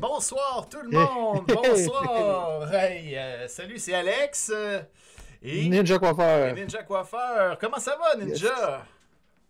[0.00, 1.44] Bonsoir tout le monde!
[1.46, 2.72] Bonsoir!
[2.72, 4.50] Hey, euh, salut, c'est Alex.
[4.54, 4.80] euh,
[5.42, 6.54] et Ninja Coiffeur.
[6.54, 7.58] Ninja Coiffeur.
[7.58, 8.86] Comment ça va, Ninja?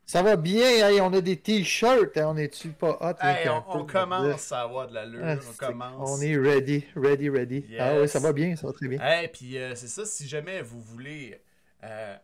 [0.04, 3.24] Ça va bien, hey, on a des t-shirts, hein, on est-tu pas hot?
[3.24, 5.20] Hey, on, commence à avoir de l'allure.
[5.24, 6.18] Ah, on commence.
[6.18, 7.64] On est ready, ready, ready.
[7.78, 9.00] Ah oui, ça va bien, ça va très bien.
[9.00, 11.40] Hey, puis euh, c'est ça, si jamais vous voulez,
[11.84, 12.16] euh,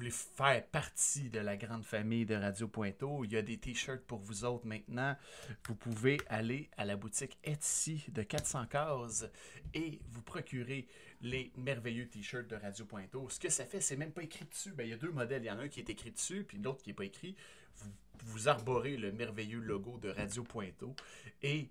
[0.00, 4.00] voulez faire partie de la grande famille de Radio Pointeau, il y a des t-shirts
[4.06, 5.14] pour vous autres maintenant.
[5.66, 9.26] Vous pouvez aller à la boutique Etsy de 400 cases
[9.74, 10.88] et vous procurer
[11.20, 13.28] les merveilleux t-shirts de Radio Pointeau.
[13.28, 14.72] Ce que ça fait, c'est même pas écrit dessus.
[14.72, 15.42] Ben, il y a deux modèles.
[15.42, 17.36] Il y en a un qui est écrit dessus, puis l'autre qui n'est pas écrit.
[17.76, 17.92] Vous,
[18.24, 20.96] vous arborez le merveilleux logo de Radio Pointeau
[21.42, 21.68] et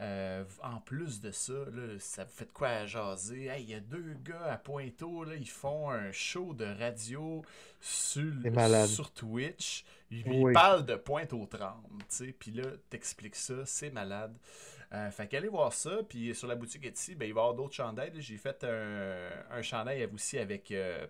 [0.00, 3.46] euh, en plus de ça, là, ça vous fait de quoi à jaser.
[3.46, 7.42] Hey, Il y a deux gars à Pointeau, là, ils font un show de radio
[7.80, 8.32] sur,
[8.86, 9.84] sur Twitch.
[10.10, 10.50] Ils, Oui.
[10.50, 12.32] ils parlent de Pointe-aux-Trembles, tu sais.
[12.38, 14.36] Puis là, t'expliques ça, c'est malade.
[14.92, 15.98] Euh, fait qu'allez voir ça.
[16.08, 18.12] Puis sur la boutique Etsy, ben, il va y avoir d'autres chandails.
[18.12, 18.20] là.
[18.20, 21.06] J'ai fait un, un chandail aussi avec euh,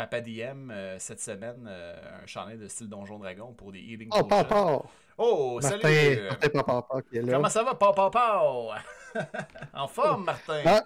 [0.00, 1.66] Papa DM euh, cette semaine.
[1.68, 4.82] euh, un chandail de style Donjon Dragon pour des Healing Oh, papa!
[5.18, 6.22] Oh, Martin, salut!
[6.28, 7.32] Martin Papa Papa qui est là.
[7.34, 8.82] Comment ça va, papa, papa?
[9.74, 10.62] en forme, Martin?
[10.64, 10.84] Ah.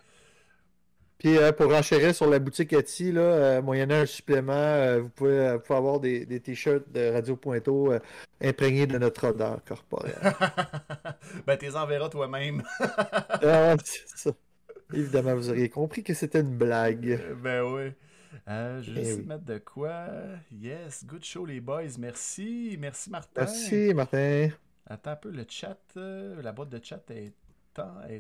[1.18, 5.08] Puis euh, pour enchérir sur la boutique Etsy, là, euh, moyennant un supplément, euh, vous,
[5.10, 7.98] pouvez, euh, vous pouvez avoir des, des t-shirts de Radio euh,
[8.42, 10.18] imprégnés de notre odeur corporelle.
[11.46, 12.62] ben, t'es enverras toi-même.
[12.80, 13.76] ah.
[14.92, 17.20] Évidemment, vous auriez compris que c'était une blague.
[17.42, 17.92] ben oui.
[18.48, 19.22] Euh, je vais Eh oui.
[19.22, 20.06] de mettre de quoi?
[20.52, 21.96] Yes, good show, les boys.
[21.98, 22.76] Merci.
[22.78, 23.42] Merci, Martin.
[23.42, 24.48] Merci, Martin.
[24.86, 25.78] Attends un peu, le chat.
[25.96, 27.32] euh, la boîte de chat est,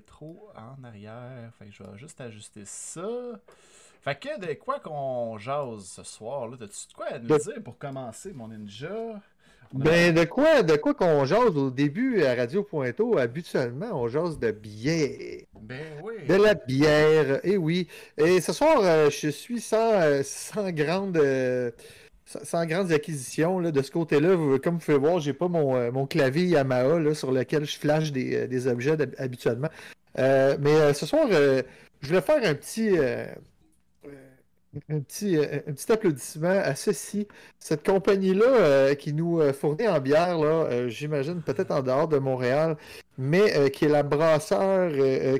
[0.06, 1.52] trop en arrière.
[1.58, 3.06] Fait que je vais juste ajuster ça.
[4.00, 6.48] Fait que de quoi qu'on jase ce soir?
[6.48, 6.56] là?
[6.58, 9.20] T'as-tu de quoi à nous dire pour commencer, mon ninja?
[9.72, 14.38] Ben, de quoi, de quoi qu'on jase au début à Radio Pointeau, habituellement, on jase
[14.38, 15.40] de bière.
[15.60, 16.14] Ben oui.
[16.28, 17.88] De la bière, et oui.
[18.16, 21.16] Et ce soir, euh, je suis sans, euh, sans grande.
[21.16, 21.70] euh,
[22.26, 24.58] sans, grandes acquisitions là, de ce côté-là.
[24.58, 28.12] Comme vous pouvez voir, j'ai pas mon, mon clavier Yamaha là, sur lequel je flash
[28.12, 29.68] des, des objets habituellement.
[30.18, 32.96] Euh, mais ce soir, je voulais faire un petit,
[34.88, 37.26] un petit, euh, un petit applaudissement à ceci.
[37.58, 42.18] Cette compagnie-là euh, qui nous euh, fournit en bière, là, j'imagine peut-être en dehors de
[42.18, 42.76] Montréal,
[43.18, 44.92] mais qui est la brasseur,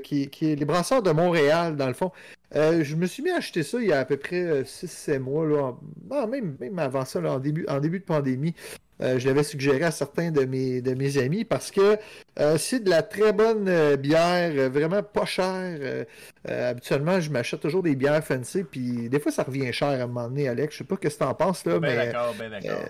[0.02, 2.12] qui, qui est les brasseurs de Montréal, dans le fond.
[2.56, 5.18] Euh, je me suis mis à acheter ça il y a à peu près 6-7
[5.18, 8.54] mois, là, en- non, même, même avant ça, là, en, début, en début de pandémie.
[9.02, 11.98] Euh, je l'avais suggéré à certains de mes, de mes amis parce que
[12.38, 15.78] euh, c'est de la très bonne euh, bière, euh, vraiment pas chère.
[15.80, 16.04] Euh,
[16.48, 19.94] euh, habituellement, je m'achète toujours des bières fancy, puis des fois, ça revient cher à
[19.94, 20.74] un moment donné, Alex.
[20.74, 22.70] Je sais pas ce que tu en penses, là, Ben mais d'accord, ben d'accord.
[22.70, 22.86] euh,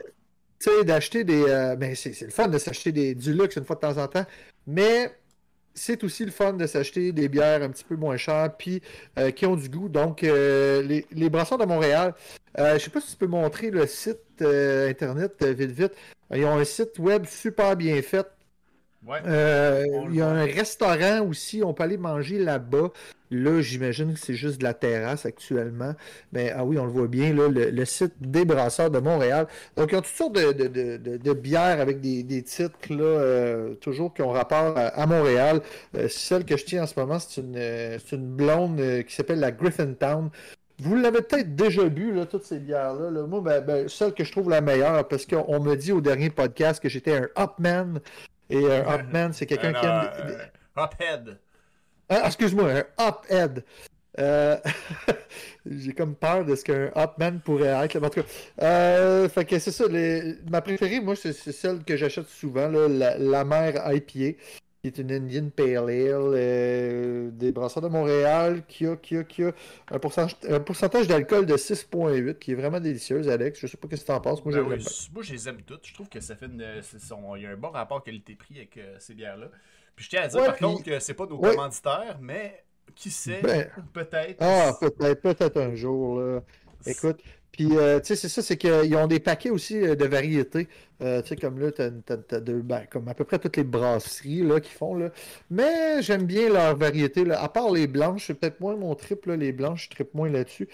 [0.60, 1.42] tu sais, d'acheter des.
[1.48, 3.96] euh, ben, c'est c'est le fun de s'acheter des, du luxe une fois de temps
[3.96, 4.26] en temps,
[4.66, 5.10] mais
[5.74, 8.80] c'est aussi le fun de s'acheter des bières un petit peu moins chères, puis
[9.18, 9.88] euh, qui ont du goût.
[9.88, 12.14] Donc, euh, les, les brasseurs de Montréal,
[12.58, 15.92] euh, je sais pas si tu peux montrer le site internet vite, vite.
[16.34, 18.26] Ils ont un site web super bien fait.
[19.06, 19.18] Ouais.
[19.26, 22.90] Euh, il y a un restaurant aussi, on peut aller manger là-bas.
[23.30, 25.94] Là, j'imagine que c'est juste de la terrasse actuellement.
[26.32, 29.48] Mais ah oui, on le voit bien, là, le, le site des brasseurs de Montréal.
[29.76, 32.78] Donc, ils ont toutes sortes de, de- de- de- de bières avec des, des titres,
[32.90, 35.60] là, euh, toujours qui ont rapport à, à Montréal.
[35.96, 40.30] Euh, celle que je tiens en ce moment, c'est une, blonde qui s'appelle la Griffintown.
[40.80, 43.10] Vous l'avez peut-être déjà bu, là, toutes ces bières-là.
[43.10, 43.26] là.
[43.26, 46.00] Moi, ben, ben, celle que je trouve la meilleure, parce qu'on on me dit au
[46.00, 48.00] dernier podcast que j'étais un Hopman.
[48.50, 50.10] Et un Hopman, c'est quelqu'un Un, qui aime.
[50.18, 50.36] euh, des-
[50.82, 51.38] Hophead.
[52.08, 53.64] Ah, excuse-moi, un Hophead.
[54.18, 54.56] Euh,
[55.66, 57.96] J'ai comme peur de ce qu'un Hopman pourrait être.
[57.96, 58.26] En tout cas,
[58.62, 59.86] euh, fait que c'est ça.
[59.88, 64.38] les- Ma préférée, moi, c'est c'est celle que j'achète souvent, là, la, la mer IPA,
[64.84, 65.88] qui est une Indian Pale Ale
[66.34, 69.52] euh, des brasseurs de Montréal, qui a, qui a, qui a
[69.90, 73.60] un, pourcentage, un pourcentage d'alcool de 6,8, qui est vraiment délicieuse, Alex.
[73.60, 74.44] Je sais pas ce que tu en penses.
[74.44, 74.84] Moi, Ben oui,
[75.14, 75.86] moi, je les aime toutes.
[75.86, 76.82] Je trouve que ça fait une.
[76.98, 79.46] son- Il y a un bon rapport qualité-prix avec euh, ces bières-là.
[79.96, 81.50] Puis je tiens à dire Ouais, par puis- contre que c'est pas nos Ouais.
[81.52, 82.62] commanditaires, mais
[82.94, 84.36] qui sait, Ben- peut-être.
[84.40, 86.42] Ah, peut-être, peut-être un jour, là.
[86.84, 87.20] Écoute,
[87.56, 90.66] puis euh, tu sais, c'est ça, c'est qu'ils ont des paquets aussi euh, de variétés.
[91.02, 93.56] Euh, tu sais, comme là, t'as, t'as- t'as deux- ben, comme à peu près toutes
[93.56, 95.10] les brasseries là, qui font, là.
[95.50, 97.40] Mais j'aime bien leur variété, là.
[97.40, 100.28] À part les blanches, c'est peut-être moins mon trip, là, les blanches, je tripe moins
[100.30, 100.68] là-dessus.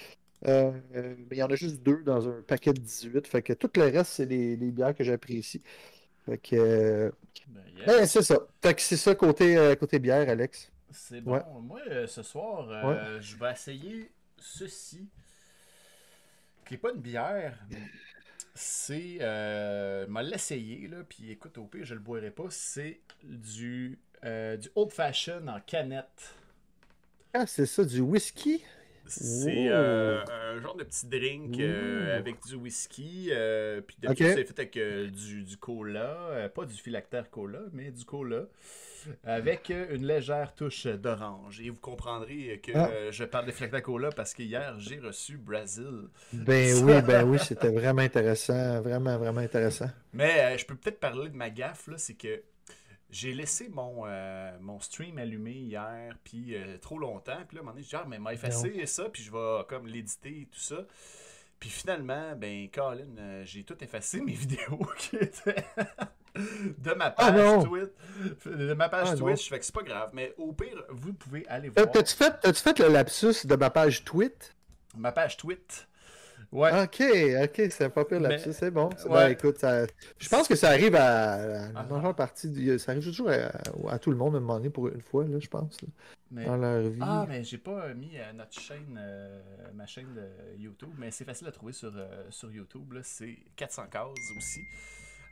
[0.47, 3.27] Euh, mais il y en a juste deux dans un paquet de 18.
[3.27, 5.61] Fait que tout le reste, c'est des, des bières que j'apprécie.
[6.25, 7.13] Fait que,
[7.87, 8.11] Ben, yes.
[8.13, 8.39] c'est ça.
[8.63, 10.71] Fait que c'est ça côté, côté bière, Alex.
[10.93, 11.33] C'est bon.
[11.35, 11.41] Ouais.
[11.63, 12.67] Moi, ce soir,
[13.21, 15.09] je vais essayer ceci.
[16.71, 17.59] Qui n'est pas une bière.
[18.55, 19.19] C'est.
[19.21, 20.99] Euh, m'a l'essayer, là.
[21.09, 22.45] Puis écoute, au pire, je le boirai pas.
[22.51, 26.37] C'est du euh, du old fashion en canette.
[27.33, 28.65] Ah, c'est ça, du whisky?
[29.07, 33.31] C'est euh, un genre de petit drink euh, avec du whisky.
[33.33, 34.33] Euh, puis d'habitude, Ok.
[34.33, 36.29] c'est fait avec euh, du, du cola.
[36.31, 38.45] euh, pas du phylactère cola, mais du cola.
[39.25, 41.61] Avec une légère touche d'orange.
[41.61, 42.89] Et vous comprendrez que Ah.
[42.91, 46.09] euh, je parle de phylactère cola parce que hier, j'ai reçu Brazil.
[46.33, 48.81] Ben Ça- oui, ben oui, c'était vraiment intéressant.
[48.81, 49.91] Vraiment, vraiment intéressant.
[50.13, 52.43] Mais euh, je peux peut-être parler de ma gaffe, là, c'est que
[53.11, 57.39] j'ai laissé mon, euh, mon stream allumé hier, puis euh, trop longtemps.
[57.49, 59.33] Puis là, à un moment donné, je dis, ah, mais m'a effacé ça, puis je
[59.33, 60.87] vais comme l'éditer et tout ça.
[61.59, 65.65] Puis finalement, ben, Colin, euh, j'ai tout effacé mes vidéos qui étaient
[66.79, 67.65] de ma Ah page!
[67.65, 67.89] Twitch.
[68.47, 69.21] De ma page Ah non.
[69.21, 70.11] Twitch, fait que c'est pas grave.
[70.13, 73.57] Mais au pire, vous pouvez aller Euh, voir T'as-tu fait, t'as-tu fait le lapsus de
[73.57, 74.55] ma page tweet?
[74.97, 75.87] ma page Twitch.
[76.53, 76.71] Ouais.
[76.83, 77.01] Ok,
[77.45, 78.89] ok, c'est pas pire Mais- lapsus, c'est bon.
[78.89, 79.09] Ouais.
[79.09, 79.87] Ben écoute, ça-
[80.19, 81.69] je pense que ça arrive à, à Ah.
[81.75, 83.53] la majeure partie, du- ça arrive toujours à,
[83.93, 85.89] à tout le monde à un moment donné pour une fois, là, je pense, là,
[86.33, 86.45] Mais...
[86.47, 86.99] dans leur vie.
[87.03, 89.41] Ah, mais j'ai pas mis euh, notre chaîne, euh,
[89.75, 92.95] ma chaîne de YouTube, mais c'est facile à trouver sur, euh, sur YouTube.
[92.95, 93.01] là.
[93.05, 94.61] C'est 400 cases aussi.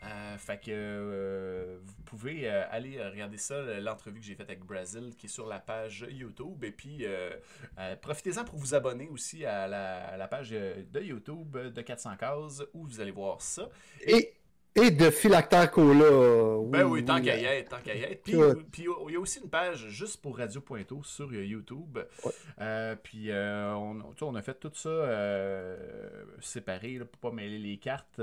[0.04, 4.64] Euh, fait que euh, vous pouvez euh, aller regarder ça, l'entrevue que j'ai faite avec
[4.64, 6.62] Brazil, qui est sur la page YouTube.
[6.64, 7.04] Et puis,
[8.00, 12.62] profitez-en pour vous abonner aussi à la, à la page de YouTube de 400 cases,
[12.74, 13.68] où vous allez voir ça.
[14.06, 14.34] Et,
[14.80, 16.60] et de phylactère cola.
[16.68, 18.22] Ben oui, tant oui, qu'à y être, tant qu'à y être.
[18.22, 21.98] Puis, il y a aussi une page juste pour Radio Pointo sur YouTube.
[22.24, 22.32] Ouais.
[22.60, 25.76] Euh, puis euh, on, on a fait tout ça euh,
[26.40, 28.20] séparé là, pour pas mêler les cartes.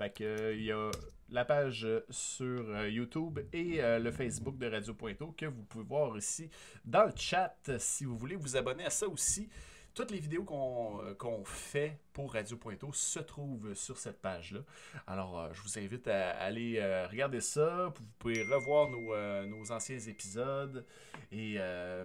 [0.00, 0.04] Euh.
[0.04, 0.90] fait que euh, il y a
[1.30, 5.62] la page euh, sur euh, YouTube et euh, le Facebook de Radio Pointo que vous
[5.64, 6.50] pouvez voir ici
[6.84, 9.48] dans le chat si vous voulez vous abonner à ça aussi.
[9.94, 14.60] Toutes les vidéos qu'on euh, fait pour Radio Pointo se trouvent sur cette page-là.
[15.06, 17.92] Alors, euh, je vous invite à aller euh, regarder ça.
[17.96, 20.84] Vous pouvez revoir nos, euh, nos anciens épisodes
[21.30, 22.04] et euh,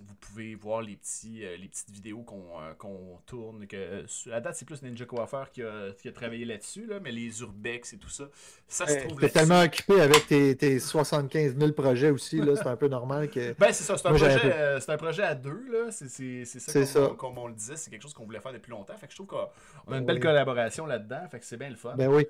[0.00, 3.66] vous pouvez voir les, petits, euh, les petites vidéos qu'on euh, tourne.
[3.66, 7.12] Que, à date, c'est plus Ninja Coiffeur qui a, qui a travaillé là-dessus, là, mais
[7.12, 8.24] les Urbex et tout ça,
[8.66, 12.66] ça se euh, trouve T'es tellement occupé avec tes, tes 75 000 projets aussi, c'est
[12.66, 13.52] un peu normal que...
[13.58, 15.90] Ben, c'est ça, c'est un, un projet, peu- euh, c'est un projet à deux.
[15.90, 16.08] C'est
[16.44, 17.02] ça, comme, ça.
[17.02, 18.96] on- comme on le disait, c'est quelque chose qu'on voulait faire depuis longtemps.
[18.96, 19.48] Fait que je trouve qu'on
[19.86, 20.06] on a une Oui.
[20.06, 21.28] belle collaboration là-dedans.
[21.30, 21.94] Fait que c'est bien le fun.
[21.96, 22.26] Ben oui.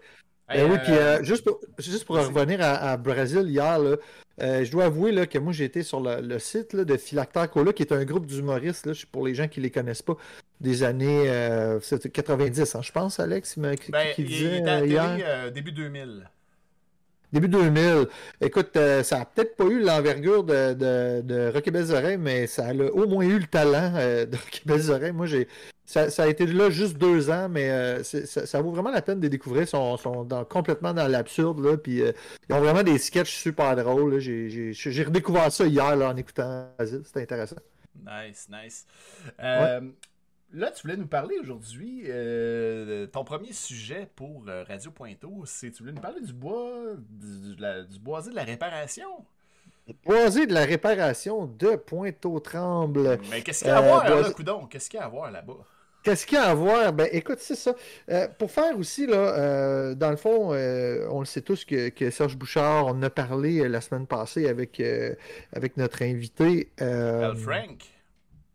[0.50, 3.78] Hey, Ben oui, euh, puis euh, juste pour, juste pour revenir à, à Brésil hier,
[3.78, 3.96] là,
[4.42, 6.96] euh, je dois avouer là, que moi j'ai été sur le, le site là, de
[6.96, 10.16] Philactère Cola, qui est un groupe d'humoristes, pour les gens qui les connaissent pas,
[10.60, 13.76] des années euh, c'était 90, hein, je pense, Alex, qui, ben,
[14.14, 15.10] qui il, il disait était à euh, la hier.
[15.12, 16.28] télé euh, début 2000.
[17.32, 18.08] Début 2000.
[18.40, 22.46] Écoute, euh, ça a peut-être pas eu l'envergure de, de, de Rocky Belles Oreilles, mais
[22.46, 25.12] ça a au moins eu le talent euh, de Rocky Belles Oreilles.
[25.12, 25.46] Moi, j'ai,
[25.84, 29.02] ça, ça a été là juste deux ans, mais euh, ça, ça vaut vraiment la
[29.02, 29.62] peine de découvrir.
[29.62, 32.02] Ils sont, sont dans- complètement dans l'absurde, là, puis
[32.48, 34.18] ils ont vraiment des sketchs super drôles.
[34.18, 36.68] J'ai, redécouvert ça hier là, en écoutant.
[36.80, 37.56] C'était intéressant.
[38.04, 38.86] Nice, nice.
[40.52, 45.70] Là, tu voulais nous parler aujourd'hui, euh, ton premier sujet pour euh, Radio Pointo, c'est
[45.70, 46.72] tu voulais nous parler du bois,
[47.08, 49.06] du, de la- du boisé de la réparation.
[50.04, 53.20] Boisé de la réparation de Pointe-aux-Trembles.
[53.30, 54.66] Mais qu'est-ce qu'il y a à Euh, voir, là, coudon?
[54.66, 55.54] Qu'est-ce qu'il y a à voir là-bas?
[56.02, 56.92] Qu'est-ce qu'il y a à voir?
[56.94, 57.74] Ben, écoute, c'est ça.
[58.08, 61.90] Euh, pour faire aussi, là, euh, dans le fond, euh, on le sait tous que,
[61.90, 64.82] que Serge Bouchard, on en a parlé la semaine passée avec,
[65.52, 66.70] avec notre invité.
[66.80, 67.84] Al Frank?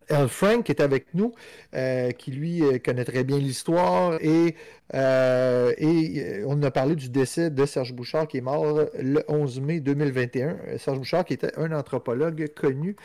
[0.10, 1.34] Al Frank qui est avec nous,
[1.76, 4.56] euh, qui lui euh, connaît très bien l'histoire et,
[4.94, 9.24] euh, et euh, on a parlé du décès de Serge Bouchard qui est mort le
[9.28, 10.58] 11 mai 2021.
[10.68, 12.96] Euh, Serge Bouchard qui était un anthropologue connu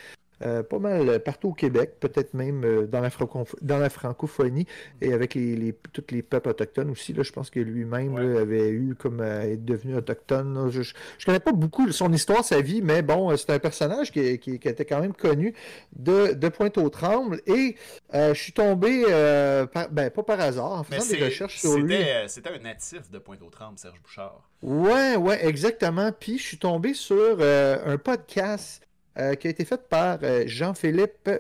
[0.43, 4.67] euh, pas mal partout au Québec, peut-être même euh, dans, la franco- dans la francophonie
[5.01, 7.13] et avec les, les- tous les peuples autochtones aussi.
[7.13, 8.39] Là, je pense que lui-même Ouais.
[8.39, 10.55] avait eu comme euh, être devenu autochtone.
[10.55, 10.71] là.
[10.71, 14.11] Je, je connais pas beaucoup son histoire, sa vie, mais bon, euh, c'est un personnage
[14.13, 15.55] qui, qui- qui était quand même connu
[15.97, 17.41] de, de Pointe-aux-Trembles.
[17.47, 17.77] Et
[18.15, 21.77] euh, je suis tombé, euh, par- ben, pas par hasard, en faisant des recherches sur
[21.79, 21.97] lui.
[21.97, 24.43] c'était euh, c'était un natif de Pointe-aux-Trembles, Serge Bouchard.
[24.63, 26.11] Ouais, ouais, exactement.
[26.13, 28.83] Puis je suis tombé sur euh, un podcast
[29.21, 31.31] euh, qui a été fait par euh, Jean-Philippe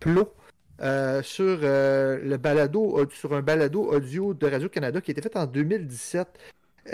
[0.00, 0.34] Plot
[0.80, 1.58] euh, sur
[3.12, 6.26] sur un balado audio de Radio-Canada qui a été fait en 2017.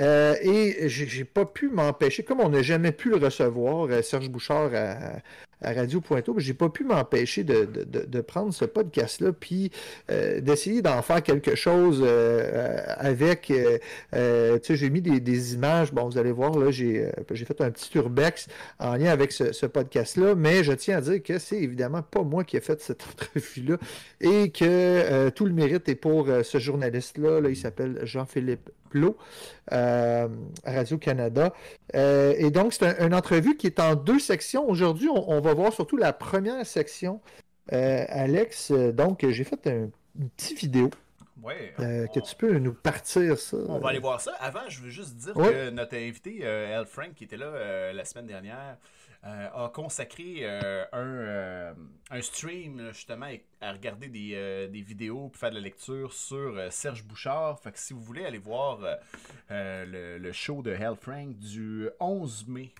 [0.00, 4.70] Euh, et j'ai pas pu m'empêcher, comme on n'a jamais pu le recevoir, Serge Bouchard,
[4.74, 5.20] à,
[5.64, 9.70] à Radio Pointeau, j'ai pas pu m'empêcher de, de, de, prendre ce podcast-là, puis
[10.10, 13.50] euh, d'essayer d'en faire quelque chose euh, avec.
[13.50, 15.92] Euh, tu sais, j'ai mis des, des, images.
[15.92, 18.46] Bon, vous allez voir, là, j'ai fait un petit urbex
[18.78, 22.44] en lien avec ce, podcast-là, mais je tiens à dire que c'est évidemment pas moi
[22.44, 23.78] qui ai fait cette entrevue-là
[24.20, 27.40] et que tout le mérite est pour ce journaliste-là.
[27.40, 28.70] Là, il s'appelle Jean-Philippe
[29.70, 30.28] à
[30.64, 31.52] Radio-Canada.
[31.94, 34.68] et donc, c'est une entrevue qui est en deux sections.
[34.68, 37.20] Aujourd'hui, on, on, va voir surtout la première section.
[37.70, 40.90] Alex, donc, j'ai fait un, une petite vidéo.
[41.42, 43.58] Ouais, euh, que tu peux nous partir ça.
[43.68, 44.32] On va aller voir ça.
[44.40, 45.50] Avant, je veux juste dire ouais.
[45.50, 48.78] que notre invité, euh, Al Frank, qui était là euh, la semaine dernière,
[49.22, 50.44] a consacré
[50.92, 51.74] un,
[52.10, 53.30] un, stream justement
[53.62, 57.58] à regarder des, des vidéos et faire de la lecture sur Serge Bouchard.
[57.58, 58.80] Fait que si vous voulez aller voir
[59.48, 62.74] le, le, show de Hal Frank du 11 mai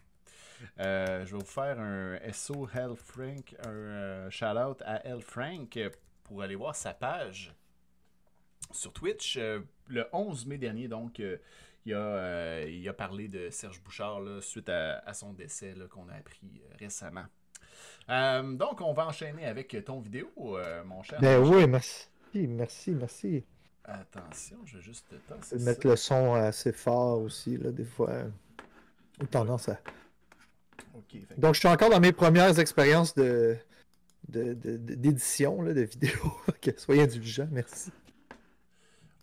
[0.81, 5.79] euh, je vais vous faire un SO Hell Frank, un shout-out à Hell Frank
[6.25, 7.55] pour aller voir sa page
[8.73, 9.37] sur Twitch.
[9.37, 11.37] Euh, le 11 mai dernier, donc, euh,
[11.85, 15.75] il, a, euh, il, a, parlé de Serge Bouchard là, suite à, à, son décès
[15.91, 17.27] qu'on a appris récemment.
[18.09, 20.31] donc, on va enchaîner avec ton vidéo,
[20.87, 21.21] mon cher.
[21.21, 22.09] Ben oui, merci.
[22.35, 23.45] Merci, merci.
[23.85, 25.15] Attention, je vais juste
[25.61, 25.89] mettre ça.
[25.89, 28.11] le son assez fort aussi, là, des fois.
[29.21, 29.79] Ou tendance à.
[30.95, 33.57] Okay, Donc, je suis encore dans mes premières expériences de,
[34.29, 36.19] d'édition de, de, de, vidéo.
[36.77, 37.91] soyez indulgents, merci.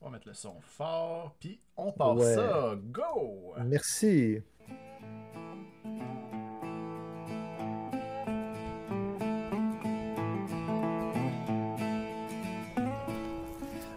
[0.02, 2.36] On va mettre le son fort, puis on part ouais.
[2.36, 2.76] ça.
[2.92, 3.54] Go!
[3.66, 4.42] Merci.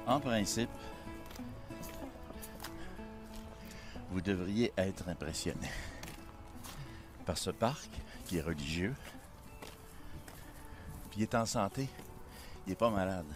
[0.07, 0.69] En principe,
[4.11, 5.69] vous devriez être impressionné
[7.25, 7.91] par ce parc
[8.27, 8.95] qui est religieux,
[11.11, 11.89] puis il est en santé,
[12.67, 13.27] il n'est pas malade.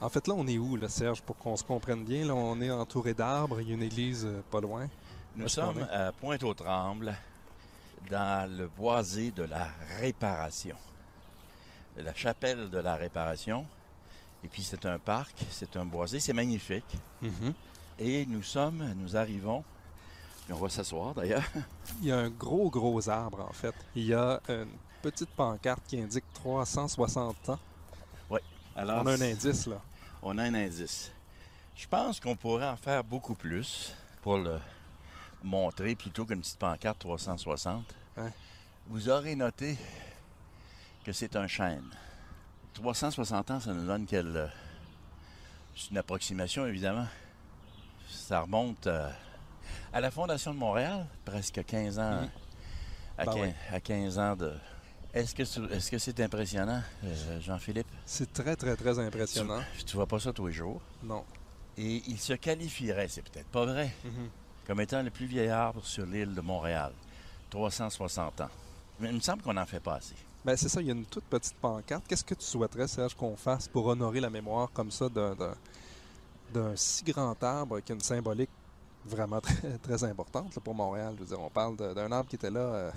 [0.00, 2.24] En fait, là, on est où, là, Serge, pour qu'on se comprenne bien?
[2.24, 4.88] Là, on est entouré d'arbres, il y a une église euh, pas loin.
[5.36, 7.14] Nous sommes à Pointe-aux-Trembles,
[8.10, 9.68] dans le boisé de la
[9.98, 10.76] réparation.
[11.96, 13.66] La chapelle de la réparation.
[14.42, 16.96] Et puis, c'est un parc, c'est un boisé, c'est magnifique.
[17.20, 17.52] Mm -hmm.
[17.98, 19.62] Et nous sommes, nous arrivons,
[20.52, 21.44] on va s'asseoir d'ailleurs.
[22.00, 23.74] Il y a un gros, gros arbre, en fait.
[23.94, 24.66] Il y a une
[25.02, 27.58] petite pancarte qui indique 360 ans.
[28.30, 28.40] Oui.
[28.74, 29.80] Alors, on a un indice, là
[30.22, 31.12] on a un indice.
[31.76, 34.58] Je pense qu'on pourrait en faire beaucoup plus pour le
[35.42, 37.84] montrer plutôt qu'une petite pancarte 360.
[38.18, 38.32] Ouais.
[38.88, 39.78] Vous aurez noté
[41.04, 41.88] que c'est un chêne.
[42.74, 44.52] 360 ans, ça nous donne quelle.
[45.74, 47.06] C'est une approximation, évidemment.
[48.08, 49.08] Ça remonte euh,
[49.92, 52.28] à la Fondation de Montréal, presque 15 ans.
[53.18, 53.54] À, Ben 15, ouais.
[53.72, 54.52] à 15 ans de.
[55.12, 57.88] Est-ce que c'est est -ce c'est impressionnant, euh, Jean-Philippe?
[58.06, 59.60] C'est très, très, très impressionnant.
[59.78, 60.80] Tu, tu vois pas ça tous les jours?
[61.02, 61.24] Non.
[61.76, 64.28] Et il se qualifierait, c'est peut-être pas vrai, Mm -hmm.
[64.66, 66.92] comme étant le plus vieil arbre sur l'île de Montréal.
[67.50, 68.48] 360 ans.
[69.00, 70.14] Mais il me semble qu'on n'en fait pas assez.
[70.44, 72.04] Ben, c'est ça, il y a une toute petite pancarte.
[72.06, 77.02] Qu'est-ce que tu souhaiterais, Serge, qu'on fasse pour honorer la mémoire comme ça d'un si
[77.04, 78.50] grand arbre qui a une symbolique
[79.04, 81.14] vraiment très, très importante là, pour Montréal?
[81.16, 82.90] Je veux dire, on parle d'un arbre qui était là euh,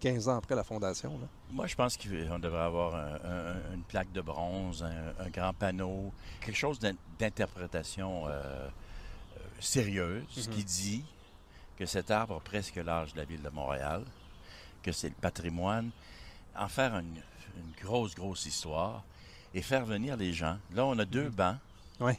[0.00, 1.10] 15 ans après la fondation.
[1.18, 1.26] Là.
[1.50, 5.52] Moi, je pense qu'on devrait avoir un, un, une plaque de bronze, un, un grand
[5.54, 6.78] panneau, quelque chose
[7.18, 10.48] d'interprétation euh, euh, sérieuse Mm-hmm.
[10.48, 10.54] mm -hmm.
[10.56, 11.04] qui dit
[11.78, 14.04] que cet arbre a presque l'âge de la ville de Montréal,
[14.82, 15.90] que c'est le patrimoine,
[16.56, 17.16] en faire une,
[17.56, 19.02] une, grosse, grosse histoire
[19.54, 20.58] et faire venir les gens.
[20.72, 21.42] Là, on a deux Mm-hmm.
[21.42, 21.58] bancs.
[22.00, 22.12] Oui.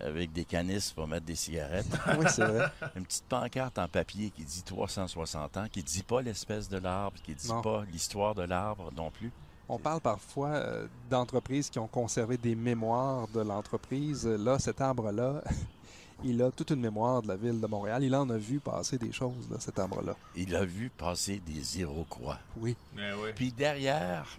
[0.00, 1.86] Avec des canisses pour mettre des cigarettes.
[2.18, 2.66] oui, c'est vrai.
[2.96, 6.76] Une petite pancarte en papier qui dit 360 ans, qui ne dit pas l'espèce de
[6.78, 7.62] l'arbre, qui ne dit Non.
[7.62, 9.32] pas l'histoire de l'arbre non plus.
[9.68, 14.26] On parle parfois euh, d'entreprises qui ont conservé des mémoires de l'entreprise.
[14.26, 15.42] Là, cet arbre-là,
[16.24, 18.04] il a toute une mémoire de la ville de Montréal.
[18.04, 20.14] Il en a vu passer des choses, là, cet arbre-là.
[20.36, 22.38] Il a vu passer des Iroquois.
[22.58, 22.76] Oui.
[22.94, 23.30] Mais oui.
[23.34, 24.38] Puis derrière,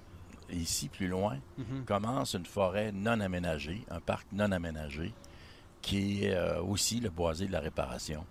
[0.49, 1.83] ici plus loin, Mm -hmm.
[1.85, 5.13] commence une forêt non aménagée, un parc non aménagé,
[5.87, 8.23] qui est euh, aussi le boisé de la réparation.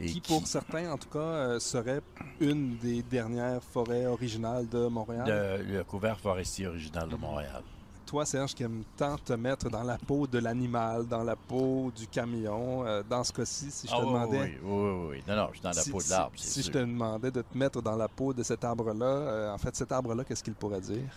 [0.00, 2.00] Et qui, pour certains, en tout cas, euh, serait
[2.40, 5.24] une des dernières forêts originales de Montréal?
[5.24, 7.62] De, le couvert forestier original de Montréal.
[8.04, 11.92] Toi, Serge, qui aime tant te mettre dans la peau de l'animal, dans la peau
[11.96, 14.40] du camion, euh, dans ce cas-ci, si je te ah, demandais...
[14.40, 15.22] Oui, oui, oui, oui.
[15.28, 17.30] Non, non, je suis dans la si, peau de l'arbre, Si, si je te demandais
[17.30, 20.42] de te mettre dans la peau de cet arbre-là, euh, en fait, cet arbre-là, qu'est-ce
[20.42, 21.08] qu'il pourrait dire?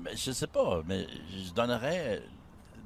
[0.00, 2.22] Mais je sais pas, mais je donnerais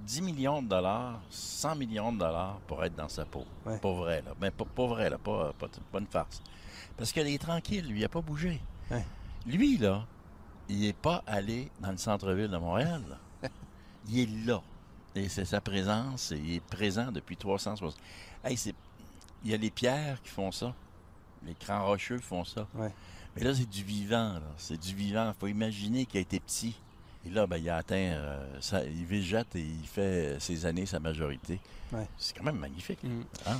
[0.07, 3.45] 10 millions de dollars, 100 millions de dollars pour être dans sa peau.
[3.65, 3.79] Ouais.
[3.79, 4.33] Pas vrai, là.
[4.41, 5.19] Mais pas, pas vrai, là.
[5.19, 6.43] Pas, pas, pas, une farce.
[6.97, 8.61] Parce qu'il est tranquille, lui, il n'a pas bougé.
[8.91, 9.05] Ouais.
[9.47, 10.07] Lui, là,
[10.69, 13.03] il n'est pas allé dans le centre-ville de Montréal.
[13.09, 13.49] là.
[14.09, 14.63] il est là.
[15.15, 16.33] Et c'est sa présence.
[16.33, 17.97] et Il est présent depuis 360.
[18.45, 18.75] Hey, c'est...
[19.45, 20.75] Il y a les pierres qui font ça.
[21.45, 22.67] Les crans rocheux font ça.
[22.75, 22.93] Ouais.
[23.35, 24.35] Mais là, c'est du vivant.
[24.35, 24.43] là.
[24.57, 25.33] C'est du vivant.
[25.35, 26.77] Il faut imaginer qu'il a été petit.
[27.27, 27.95] Et là, ben, il a atteint.
[27.97, 31.61] euh, ça- il végète et il fait ses années, sa majorité.
[31.93, 32.07] Ouais.
[32.19, 33.03] C'est quand même magnifique.
[33.05, 33.23] Mm.
[33.47, 33.59] hein?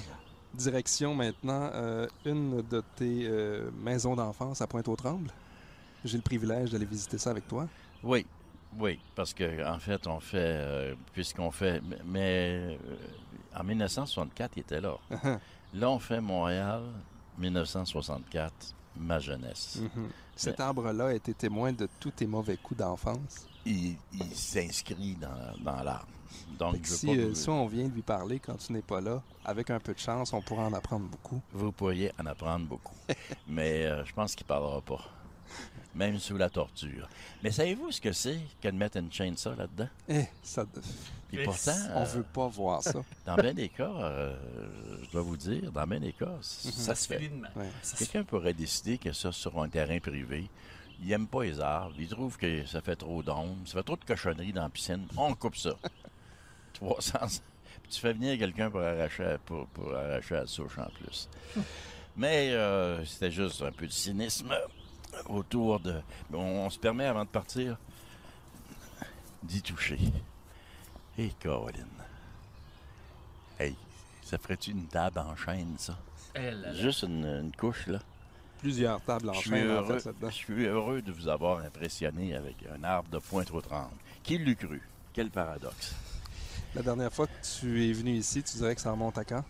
[0.55, 5.31] Direction maintenant, euh, une de tes euh, maisons d'enfance à Pointe-aux-Trembles.
[6.05, 7.69] J'ai le privilège d'aller visiter ça avec toi.
[8.03, 8.27] Oui,
[8.79, 12.77] oui, parce que en fait, on fait, puisqu'on fait, mais-
[13.55, 14.97] en 1964, il était là.
[15.75, 16.83] Là, on fait Montréal,
[17.39, 19.79] 1964, ma jeunesse.
[19.81, 20.09] Mhm.
[20.35, 23.47] Cet arbre-là a été témoin de tous tes mauvais coups d'enfance.
[23.65, 26.07] Il, il s'inscrit dans, dans l'arbre.
[26.59, 28.83] Donc, je si, pas euh, vous- si on vient de lui parler quand tu n'es
[28.83, 31.41] pas là, avec un peu de chance, on pourra en apprendre beaucoup.
[31.53, 32.95] vous pourriez en apprendre beaucoup.
[33.47, 35.01] mais euh, je pense qu'il parlera pas.
[35.95, 37.07] Même sous la torture.
[37.43, 39.89] Mais savez-vous ce que c'est que de mettre une chaîne ça là-dedans?
[40.09, 40.65] Eh, ça,
[41.29, 43.03] Puis Mais pourtant, on euh, veut pas voir ça.
[43.27, 44.35] dans bien des cas, euh,
[45.05, 47.19] je dois vous dire, dans bien des cas, ça Ça se fait.
[47.55, 47.69] Ouais.
[47.99, 50.49] Quelqu'un pourrait décider que ça sur un terrain privé.
[51.03, 51.95] Il n'aime pas les arbres.
[51.99, 53.57] Il trouve que ça fait trop d'ombre.
[53.67, 55.07] Ça fait trop de cochonneries dans la piscine.
[55.17, 55.75] On coupe ça.
[56.75, 57.19] 300.
[57.83, 61.29] Puis tu fais venir quelqu'un pour arracher, pour, pour arracher la souche en plus.
[62.17, 64.55] Mais euh, c'était juste un peu de cynisme
[65.27, 66.01] autour de.
[66.33, 67.77] On, on se permet avant de partir
[69.43, 69.99] d'y toucher.
[71.19, 71.87] Hé, Caroline.
[73.59, 73.75] Hey,
[74.23, 75.99] ça ferait-tu une table en chaîne, ça?
[76.35, 76.75] Eh là là.
[76.75, 77.99] Juste une, une couche, là?
[78.63, 82.85] Plusieurs tables en Je suis, heureux, je suis heureux de vous avoir impressionné avec un
[82.85, 83.97] arbre de pointe aux trembles.
[84.23, 84.81] Qui l'eût cru?
[85.13, 85.97] Quel paradoxe.
[86.77, 89.45] La dernière fois que tu es venu ici, tu dirais que ça remonte à quand?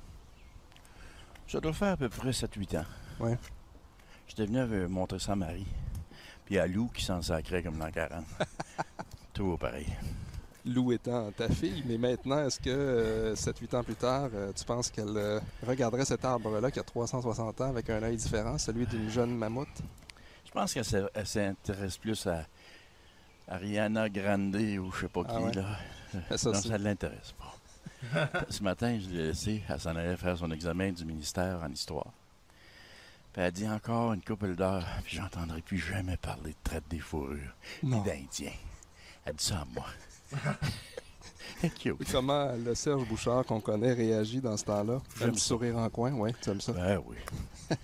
[1.47, 2.85] Ça doit faire à peu près 7-8 ans.
[3.21, 3.37] Ouais.
[4.29, 5.67] J'étais venu euh, montrer ça à Marie.
[6.47, 8.25] Puis à Lou qui s'en sacrait comme dans 40.
[9.35, 9.87] Tout pareil.
[10.65, 14.91] Lou étant ta fille, mais maintenant, est-ce que 7-8 ans plus tard, euh, tu penses
[14.91, 19.11] qu'elle euh, regarderait cet arbre-là qui a 360 ans avec un œil différent, celui d'une
[19.11, 19.67] jeune mammouth?
[20.47, 20.85] Je pense qu'elle
[21.27, 22.47] s'intéresse plus à
[23.49, 25.53] Ariana Grande ou je sais pas qui, Ah ouais?
[25.53, 25.79] là.
[26.37, 28.29] Ça, non, c'est- ça ne l'intéresse pas.
[28.51, 32.13] Ce matin, je l'ai laissé, elle s'en allait faire son examen du ministère en histoire.
[33.33, 36.99] Puis elle dit encore une couple d'heures, puis j'entendrai plus jamais parler de traite des
[37.01, 38.53] fourrures, ni d'Indiens.
[39.25, 39.87] Elle dit ça à moi.
[42.11, 45.01] Comment le Serge Bouchard qu'on connaît réagit dans ce temps-là?
[45.19, 46.73] J'aime sourire en coin, oui, tu aimes ça?
[46.73, 47.17] Ben oui.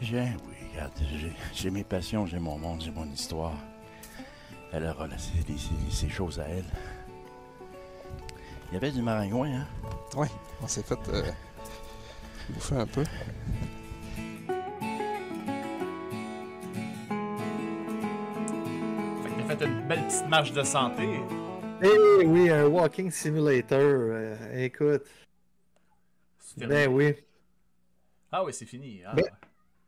[0.00, 0.92] J'ai, oui, regarde,
[1.52, 3.54] j'ai, mes passions, j'ai mon monde, j'ai mon histoire.
[4.72, 6.64] Elle aura ses- ses choses à elle.
[8.70, 9.66] Il y avait du maringouin, hein?
[10.16, 10.28] Oui,
[10.62, 11.24] on s'est fait euh,
[12.50, 13.02] bouffer un peu.
[19.48, 21.08] Fait une belle petite marche de santé.
[21.82, 23.78] Eh oui, un walking simulator.
[23.80, 25.04] euh, écoute.
[26.58, 27.14] Ben oui.
[28.30, 29.00] Ah oui, c'est fini.
[29.06, 29.24] Ah, Ben-.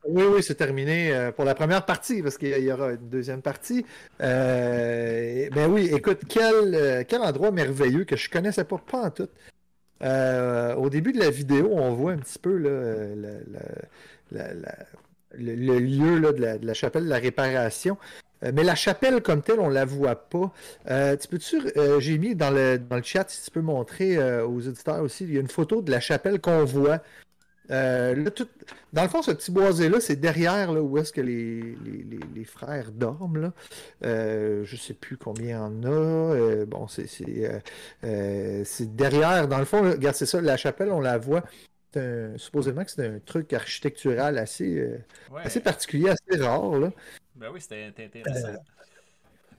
[0.08, 3.42] Oui, oui, c'est terminé euh, pour la première partie, parce qu'il y- aura une deuxième
[3.42, 3.84] partie.
[4.22, 9.28] Euh, ben oui, écoute, quel, quel endroit merveilleux que je connaissais pas, pas en tout.
[10.02, 13.68] Euh, au début de la vidéo, on voit un petit peu là, la- la-
[14.32, 14.86] la- la-
[15.32, 17.98] le, le lieu là, de la chapelle de la réparation.
[18.42, 20.50] Euh, mais la chapelle comme telle, on la voit pas.
[20.88, 24.16] Euh, tu peux-tu, euh, j'ai mis dans le, dans le chat, si tu peux montrer
[24.16, 27.02] euh, aux auditeurs aussi, il y a une photo de la chapelle qu'on voit.
[27.68, 28.48] Là, tout-
[28.92, 32.18] dans le fond, ce petit boisé-là, c'est derrière là, où est-ce que les, les, les-
[32.34, 33.40] les frères dorment.
[33.40, 33.52] Là.
[34.02, 36.64] Je sais plus combien il y en a.
[36.66, 37.62] Bon, c'est c'est,
[38.64, 39.46] c'est derrière.
[39.46, 41.44] Dans le fond, là, regarde, c'est ça, la chapelle, on la voit.
[41.94, 44.88] Un- supposément que c'est un truc architectural assez,
[45.30, 45.42] Ouais.
[45.44, 46.76] assez particulier, assez rare.
[46.78, 46.92] Là.
[47.40, 48.48] Ben oui, c'était c'était intéressant.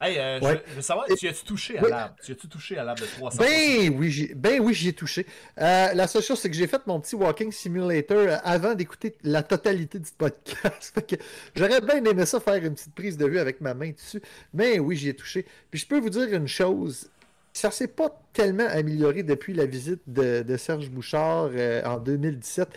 [0.04, 0.64] Hey, euh, je- ouais.
[0.68, 1.90] je, veux savoir, tu as-tu touché à Oui.
[1.92, 2.16] l'arbre?
[2.24, 5.28] Tu as-tu touché à l'arbre de 300 Ben oui, j'y- ben oui, j'y ai touché.
[5.60, 9.16] Euh, la seule chose, c'est que j'ai fait mon petit walking simulator euh, avant d'écouter
[9.22, 10.96] la totalité du podcast.
[11.56, 14.22] J'aurais bien aimé ça faire une petite prise de vue avec ma main dessus.
[14.56, 15.46] Mais oui, j'y ai touché.
[15.70, 17.12] Puis je peux vous dire une chose.
[17.54, 22.70] Ça s'est pas tellement amélioré depuis la visite de, de Serge Bouchard euh, en 2017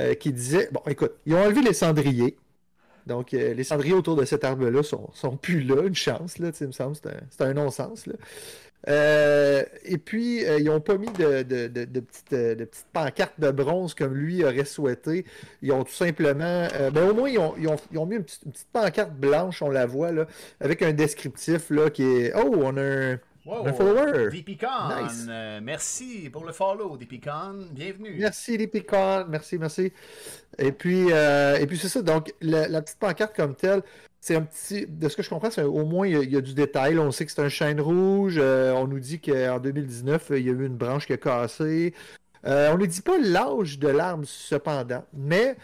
[0.00, 2.36] euh, qui disait, bon écoute, ils ont enlevé les cendriers.
[3.06, 6.50] Donc, euh, les cendriers autour de cet arbre-là sont, sont plus là, une chance, là,
[6.60, 8.04] il me semble, c'est un, un non-sens.
[8.88, 12.34] Euh, et puis, euh, ils n'ont pas mis de, de- de- de petites,
[13.38, 15.24] de bronze comme lui aurait souhaité.
[15.62, 16.66] Ils ont tout simplement.
[16.92, 17.54] ben, au moins, ils ont,
[18.06, 20.26] mis une petite, une petite pancarte blanche, on la voit, là,
[20.60, 24.30] avec un descriptif là, qui est Oh, on a un, Wow, follower.
[25.02, 25.26] Nice.
[25.28, 27.66] euh, merci pour le follow, DPCon.
[27.72, 28.16] Bienvenue.
[28.18, 29.92] Merci pécores, merci, merci.
[30.58, 33.82] Et puis, euh, et puis c'est ça, donc la, la petite pancarte comme telle,
[34.20, 34.86] c'est un petit.
[34.86, 36.54] De ce que je comprends, c'est au moins il y, a, il y a du
[36.54, 36.96] détail.
[36.98, 38.36] on sait que c'est un chêne rouge.
[38.38, 41.94] euh, on nous dit qu'en 2019, il y a eu une branche qui a cassé.
[42.44, 45.04] On ne dit pas l'âge de l'arbre, cependant.
[45.12, 45.56] Mais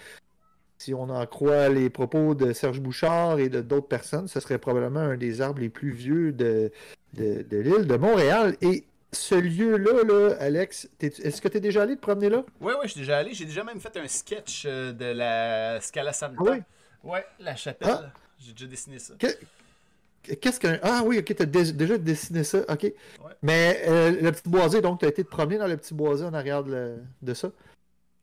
[0.79, 4.59] si on en croit les propos de Serge Bouchard et de d'autres personnes, ce serait
[4.59, 6.73] probablement un des arbres les plus vieux de,
[7.15, 8.57] de, de l'île de Montréal.
[8.63, 12.45] Et ce lieu-là, là, Alex, est-ce que tu es déjà allé te promener là?
[12.61, 13.33] Ouais, ouais, je suis déjà allé.
[13.33, 16.35] J'ai déjà même fait un sketch euh, de la Scala Santa.
[16.39, 16.63] Ah ouais?
[17.05, 17.89] Ouais, la chapelle.
[17.91, 18.13] Ah.
[18.39, 19.15] J'ai déjà dessiné ça.
[19.19, 20.79] Que- Qu'est-ce qu'un.
[20.83, 22.93] Ah oui, ok, t'as dé- déjà dessiné ça, ok.
[23.41, 26.35] Mais euh, le petit boisé, donc, t'as été te promener dans le petit boisé en
[26.35, 27.51] arrière de, le- de ça?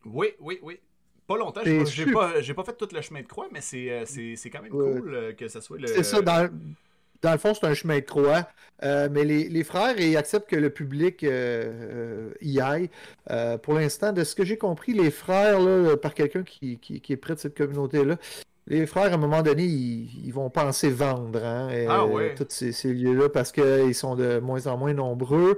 [0.06, 0.80] Oui, oui, oui.
[1.26, 4.06] Pas longtemps, j'ai pas, pas, pas fait tout le chemin de croix, mais c'est euh,
[4.52, 5.00] quand même Ouais.
[5.00, 5.88] cool euh, que ça soit le.
[5.88, 6.48] C'est ça, dans,
[7.26, 8.48] dans le fond, c'est un chemin de croix.
[8.84, 12.90] Euh, mais les, les frères, ils acceptent que le public euh, euh, y aille.
[13.64, 17.14] Pour l'instant, de ce que j'ai compris, les frères, là, par quelqu'un qui, qui, qui
[17.14, 18.18] est près de cette communauté-là,
[18.68, 22.34] les frères, à un moment donné, ils, ils vont penser vendre hein, et, Ah ouais.
[22.36, 25.58] tous ces, ces lieux-là parce qu'ils sont de moins en moins nombreux.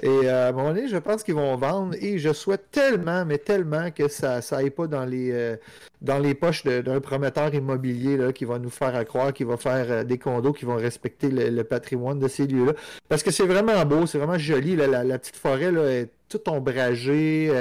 [0.00, 3.24] Et euh, à un moment donné, je pense qu'ils vont vendre et je souhaite tellement,
[3.24, 5.56] mais tellement que ça ça aille pas dans les, euh,
[6.02, 9.90] dans les poches d'un prometteur immobilier là, qui va nous faire croire qu'il va faire
[9.90, 12.74] euh, des condos qui vont respecter le, patrimoine de ces lieux-là.
[13.08, 14.76] Parce que c'est vraiment beau, c'est vraiment joli.
[14.76, 17.52] la, petite forêt là, est toute ombragée.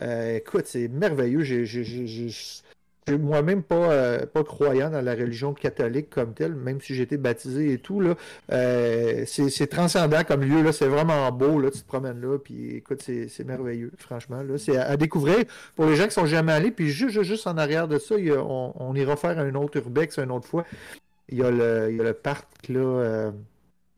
[0.00, 1.44] écoute, c'est merveilleux.
[3.06, 6.94] J'ai- j'ai moi-même pas, euh, pas croyant dans la religion catholique comme telle, même si
[6.94, 8.00] j'ai été baptisé et tout.
[8.00, 8.14] Là,
[8.52, 10.62] euh, c'est transcendant comme lieu.
[10.62, 11.60] là, C'est vraiment beau.
[11.60, 12.38] Là, tu te promènes là.
[12.38, 14.42] Puis écoute, c'est merveilleux, franchement.
[14.42, 14.58] là.
[14.58, 16.70] C'est à, découvrir pour les gens qui sont jamais allés.
[16.70, 20.30] Puis juste, juste, en arrière de ça, on, on ira faire un autre urbex une
[20.30, 20.64] autre fois.
[21.28, 23.30] Il y a le, il y a le parc là, euh,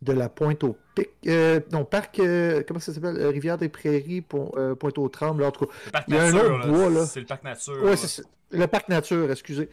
[0.03, 1.09] de la Pointe au Pic.
[1.27, 5.09] euh, non, parc, euh, comment ça s'appelle Euh, Rivière des Prairies, Pont- euh, Pointe aux
[5.09, 5.43] Trembles.
[5.45, 6.73] En tout cas, Le parc il y a un nature, autre là.
[6.73, 7.07] bois, là.
[7.07, 7.83] C'est le parc nature.
[7.85, 8.23] Ouais, c'est.
[8.51, 9.69] Le parc nature, excusez.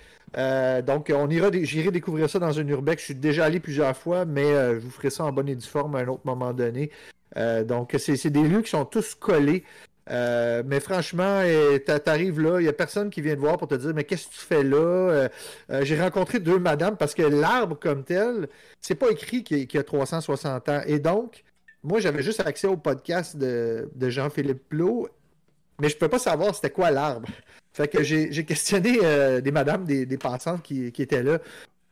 [0.86, 3.02] Donc, on ira, j'irai découvrir ça dans un urbex.
[3.02, 5.66] Je suis déjà allé plusieurs fois, mais je vous ferai ça en bonne et due
[5.66, 6.92] forme à un autre moment donné.
[7.66, 9.64] Donc, c'est c'est des lieux qui sont tous collés.
[10.12, 11.42] Euh, mais franchement,
[11.86, 14.04] t'a- t'arrives là, il n'y a personne qui vient te voir pour te dire Mais
[14.04, 14.78] qu'est-ce que tu fais là?
[14.78, 15.30] Euh,
[15.72, 18.48] euh, J'ai rencontré deux madames parce que l'arbre comme tel,
[18.82, 20.82] c'est pas écrit qu'il y a 360 ans.
[20.86, 21.44] Et donc,
[21.84, 25.10] moi, j'avais juste accès au podcast de, Jean-Philippe Plot,
[25.82, 27.28] mais je ne peux pas savoir c'était quoi l'arbre.
[27.74, 31.40] Fait que j'ai questionné des madames, des, des passantes qui étaient là.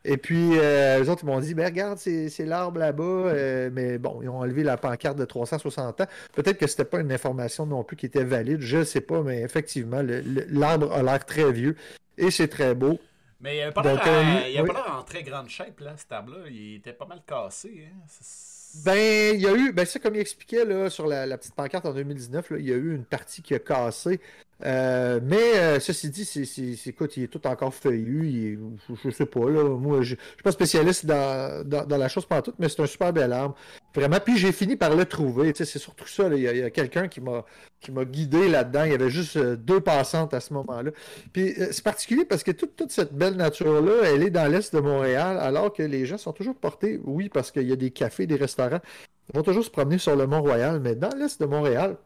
[0.05, 3.03] Et puis, euh, les autres, ils m'ont dit, ben regarde, c'est l'arbre là-bas.
[3.03, 6.07] euh, mais bon, ils ont enlevé la pancarte de 360 ans.
[6.33, 9.21] Peut-être que c'était pas une information non plus qui était valide, je ne sais pas,
[9.21, 10.01] mais effectivement,
[10.49, 11.75] l'arbre a l'air très vieux
[12.17, 12.99] et c'est très beau.
[13.39, 14.67] Mais il avait pas l'air euh, oui.
[14.67, 16.49] pas l'air en très grande shape, là, cet arbre-là.
[16.49, 17.87] Il était pas mal cassé.
[17.87, 17.99] Hein.
[18.85, 21.53] Ben, il y a eu, ben ça comme il expliquait là, sur la, la petite
[21.53, 24.19] pancarte en 2019, là, il y a eu une partie qui a cassé.
[24.65, 28.59] Euh, mais euh, ceci dit, c'est, il est tout encore feuillu.
[29.03, 32.53] je, sais pas, là, moi, je, je suis pas spécialiste dans, la chose pendant tout,
[32.59, 33.55] mais c'est un super bel arbre.
[33.93, 34.19] Vraiment.
[34.23, 35.51] Puis j'ai fini par le trouver.
[35.55, 36.27] C'est surtout ça.
[36.33, 38.85] Il y a, quelqu'un qui m'a guidé là-dedans.
[38.85, 40.91] Il y avait juste euh, deux passantes à ce moment-là.
[41.33, 44.79] Puis c'est particulier parce que toute, toute cette belle nature-là, elle est dans l'est de
[44.79, 48.27] Montréal, alors que les gens sont toujours portés, oui, parce qu'il y a des cafés,
[48.27, 48.79] des restaurants,
[49.29, 51.97] ils vont toujours se promener sur le Mont-Royal, mais dans l'est de Montréal,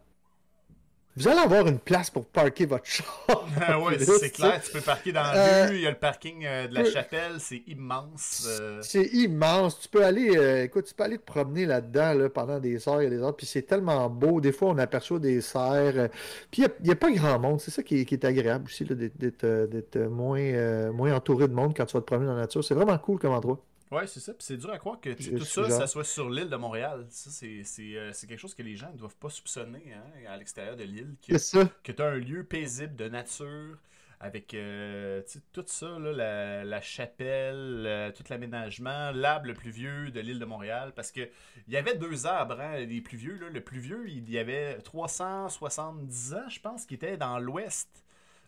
[1.17, 3.25] vous allez avoir une place pour parquer votre char.
[3.59, 5.89] Ah ouais, Là, c'est clair, tu peux parquer dans la Euh, rue, il y a
[5.91, 8.47] le parking euh, de la peu- chapelle, c'est immense.
[8.47, 8.79] euh.
[8.83, 9.79] C'est immense.
[9.79, 13.01] Tu peux aller, euh, écoute, tu peux aller te promener là-dedans là, pendant des heures
[13.01, 13.35] et des heures.
[13.35, 14.39] Puis c'est tellement beau.
[14.41, 16.07] Des fois, on aperçoit des euh,
[16.51, 17.59] Puis il n'y a, pas grand monde.
[17.59, 21.53] C'est ça qui est, qui est agréable aussi, d'être, euh, moins, euh, moins entouré de
[21.53, 22.63] monde quand tu vas te promener dans la nature.
[22.63, 23.59] C'est vraiment cool comme endroit.
[23.91, 24.33] Ouais, c'est ça.
[24.33, 27.05] Puis c'est dur à croire que tout ça, ça soit sur l'île de Montréal.
[27.09, 30.03] Ça, c'est c'est, euh, c'est quelque chose que les gens ne doivent pas soupçonner hein,
[30.29, 31.15] à l'extérieur de l'île.
[31.25, 31.69] Que, C'est ça.
[31.83, 33.77] que tu as un lieu paisible de nature
[34.19, 35.21] avec euh,
[35.53, 40.39] tout ça, là, la, la chapelle, euh, tout l'aménagement, l'arbre le plus vieux de l'île
[40.39, 40.91] de Montréal.
[40.95, 41.29] Parce que
[41.67, 43.37] il y avait deux arbres, hein, les plus vieux.
[43.37, 43.49] Là.
[43.49, 47.87] Le plus vieux, il y avait 370 ans, je pense, qui était dans l'ouest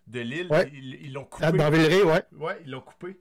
[0.08, 0.48] de l'île.
[0.50, 0.72] Ouais.
[0.74, 1.46] Ils l'ont coupé.
[1.48, 2.24] Ah, Dans Villeray, ouais.
[2.34, 3.20] Ouais, ils l'ont coupé.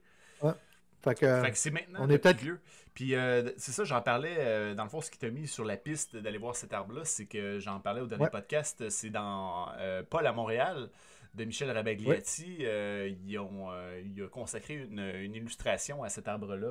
[1.03, 2.59] Fait que, Fait que c'est maintenant on le est peut-être- plus vieux.
[2.93, 5.63] Puis euh, c'est ça, j'en parlais, euh, dans le fond, ce qui t'a mis sur
[5.63, 8.29] la piste d'aller voir cet arbre-là, c'est que j'en parlais au dernier Ouais.
[8.29, 10.89] podcast, c'est dans euh, Paul à Montréal
[11.35, 12.57] de Michel Rabagliati.
[12.61, 13.69] Ils ont,
[14.03, 16.67] il a consacré une, une illustration à cet arbre-là.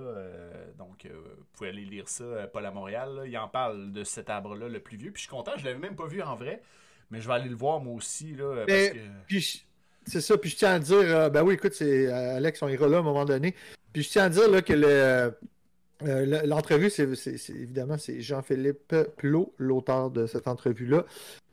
[0.76, 3.14] donc, vous pouvez aller lire ça, Paul à Montréal.
[3.14, 3.26] là.
[3.26, 5.12] Il en parle de cet arbre-là le plus vieux.
[5.12, 6.60] Puis je suis content, je l'avais même pas vu en vrai,
[7.10, 8.34] mais je vais aller le voir moi aussi.
[8.34, 8.98] Là, parce Mais- que...
[9.28, 9.58] Puis je-
[10.10, 12.68] c'est ça, puis je tiens à dire, euh, ben oui, écoute, c'est euh, Alex, on
[12.68, 13.54] ira là à un moment donné.
[13.92, 15.31] Puis je tiens à dire là, que le, euh,
[16.03, 21.05] le- l'entrevue, c'est, c'est- c'est- évidemment, c'est Jean-Philippe Plot, l'auteur de cette entrevue-là,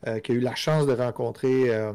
[0.08, 1.94] euh, qui a eu la chance de rencontrer euh,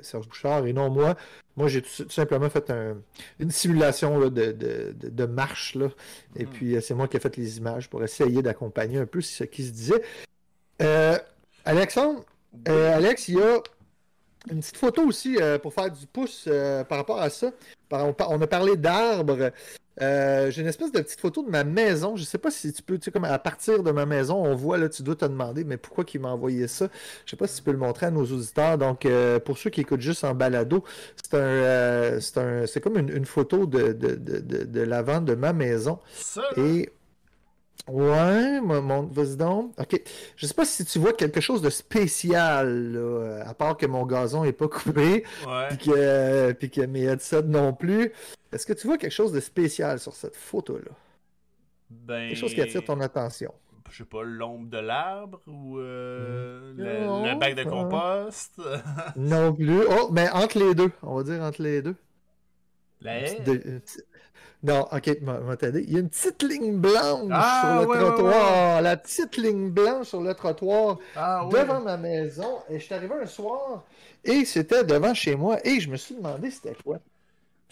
[0.00, 1.14] Serge Bouchard et non moi.
[1.56, 2.96] Moi, j'ai tout, tout simplement fait un-
[3.38, 5.74] une simulation là, de, de- de- de marche.
[5.76, 5.88] Là.
[6.34, 6.48] Et Mm.
[6.48, 9.64] puis, c'est moi qui ai fait les images pour essayer d'accompagner un peu ce qui
[9.64, 10.02] se disait.
[11.64, 12.24] Alexandre,
[12.66, 13.62] Alex, il y a
[14.50, 17.50] une petite photo aussi euh, pour faire du pouce euh, par rapport à ça.
[17.90, 19.50] On, a parlé d'arbres.
[20.00, 22.16] Euh, J'ai une espèce de petite photo de ma maison.
[22.16, 24.54] Je sais pas si tu peux, tu sais, comme à partir de ma maison, on
[24.54, 26.88] voit là, tu dois te demander, mais pourquoi qu'il m'a envoyé ça?
[27.26, 28.78] Je sais pas si tu peux le montrer à nos auditeurs.
[28.78, 29.06] Donc,
[29.44, 30.84] pour ceux qui écoutent juste en balado,
[31.22, 35.20] c'est un, c'est un, c'est comme une, une photo de, de, de, de, de l'avant
[35.20, 35.98] de ma maison.
[36.14, 36.90] Ça, Et
[37.88, 39.72] ouais, mon, vas-y donc.
[39.78, 40.00] Ok,
[40.36, 43.86] je sais pas si tu vois quelque chose de spécial, là, euh, à part que
[43.86, 45.24] mon gazon est pas coupé,
[45.68, 48.12] puis que, puis que mes headsets non plus.
[48.52, 50.90] Est-ce que tu vois quelque chose de spécial sur cette photo-là?
[51.90, 53.52] Ben, Quelque chose qui attire ton attention?
[53.90, 57.68] je sais pas, l'ombre de l'arbre ou euh, le, Non, le bac de pas.
[57.70, 58.58] compost?
[59.16, 59.82] Non plus.
[59.86, 60.90] Oh, mais entre les deux.
[61.02, 61.94] On va dire entre les deux.
[63.02, 63.40] La haie?
[63.40, 63.82] de-
[64.62, 65.02] Non, ok,
[65.58, 65.84] t'aider.
[65.86, 68.82] Il y a une petite ligne blanche Ah, sur le ouais, ouais, trottoir.
[68.82, 72.58] La petite ligne blanche sur le trottoir Ah devant ma maison.
[72.70, 73.84] Et je suis arrivé un soir
[74.24, 76.98] et c'était devant chez moi et je me suis demandé c'était quoi.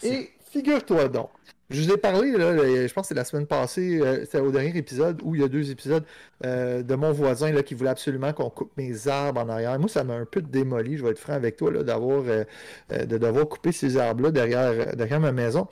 [0.03, 1.29] Et figure-toi donc,
[1.69, 4.51] je vous ai parlé, là, je pense que c'est la semaine passée, euh, c'était au
[4.51, 6.03] dernier épisode, où il y a deux épisodes,
[6.43, 9.79] euh, de mon voisin là, qui voulait absolument qu'on coupe mes arbres en arrière.
[9.79, 12.43] Moi, ça m'a un peu démoli, je vais être franc avec toi, d'avoir, euh,
[12.89, 15.67] de devoir couper ces arbres-là derrière, derrière ma maison.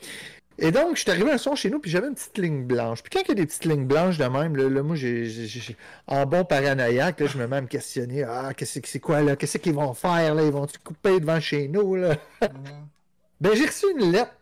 [0.62, 3.02] Et donc, je suis arrivé un soir chez nous, puis j'avais une petite ligne blanche.
[3.02, 5.50] Puis quand il y a des petites lignes blanches de même, là, là, moi, j'ai,
[6.08, 8.24] en bon paranoïaque, là, je me mets à me questionner.
[8.24, 9.36] Ah, qu'est-ce que c'est quoi, là?
[9.38, 10.44] Qu'est-ce qu'ils vont faire, là?
[10.44, 12.16] Ils vont-tu couper devant chez nous, là?
[13.42, 14.34] Ben, j'ai reçu une lettre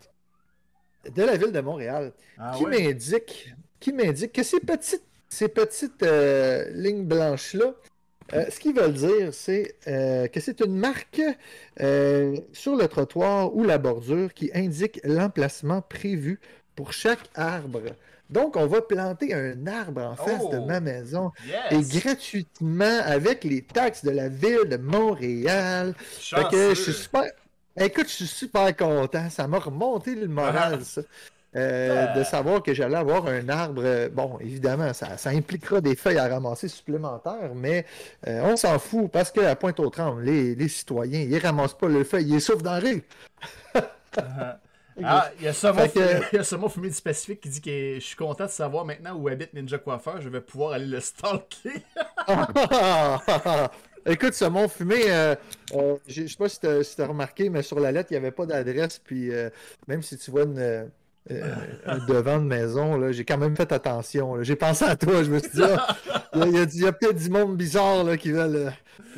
[1.15, 2.87] de la ville de Montréal Ah qui ouais?
[2.87, 7.75] m'indique qui m'indique que ces petites, ces petites euh, lignes blanches-là,
[8.33, 11.21] euh, ce qu'ils veulent dire, c'est euh, que c'est une marque
[11.79, 16.39] euh, sur le trottoir ou la bordure qui indique l'emplacement prévu
[16.75, 17.81] pour chaque arbre.
[18.29, 20.51] Donc, on va planter un arbre en face Oh!
[20.51, 21.31] de ma maison
[21.71, 25.95] et gratuitement avec les taxes de la ville de Montréal.
[25.97, 27.23] Fait que je suis super.
[27.79, 29.29] Écoute, je suis super content.
[29.29, 31.01] Ça m'a remonté le moral, ça.
[31.57, 32.17] Euh, Ah.
[32.17, 33.81] de savoir que j'allais avoir un arbre.
[33.83, 37.85] euh, Bon, évidemment, ça, ça impliquera des feuilles à ramasser supplémentaires, mais
[38.27, 42.29] euh, on s'en fout parce qu'à Pointe-aux-Trembles, les, les citoyens, ils ramassent pas le feuille,
[42.33, 43.03] ils souffrent dans la rue.
[45.03, 47.99] Ah, il y a ce mot Fait que- fumé du Pacifique qui dit que je
[47.99, 51.83] suis content de savoir maintenant où habite Ninja Coiffeur, je vais pouvoir aller le stalker.
[54.05, 55.35] Écoute, ce mont fumé, euh,
[55.75, 58.17] euh, je je sais pas si tu as, remarqué, mais sur la lettre, il n'y
[58.19, 58.99] avait pas d'adresse.
[59.03, 59.49] Puis euh,
[59.87, 60.89] même si tu vois une,
[61.31, 61.55] euh,
[62.07, 64.41] devant de maison, j'ai quand même fait attention.
[64.43, 65.23] J'ai pensé à toi.
[65.23, 65.95] Je me suis dit, ah,
[66.35, 68.69] il y a, peut-être du monde bizarre là, qui veulent, euh,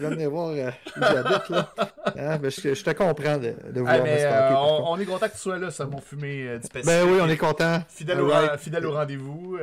[0.10, 1.50] venir voir euh, où j'habite.
[1.50, 1.70] là.
[2.18, 5.34] Hein, je, je te comprends de, de vouloir Ah, mais euh, on, est content que
[5.34, 6.86] tu sois là, ce mot fumé du Pacifique.
[6.86, 7.80] Ben oui, on est content.
[7.90, 9.58] Fidèle, au, fidèle rendez-vous.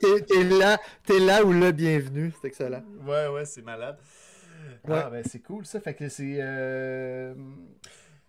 [0.00, 2.32] T'es- là, t'es là le bienvenu.
[2.40, 2.82] C'est excellent.
[3.06, 3.96] ouais, ouais, c'est malade.
[4.86, 5.00] Ouais.
[5.04, 5.80] Ah, ben c'est cool ça.
[5.80, 6.40] Fait que c'est.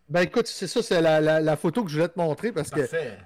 [0.10, 2.70] Ben écoute, c'est ça, c'est la, la- la photo que je voulais te montrer parce
[2.70, 2.82] que.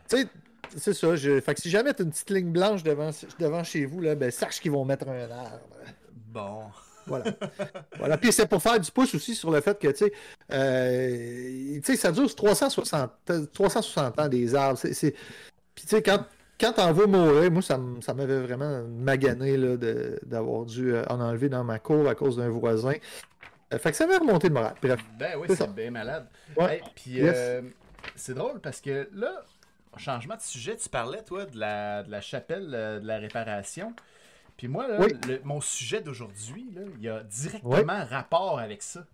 [0.08, 0.28] Tu sais,
[0.76, 1.16] c'est ça.
[1.16, 1.40] Je...
[1.42, 3.10] Fait que si jamais tu une petite ligne blanche devant,
[3.40, 5.60] devant chez vous, là, ben sache qu'ils vont mettre un arbre.
[6.28, 6.62] Bon.
[7.08, 7.26] Voilà.
[7.98, 8.18] voilà.
[8.18, 10.14] Puis c'est pour faire du pouce aussi sur le fait que, tu sais,
[10.52, 13.12] euh, tu sais, ça dure 360,
[13.54, 14.78] 360 ans des arbres.
[14.82, 15.12] C'est,
[15.74, 16.26] Puis tu sais, quand,
[16.60, 21.04] quand t'en vas mourir, moi, ça, ça m'avait vraiment magané là, de- d'avoir dû euh,
[21.10, 22.94] en enlever dans ma cour à cause d'un voisin.
[23.74, 24.76] Euh, fait que ça m'a remonté le moral.
[24.82, 25.00] Bref.
[25.20, 26.28] Ben oui, C'est bien malade.
[26.56, 26.76] Ouais.
[26.78, 27.36] Hey, puis Yes.
[27.36, 27.62] euh,
[28.16, 29.44] c'est drôle parce que là,
[29.98, 33.94] changement de sujet, tu parlais, toi, de la, de la chapelle euh, de la réparation.
[34.56, 35.14] Puis moi, là, Oui.
[35.28, 39.06] le- mon sujet d'aujourd'hui, il y a directement rapport avec ça.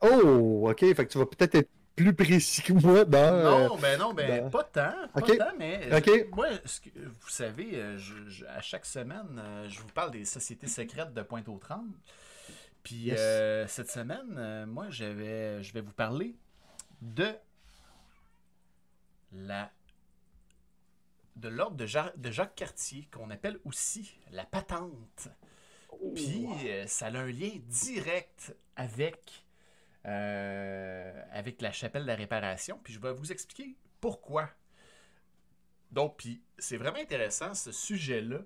[0.00, 0.78] Oh, ok.
[0.80, 3.68] Fait que tu vas peut-être être plus précis que moi dans.
[3.68, 4.92] Non, ben non, ben pas tant.
[5.12, 5.90] Pas tant, mais
[6.32, 10.68] moi, ce que- vous savez, je- je- à chaque semaine, je vous parle des sociétés
[10.68, 11.92] secrètes de Pointe-aux-Trembles.
[12.82, 13.18] Puis Yes.
[13.20, 16.34] euh, cette semaine, euh, moi, je vais, je vais vous parler
[17.00, 17.32] de
[19.32, 19.70] la
[21.36, 25.28] de l'ordre de, Ja- de Jacques Cartier, qu'on appelle aussi la patente.
[26.14, 29.44] Puis euh, ça a un lien direct avec,
[30.04, 32.78] avec la chapelle de la réparation.
[32.84, 34.50] Puis je vais vous expliquer pourquoi.
[35.90, 38.38] Donc, puis c'est vraiment intéressant ce sujet-là.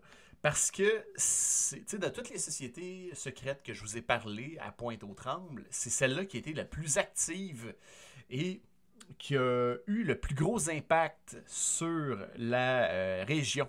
[0.46, 4.56] Parce que, c'est- tu sais, de toutes les sociétés secrètes que je vous ai parlé
[4.60, 7.74] à Pointe-aux-Trembles, c'est celle-là qui a été la plus active
[8.30, 8.60] et
[9.18, 13.68] qui a eu le plus gros impact sur la euh, région.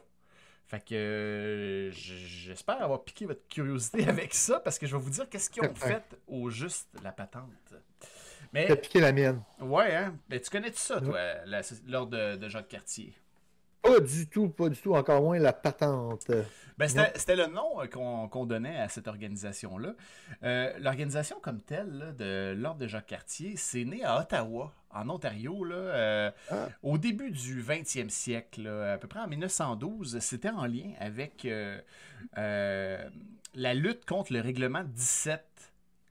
[0.68, 5.10] Fait que euh, j'espère avoir piqué votre curiosité avec ça parce que je vais vous
[5.10, 7.74] dire qu'est-ce qu'ils ont fait au juste la patente.
[8.54, 9.42] Mais, T'as piqué la mienne.
[9.62, 10.16] ouais, hein?
[10.30, 13.16] Mais tu connais tout ça, toi, la- l'ordre de, de Jacques Cartier?
[13.88, 14.96] Pas du tout, pas du tout.
[14.96, 16.32] Encore moins la patente.
[16.78, 19.94] Ben, c'était, le nom euh, qu'on, donnait à cette organisation-là.
[20.44, 25.10] Euh, l'organisation comme telle là, de l'Ordre de Jacques Cartier, c'est né à Ottawa, en
[25.10, 26.68] Ontario, là, euh, Ah.
[26.84, 30.20] au début du 20e siècle, là, à peu près en 1912.
[30.20, 31.80] C'était en lien avec euh,
[33.56, 35.44] la lutte contre le règlement 17,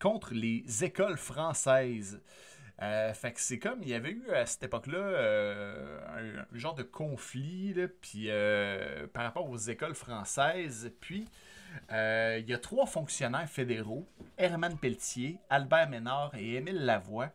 [0.00, 2.20] contre les écoles françaises.
[2.82, 6.74] Euh, fait que c'est comme, il y avait eu à cette époque-là euh, un, genre
[6.74, 7.86] de conflit là,
[8.26, 10.92] euh, par rapport aux écoles françaises.
[11.00, 11.26] Puis,
[11.90, 17.30] il y a trois fonctionnaires fédéraux, Herman Pelletier, Albert Ménard et Émile Lavoie,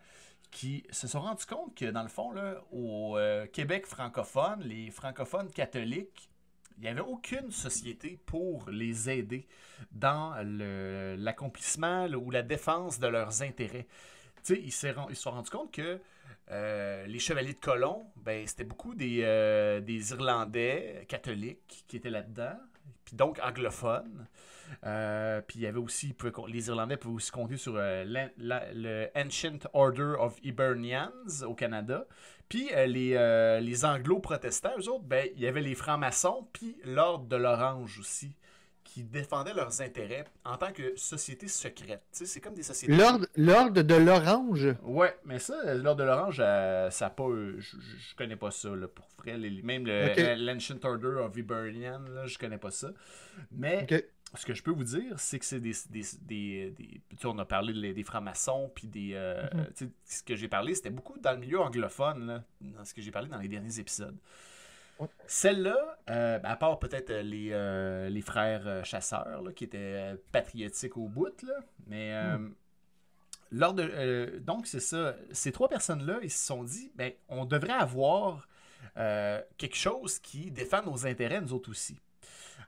[0.52, 2.34] qui se sont rendus compte que, dans le fond,
[2.72, 3.18] au
[3.54, 6.30] Québec francophone, les francophones catholiques,
[6.78, 9.48] il n'y avait aucune société pour les aider
[9.92, 10.36] dans
[11.18, 13.88] l'accomplissement ou la défense de leurs intérêts.
[14.44, 16.00] Tu sais, ils se sont rendus compte que
[16.50, 22.10] euh, les chevaliers de colon, ben, c'était beaucoup des, euh, des Irlandais catholiques qui étaient
[22.10, 22.58] là-dedans,
[23.06, 24.28] puis donc anglophones.
[24.86, 26.16] Euh, puis il y avait aussi,
[26.48, 32.06] les Irlandais pouvaient aussi compter sur l'an- la- le Ancient Order of Hibernians au Canada.
[32.50, 37.36] Puis les, les anglo-protestants, eux autres, ben, il y avait les francs-maçons, puis l'Ordre de
[37.36, 38.36] l'Orange aussi,
[38.94, 42.02] qui défendaient leurs intérêts en tant que société secrète.
[42.12, 42.94] Tu sais, c'est comme des sociétés.
[42.94, 44.68] L'ordre l'ordre de l'orange.
[44.84, 47.24] Ouais, mais ça, l'ordre de l'orange, euh, ça pas.
[47.24, 49.38] euh, je, je- je connais pas ça, là, pour vrai.
[49.38, 52.90] les- même euh, l'Ancient Order of Hibernian, là, je connais pas ça.
[53.52, 53.86] Mais
[54.36, 55.74] ce que je peux vous dire, c'est que c'est des.
[55.90, 59.12] des, des, des- tu sais, on a parlé de- des francs-maçons, puis des.
[59.14, 62.84] euh, tu sais, ce que j'ai parlé, c'était beaucoup dans le milieu anglophone, là, dans
[62.84, 64.18] ce que j'ai parlé dans les derniers épisodes.
[65.28, 69.78] Celle-là, euh, à part peut-être euh, les, euh, les frères euh, chasseurs, là, qui étaient
[69.80, 71.54] euh, patriotiques au bout, là,
[71.88, 72.38] mais euh,
[73.52, 77.46] lors de, euh, donc c'est ça, ces trois personnes-là, ils se sont dit, ben, on
[77.46, 78.48] devrait avoir
[78.98, 81.98] euh, quelque chose qui défend nos intérêts, nous autres aussi.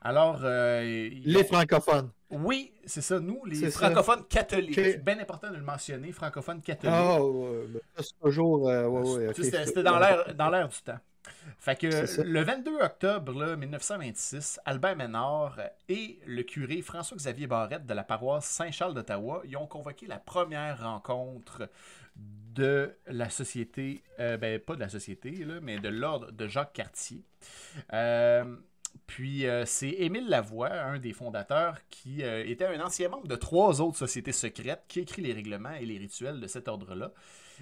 [0.01, 0.81] Alors, euh,
[1.23, 2.09] Les francophones.
[2.29, 3.87] oui, c'est ça, nous, les C'est ça.
[3.87, 4.77] francophones catholiques.
[4.77, 5.03] Ok.
[5.03, 6.93] Bien important de le mentionner, francophones catholiques.
[6.93, 8.69] Ah, ben, ça, c'est toujours.
[8.69, 10.99] euh, ouais, sais, C'était c'était dans l'air dans l'air du temps.
[11.59, 17.93] Fait que le 22 octobre là, 1926, Albert Ménard et le curé François-Xavier Barrette de
[17.93, 21.69] la paroisse Saint-Charles d'Ottawa, ils ont convoqué la première rencontre
[22.15, 26.73] de la société, euh, ben pas de la société, là, mais de l'ordre de Jacques
[26.73, 27.23] Cartier.
[27.93, 28.43] Euh,
[29.07, 33.35] puis euh, c'est Émile Lavoie, un des fondateurs, qui euh, était un ancien membre de
[33.35, 37.11] trois autres sociétés secrètes, qui écrit les règlements et les rituels de cet ordre-là.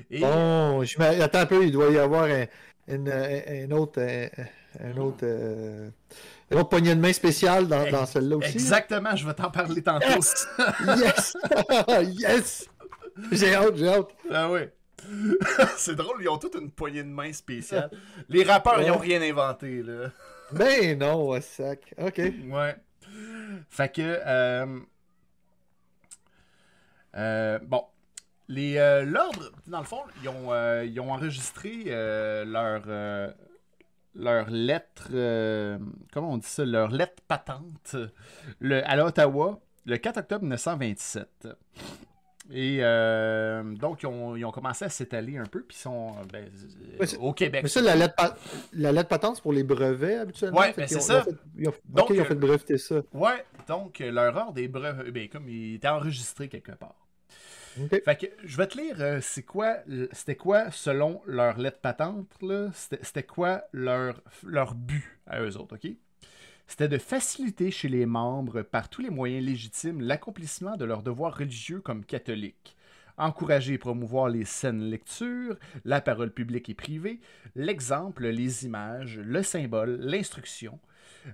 [0.09, 2.45] Et Bon, je attends un peu, il doit y avoir un,
[2.87, 4.01] une, un- un autre.
[4.79, 5.19] Un, autre.
[5.23, 5.89] euh,
[6.49, 8.51] une autre poignée de main spéciale dans, dans celle-là aussi.
[8.53, 10.05] Exactement, je vais t'en parler tantôt.
[10.07, 10.47] Yes!
[10.97, 11.37] Yes!
[12.19, 12.69] yes!
[13.31, 14.07] J'ai hâte, j'ai hâte.
[14.31, 14.61] Ah oui.
[15.77, 17.89] c'est drôle, ils ont toute une poignée de main spéciale.
[18.29, 20.11] Les rappeurs, ils ont rien inventé, là.
[20.53, 21.93] Ben non, sac.
[21.97, 22.17] Ok.
[22.49, 22.75] Ouais.
[23.69, 24.79] Fait que, euh,
[27.15, 27.83] euh, bon,
[28.53, 33.33] les euh, l'ordre, dans le fond, ils ont, euh, ils ont enregistré euh, leur
[34.13, 35.07] leur lettre,
[36.11, 37.95] comment on dit ça, leur lettre patente
[38.59, 41.47] le, à l'Ottawa le 4 octobre 1927.
[42.53, 42.79] Et
[43.79, 46.49] donc, ils ont, ils ont commencé à s'étaler un peu, puis ils sont ben,
[47.21, 47.63] au Québec.
[47.63, 48.35] Mais ça, la lettre, pa-
[48.73, 50.61] la lettre patente, c'est pour les brevets habituellement.
[50.63, 51.23] Fait ben, c'est ça.
[51.23, 52.95] Ils ont fait, ils ont- Donc, ils ont fait breveter ça.
[53.13, 57.00] Ouais, donc leur ordre est bref, ben, comme il était enregistré quelque part.
[57.89, 59.77] Fait que je vais te lire, euh, c'est quoi,
[60.11, 62.27] c'était quoi selon leur lettre patente,
[63.01, 65.91] c'était quoi leur, leur but à eux autres, ok?
[66.67, 71.37] C'était de faciliter chez les membres, par tous les moyens légitimes, l'accomplissement de leurs devoirs
[71.37, 72.77] religieux comme catholiques.
[73.17, 77.19] Encourager et promouvoir les saines lectures, la parole publique et privée,
[77.55, 80.79] l'exemple, les images, le symbole, l'instruction,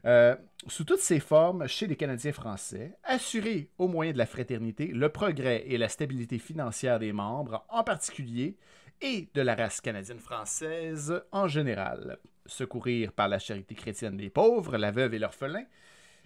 [0.05, 0.35] euh,
[0.67, 5.09] sous toutes ses formes chez les Canadiens français, assurer au moyen de la fraternité le
[5.09, 8.57] progrès et la stabilité financière des membres en particulier
[9.01, 14.77] et de la race canadienne française en général, secourir par la charité chrétienne les pauvres,
[14.77, 15.65] la veuve et l'orphelin,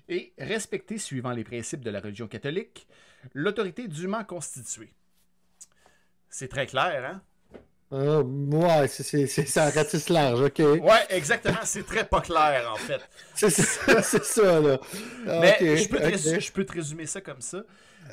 [0.07, 2.88] et respecter, suivant les principes de la religion catholique,
[3.34, 4.93] l'autorité dûment constituée.
[6.30, 7.22] C'est très clair, hein?
[7.94, 10.60] Ah, ouais, c'est- ça ratisse large, ok.
[10.60, 13.02] Ouais, exactement, c'est très pas clair en fait.
[13.36, 14.80] C'est ça, c'est ça, là.
[15.28, 16.00] Ah, Mais je, peux
[16.39, 17.64] je peux te résumer ça comme ça.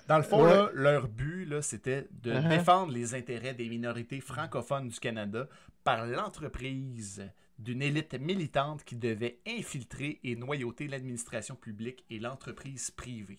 [0.09, 0.51] Dans le fond, Ouais.
[0.53, 2.49] là, leur but, c'était de Uh-huh.
[2.49, 5.47] défendre les intérêts des minorités francophones du Canada
[5.85, 7.23] par l'entreprise
[7.59, 13.39] d'une élite militante qui devait infiltrer et noyauter l'administration publique et l'entreprise privée.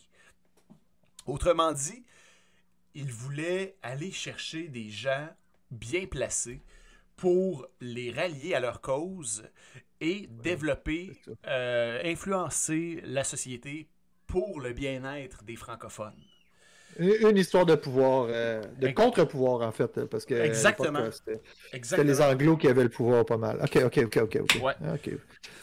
[1.26, 2.04] Autrement dit,
[2.96, 5.28] ils voulaient aller chercher des gens
[5.72, 6.62] bien placés
[7.16, 9.44] pour les rallier à leur cause
[10.02, 11.12] et développer,
[11.48, 13.90] euh, influencer la société
[14.28, 16.24] pour le bien-être des francophones.
[16.98, 21.00] Une, histoire de pouvoir, euh, de contre-pouvoir en fait, parce que l'époque, Exactement.
[21.00, 21.12] euh,
[21.82, 23.60] c'était les Anglos qui avaient le pouvoir pas mal.
[23.62, 24.62] Ok, ok, ok, ok, ok.
[24.62, 24.74] Ouais.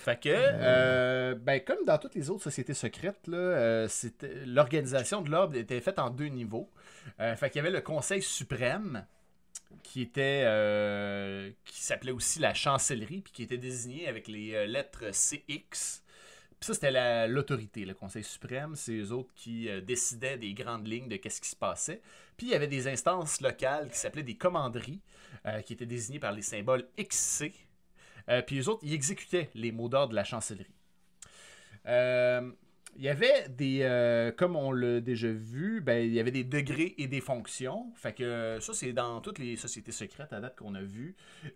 [0.06, 3.88] Fait que, euh, ben, comme dans toutes les autres sociétés secrètes, euh,
[4.46, 6.70] l'organisation de l'ordre était faite en deux niveaux.
[7.20, 9.04] Euh, fait qu'il y avait le Conseil suprême,
[9.82, 14.66] qui était euh, qui s'appelait aussi la chancellerie, puis qui était désigné avec les euh,
[14.66, 16.02] lettres CX.
[16.58, 18.74] Puis ça, c'était la- l'autorité, le Conseil suprême.
[18.76, 22.00] C'est eux autres qui euh, décidaient des grandes lignes de qu'est-ce qui se passait.
[22.36, 25.00] Puis il y avait des instances locales qui s'appelaient des commanderies,
[25.64, 27.52] qui étaient désignées par les symboles XC.
[28.46, 30.66] Puis eux autres, ils exécutaient les mots d'ordre de la chancellerie.
[32.98, 36.44] Il y avait des, euh, comme on l'a déjà vu, ben, il y avait des
[36.44, 37.92] degrés et des fonctions.
[37.94, 41.14] Fait que euh, ça, c'est dans toutes les sociétés secrètes à date qu'on a vu.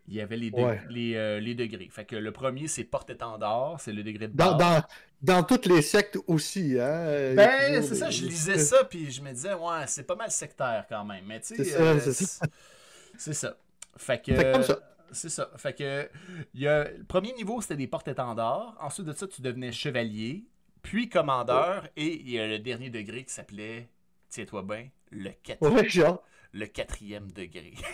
[0.08, 0.80] Il y avait les, de- Ouais.
[0.90, 1.88] les, euh, les degrés.
[1.90, 4.82] Fait que le premier, c'est porte-étendard, c'est le degré de Dans, base.
[5.22, 7.34] dans, dans toutes les sectes aussi, hein.
[7.34, 10.84] Ben, c'est ça, je lisais ça, puis je me disais, ouais, c'est pas mal sectaire
[10.88, 11.24] quand même.
[11.26, 12.46] Mais tu sais, C'est ça, euh, c'est ça.
[13.16, 13.56] c'est ça.
[13.96, 14.34] Fait que.
[14.34, 14.78] Fait que comme ça.
[15.12, 15.50] C'est ça.
[15.56, 16.08] Fait que.
[16.54, 18.76] Y a, le premier niveau, c'était des porte-étendards.
[18.80, 20.44] Ensuite de ça, tu devenais chevalier,
[20.82, 23.88] puis commandeur, et il y a le dernier degré qui s'appelait,
[24.28, 26.22] tiens-toi bien, le, quatri- Ouais, genre.
[26.52, 27.74] le quatrième degré.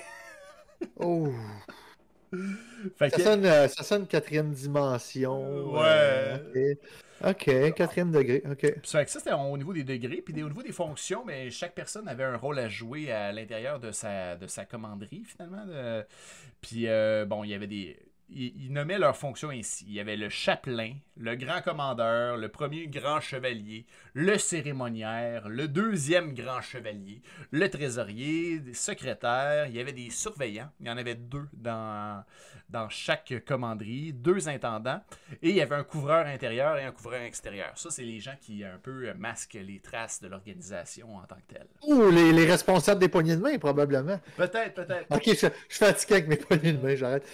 [0.96, 1.32] Oh.
[2.98, 3.22] fait Ça que.
[3.22, 5.72] sonne, euh, ça sonne quatrième dimension.
[5.72, 5.80] Ouais.
[6.56, 6.74] euh,
[7.24, 8.42] ok, Ok, quatrième degré.
[8.50, 8.58] Ok.
[8.80, 10.20] Que ça, c'était au niveau des degrés.
[10.22, 13.80] Puis au niveau des fonctions, mais chaque personne avait un rôle à jouer à l'intérieur
[13.80, 15.64] de sa, de sa commanderie, finalement.
[15.66, 16.04] de-
[16.60, 17.98] Puis, euh, bon, il y avait des...
[18.28, 19.84] Ils, ils nommaient leurs fonctions ainsi.
[19.88, 25.68] Il y avait le chapelain, le grand commandeur, le premier grand chevalier, le cérémoniaire, le
[25.68, 29.66] deuxième grand chevalier, le trésorier, des secrétaires.
[29.66, 30.70] Il y avait des surveillants.
[30.80, 32.24] Il y en avait deux dans,
[32.68, 35.00] dans chaque commanderie, deux intendants.
[35.42, 37.72] Et il y avait un couvreur intérieur et un couvreur extérieur.
[37.76, 41.54] Ça, c'est les gens qui un peu masquent les traces de l'organisation en tant que
[41.54, 41.66] telle.
[41.82, 44.20] Ouh, les, les responsables des poignées de main, probablement.
[44.36, 45.06] Peut-être, peut-être.
[45.10, 47.26] Ok, je, je suis fatigué avec mes poignées de main, j'arrête.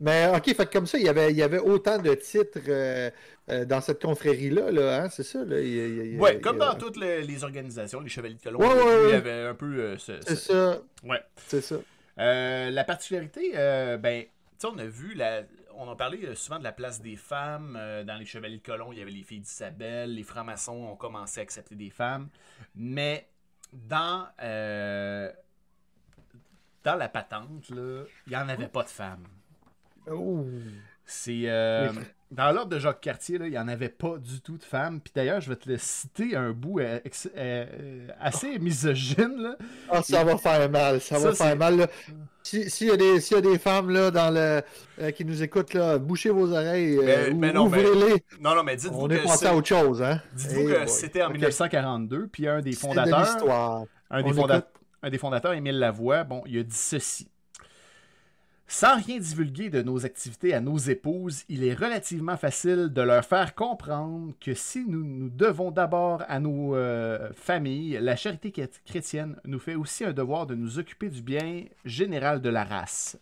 [0.00, 3.10] Mais ok, fait comme ça, il y avait, il y avait autant de titres euh,
[3.48, 5.44] euh, dans cette confrérie-là, là, hein, c'est ça?
[5.44, 8.66] Là, il il Ouais, comme dans toutes les, les organisations, les Chevaliers de Colomb, Ouais,
[8.74, 11.22] ouais, il y avait un peu euh, ce- C'est ce- ça, Ouais.
[11.36, 11.76] c'est ça.
[12.18, 13.52] Euh, la particularité,
[13.98, 15.42] ben, tu sais, on a vu, la,
[15.74, 17.78] on a parlé souvent de la place des femmes.
[18.06, 20.14] dans les Chevaliers de Colomb, il y avait les filles d'Isabelle.
[20.14, 22.28] Les francs-maçons ont commencé à accepter des femmes.
[22.74, 23.28] Mais
[23.72, 24.26] dans,
[26.84, 29.26] dans la patente, là, il n'y en avait pas de femmes.
[30.08, 30.46] Ouh.
[31.04, 31.90] C'est euh.
[32.36, 35.00] Dans l'ordre de Jacques Cartier, là, il n'y en avait pas du tout de femmes.
[35.00, 39.36] Puis d'ailleurs, je vais te le citer un bout euh, euh, euh, assez misogyne.
[39.38, 39.56] Là.
[39.88, 41.88] Ah, ça va faire mal, ça, Ça, va faire mal.
[42.42, 44.62] Si- S'il y, a des- s'il y a des femmes là, dans le,
[45.00, 48.22] euh, qui nous écoutent, là, bouchez vos oreilles, euh, Mais- ou- mais non, mais ouvrez-les.
[48.40, 50.00] Non, non, mais dites-vous On que est passé à autre chose.
[50.02, 50.20] Hein?
[50.34, 51.32] Dites-vous Hey que c'était en Ok.
[51.32, 53.84] 1942, puis un des de fondateurs, l'histoire.
[54.10, 54.62] un des, fonda-
[55.02, 57.28] un des fondateurs, Émile Lavoie, bon, il a dit ceci.
[58.68, 63.24] Sans rien divulguer de nos activités à nos épouses, il est relativement facile de leur
[63.24, 68.80] faire comprendre que si nous nous devons d'abord à nos euh, familles, la charité chréti-
[68.84, 73.16] chrétienne nous fait aussi un devoir de nous occuper du bien général de la race.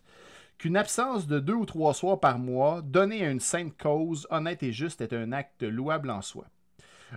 [0.57, 4.63] Qu'une absence de deux ou trois soirs par mois, donnée à une sainte cause, honnête
[4.63, 6.47] et juste, est un acte louable en soi.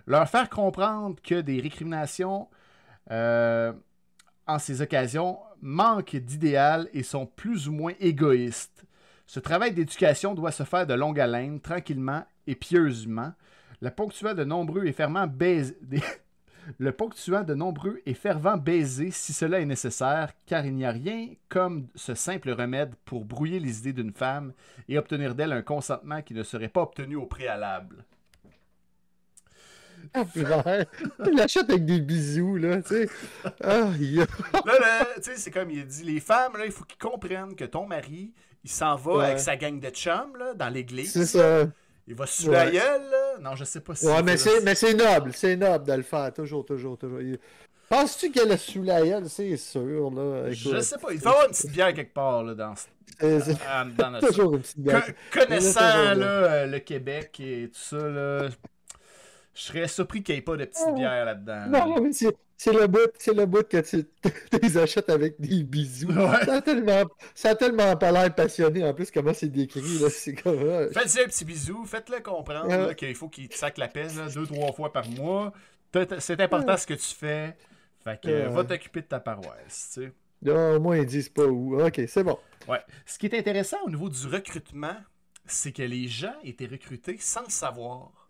[0.06, 2.50] Leur faire comprendre que des récriminations
[3.10, 3.72] euh,
[4.48, 8.86] en ces occasions manquent d'idéal et sont plus ou moins égoïstes.
[9.26, 13.34] Ce travail d'éducation doit se faire de longue haleine, tranquillement et pieusement.
[13.82, 15.76] Le ponctuant de nombreux et fervents baisers...
[18.58, 23.24] Baisers si cela est nécessaire, car il n'y a rien comme ce simple remède pour
[23.24, 24.54] brouiller les idées d'une femme
[24.90, 28.04] et obtenir d'elle un consentement qui ne serait pas obtenu au préalable.
[30.14, 30.24] Ah.
[31.26, 33.10] Il l'achète avec des bisous, là, tu sais.
[33.64, 34.26] Ah, Là,
[34.80, 37.66] là, tu sais, c'est comme il dit, les femmes, là, il faut qu'ils comprennent que
[37.66, 38.34] ton mari,
[38.64, 39.26] il s'en va Ouais.
[39.26, 41.12] avec sa gang de chums, là, dans l'église.
[41.14, 41.66] C'est ça.
[42.08, 42.72] Il va se Ouais.
[42.72, 43.38] gueule, là.
[43.42, 44.06] Non, je sais pas si...
[44.08, 47.20] Ouais, mais c'est, mais c'est noble, c'est noble de le faire, toujours, toujours, toujours.
[47.22, 47.40] Il-
[47.90, 49.30] Penses-tu qu'elle a sous la gueule?
[49.30, 50.52] C'est sûr, là.
[50.52, 52.74] Je Écoute, sais pas, il faut avoir une petite bière quelque part, là, dans,
[53.22, 54.28] dans- dans notre...
[54.28, 55.06] toujours une petite bière.
[55.34, 58.50] Co- connaissant, là, euh, le Québec et tout ça, là,
[59.58, 61.66] je serais surpris qu'il n'y ait pas de petite bière là-dedans.
[61.70, 61.86] là.
[61.86, 64.06] Non, mais c'est, le bout, c'est le bout que tu
[64.62, 66.08] les achètes avec des bisous.
[66.12, 66.46] Ouais.
[66.46, 67.04] Ça, a tellement,
[67.36, 70.10] ça a tellement pas l'air passionné, en plus, comment c'est décrit, là.
[70.10, 70.60] C'est comme...
[70.70, 72.88] ah, Faites-y un petit bisou, faites-le comprendre Ouais.
[72.88, 75.54] là, qu'il faut qu'il te sac la pèse là, deux, trois fois par mois.
[76.20, 77.56] C'est important ce que tu fais.
[78.04, 80.12] Fait que euh, va t'occuper de ta paroisse, tu sais.
[80.44, 81.82] Là, au moins, ils disent pas où.
[81.82, 82.38] Ok, c'est bon.
[82.68, 82.80] Ouais.
[83.06, 84.96] Ce qui est intéressant au niveau du recrutement,
[85.46, 88.27] c'est que les gens étaient recrutés sans le savoir.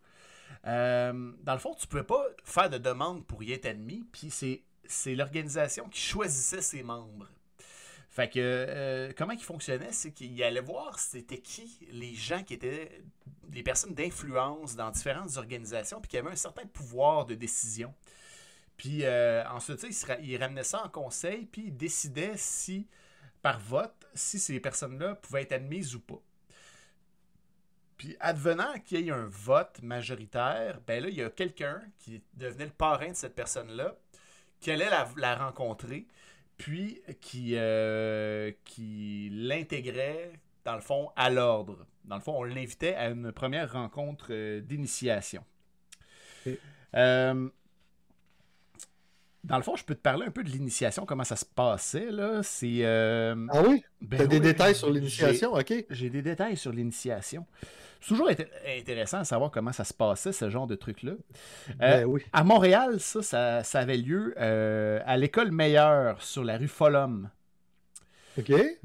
[0.66, 4.04] Euh, dans le fond, tu ne pouvais pas faire de demande pour y être admis,
[4.12, 7.28] puis c'est, l'organisation qui choisissait ses membres.
[8.10, 12.56] Fait que euh, comment il fonctionnait, c'est qu'il allait voir c'était qui les gens qui
[12.56, 13.04] étaient
[13.48, 17.94] des personnes d'influence dans différentes organisations, puis qui avaient un certain pouvoir de décision.
[18.76, 22.88] Puis euh, ensuite, il, il ramenait ça en conseil, puis il décidait si,
[23.42, 26.22] par vote, si ces personnes-là pouvaient être admises ou pas.
[27.98, 32.22] Puis advenant qu'il y ait un vote majoritaire, ben là, il y a quelqu'un qui
[32.36, 33.96] devenait le parrain de cette personne-là,
[34.60, 36.08] qui allait la, la rencontrer,
[36.58, 40.34] puis qui, euh, qui l'intégrait,
[40.66, 41.86] dans le fond, à l'ordre.
[42.06, 45.44] Dans le fond, on l'invitait à une première rencontre euh, d'initiation.
[46.96, 47.50] Euh,
[49.44, 52.12] dans le fond, je peux te parler un peu de l'initiation, comment ça se passait.
[52.12, 52.44] là.
[52.44, 52.80] C'est.
[52.86, 53.84] euh, Ah oui?
[54.02, 55.86] ben T'as des détails sur l'initiation, ok?
[55.90, 57.46] j'ai des détails sur l'initiation.
[58.08, 58.48] C'est toujours inté-
[58.80, 61.12] intéressant de savoir comment ça se passait, ce genre de truc-là.
[61.78, 62.22] Ben oui.
[62.32, 67.30] À Montréal, ça, ça, ça avait lieu euh, à l'école Meilleure sur la rue Folhomme.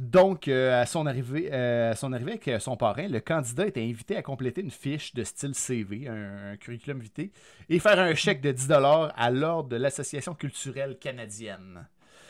[0.00, 3.82] Donc, euh, à, son arrivée, euh, à son arrivée avec son parrain, le candidat était
[3.82, 7.30] invité à compléter une fiche de style CV, un, un curriculum vitae,
[7.68, 11.86] et faire un chèque de 10 à l'ordre de l'Association culturelle canadienne.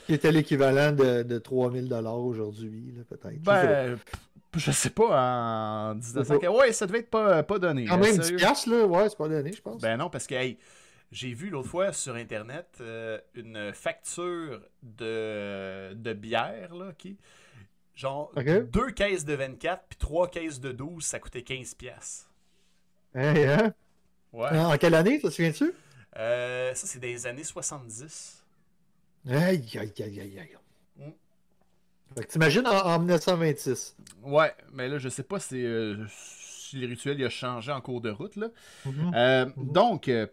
[0.07, 3.41] Qui était l'équivalent de, de 3000 aujourd'hui, là, peut-être.
[3.41, 3.97] Ben,
[4.55, 6.37] je sais pas, en 1900.
[6.49, 7.87] Ouais, ça devait être pas, pas donné.
[7.87, 8.37] Quand même 10 sérieux.
[8.37, 8.87] piastres, là.
[8.87, 9.81] Ouais, c'est pas donné, je pense.
[9.81, 10.59] Ben non, parce que hey,
[11.11, 17.19] j'ai vu l'autre fois sur Internet euh, une facture de, de bière, là, qui
[17.95, 18.33] genre
[18.73, 22.27] deux caisses de 24 puis trois caisses de 12, ça coûtait 15 pièces.
[23.15, 23.75] Hey, hein?
[24.33, 24.59] Ouais.
[24.59, 25.73] En quelle année, ça te souviens-tu?
[26.17, 28.43] Euh, ça, c'est des années 70.
[29.29, 30.57] Aïe, aïe, aïe, aïe, aïe.
[30.97, 31.11] Mm.
[32.29, 33.97] T'imagines en, en 1926.
[34.23, 37.81] Ouais, mais là, je sais pas si, euh, si le rituel il a changé en
[37.81, 38.49] cours de route, là.
[38.87, 39.13] Mhm.
[39.15, 40.27] Euh, donc, euh,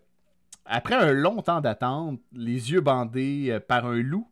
[0.65, 4.29] après un long temps d'attente, les yeux bandés euh, par un loup,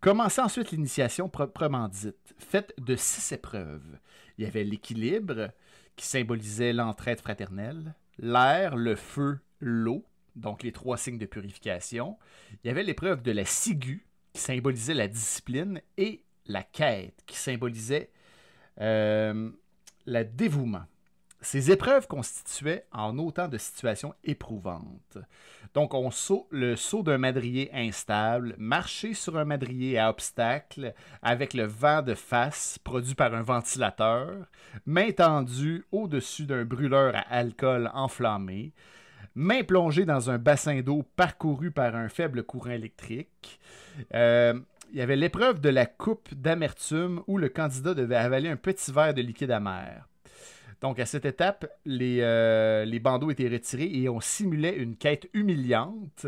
[0.00, 3.98] commençait ensuite l'initiation proprement dite, faite de six épreuves.
[4.38, 5.50] Il y avait l'équilibre,
[5.96, 12.16] qui symbolisait l'entraide fraternelle, l'air, le feu, l'eau, donc les trois signes de purification.
[12.64, 17.36] Il y avait l'épreuve de la ciguë, qui symbolisait la discipline, et la quête, qui
[17.36, 18.10] symbolisait
[18.80, 19.50] euh,
[20.06, 20.84] le dévouement.
[21.42, 25.16] Ces épreuves constituaient en autant de situations éprouvantes.
[25.72, 30.92] Donc, on saut, le saut d'un madrier instable, marcher sur un madrier à obstacle
[31.22, 34.34] avec le vent de face produit par un ventilateur,
[34.84, 38.74] main tendue au-dessus d'un brûleur à alcool enflammé,
[39.34, 43.60] main plongée dans un bassin d'eau parcouru par un faible courant électrique.
[44.14, 44.60] Euh,
[44.92, 48.90] il y avait l'épreuve de la coupe d'amertume où le candidat devait avaler un petit
[48.92, 50.08] verre de liquide amer.
[50.80, 55.28] Donc, à cette étape, les, euh, les bandeaux étaient retirés et on simulait une quête
[55.34, 56.26] humiliante.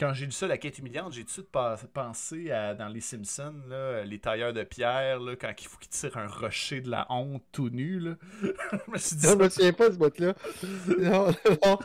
[0.00, 3.02] Quand j'ai lu ça, la quête humiliante, j'ai tout de suite pensé à, dans Les
[3.02, 6.88] Simpsons, là, les tailleurs de pierre, là, quand il faut qu'ils tirent un rocher de
[6.88, 7.98] la honte tout nu.
[7.98, 8.14] Là.
[8.40, 10.34] je me suis dit Non, je me souviens pas de ce bout-là.
[11.00, 11.78] Non, non.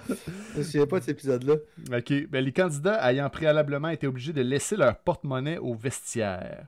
[0.53, 1.55] Je me souviens pas de cet épisode-là.
[1.91, 2.28] OK.
[2.30, 6.68] Ben, les candidats ayant préalablement été obligés de laisser leur porte-monnaie au vestiaire.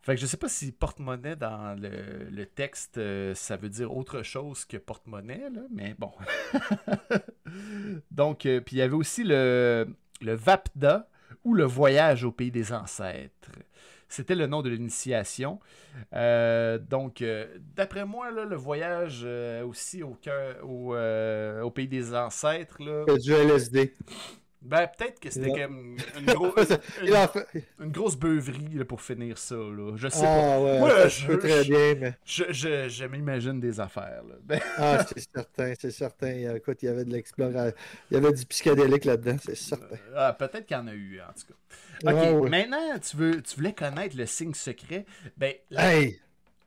[0.00, 1.90] Fait que je sais pas si porte-monnaie dans le,
[2.30, 6.10] le texte, euh, ça veut dire autre chose que porte-monnaie, là, mais bon.
[8.10, 9.86] Donc, euh, puis il y avait aussi le,
[10.22, 11.08] le Vapda
[11.44, 13.50] ou le voyage au pays des ancêtres.
[14.08, 15.58] C'était le nom de l'initiation.
[16.12, 22.76] Euh, donc, euh, d'après moi, le voyage euh, aussi au, pays des ancêtres,
[23.18, 23.94] du LSD.
[24.62, 26.54] Ben, peut-être que c'était comme une, gros-
[27.02, 27.14] Il
[27.80, 29.54] une, grosse beuverie là, pour finir ça.
[29.56, 29.96] Là.
[29.96, 30.54] Je sais pas.
[30.54, 32.14] Ah ouais, Moi, ça je- très je- bien, mais...
[32.24, 34.22] Je, je, je m'imagine des affaires.
[34.28, 34.34] Là.
[34.44, 36.54] Ben, Ah, c'est certain, c'est certain.
[36.54, 37.76] Écoute, il y avait de l'exploration.
[38.10, 39.96] Il y avait du psychédélique là-dedans, c'est certain.
[40.16, 42.10] ah, peut-être qu'il y en a eu, en tout cas.
[42.12, 42.50] Ok, Ah, ouais.
[42.50, 45.06] maintenant, tu, veux, tu voulais connaître le signe secret.
[45.36, 46.20] Ben, Hey!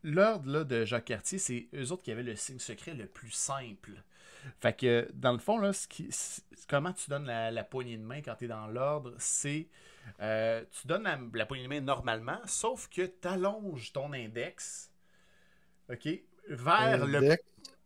[0.03, 3.31] l'ordre là, de Jacques Cartier, c'est eux autres qui avaient le signe secret le plus
[3.31, 3.91] simple.
[4.59, 6.09] Fait que, dans le fond, là, ce qui,
[6.69, 9.67] comment tu donnes la, la poignée de main quand tu es dans l'ordre, c'est.
[10.21, 14.91] euh, tu donnes la, la poignée de main normalement, sauf que tu allonges ton index,
[15.91, 16.07] OK,
[16.49, 17.23] vers le,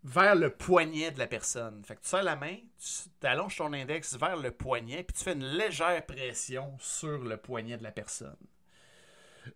[0.03, 1.83] vers le poignet de la personne.
[1.85, 5.23] Fait que tu serres la main, tu allonges ton index vers le poignet, puis tu
[5.23, 8.37] fais une légère pression sur le poignet de la personne.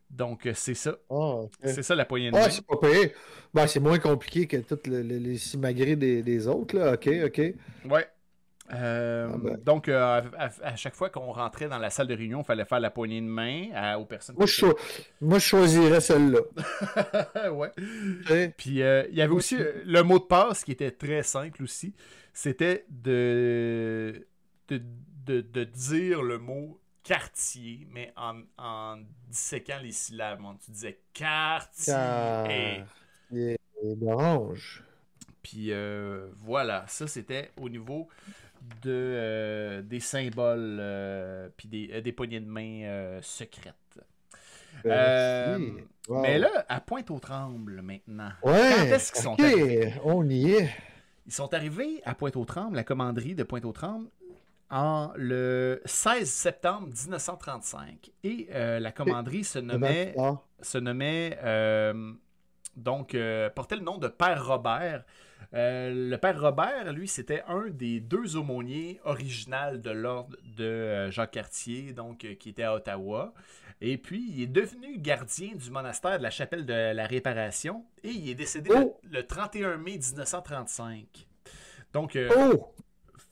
[0.10, 0.96] Donc, euh, c'est ça.
[1.10, 1.42] Ah.
[1.66, 2.50] C'est ça la poignée de Ah, main.
[2.50, 3.14] c'est pas payé.
[3.54, 6.94] Ben, c'est moins compliqué que toutes le- le- les simagrées des, des autres, là.
[6.94, 7.42] Ok, ok.
[7.90, 8.08] Ouais.
[8.74, 9.58] Euh, Ah ben.
[9.64, 12.80] Donc, euh, à, chaque fois qu'on rentrait dans la salle de réunion, il fallait faire
[12.80, 14.36] la poignée de main à- aux personnes.
[14.38, 14.66] Moi, je,
[15.22, 16.40] moi, je choisirais celle-là.
[17.52, 18.50] ouais.
[18.58, 21.94] Puis euh, il y avait aussi le mot de passe qui était très simple aussi.
[22.34, 24.26] C'était de,
[24.70, 24.82] de,
[25.26, 28.98] de, de dire le mot quartier, mais en, en
[29.28, 30.42] disséquant les syllabes.
[30.42, 32.84] Donc, tu disais quartier.
[33.34, 34.84] Et, et d'orange.
[35.42, 38.08] Puis euh, voilà, ça c'était au niveau
[38.82, 43.76] de, euh, des symboles euh, puis des, des poignées de main secrètes.
[44.86, 46.22] Wow.
[46.22, 48.32] Mais là, à Pointe-aux-Trembles maintenant.
[48.44, 49.94] ouais, quand est-ce qu'ils sont arrivés?
[50.04, 50.70] on y est.
[51.26, 54.10] Ils sont arrivés à Pointe-aux-Trembles, la commanderie de Pointe-aux-Trembles,
[54.70, 58.12] en le 16 septembre 1935.
[58.24, 60.16] Et euh, la commanderie se nommait,
[60.62, 62.14] se nommait euh,
[62.76, 65.04] donc, euh, portait le nom de Père Robert.
[65.52, 71.94] Le Père Robert, lui, c'était un des deux aumôniers original de l'ordre de Jacques Cartier,
[71.94, 73.34] donc qui était à Ottawa.
[73.80, 78.10] Et puis, il est devenu gardien du monastère de la chapelle de la Réparation et
[78.10, 79.00] il est décédé le- Oh!
[79.04, 81.28] le, 31 mai 1935.
[81.92, 82.74] Donc, euh, Oh!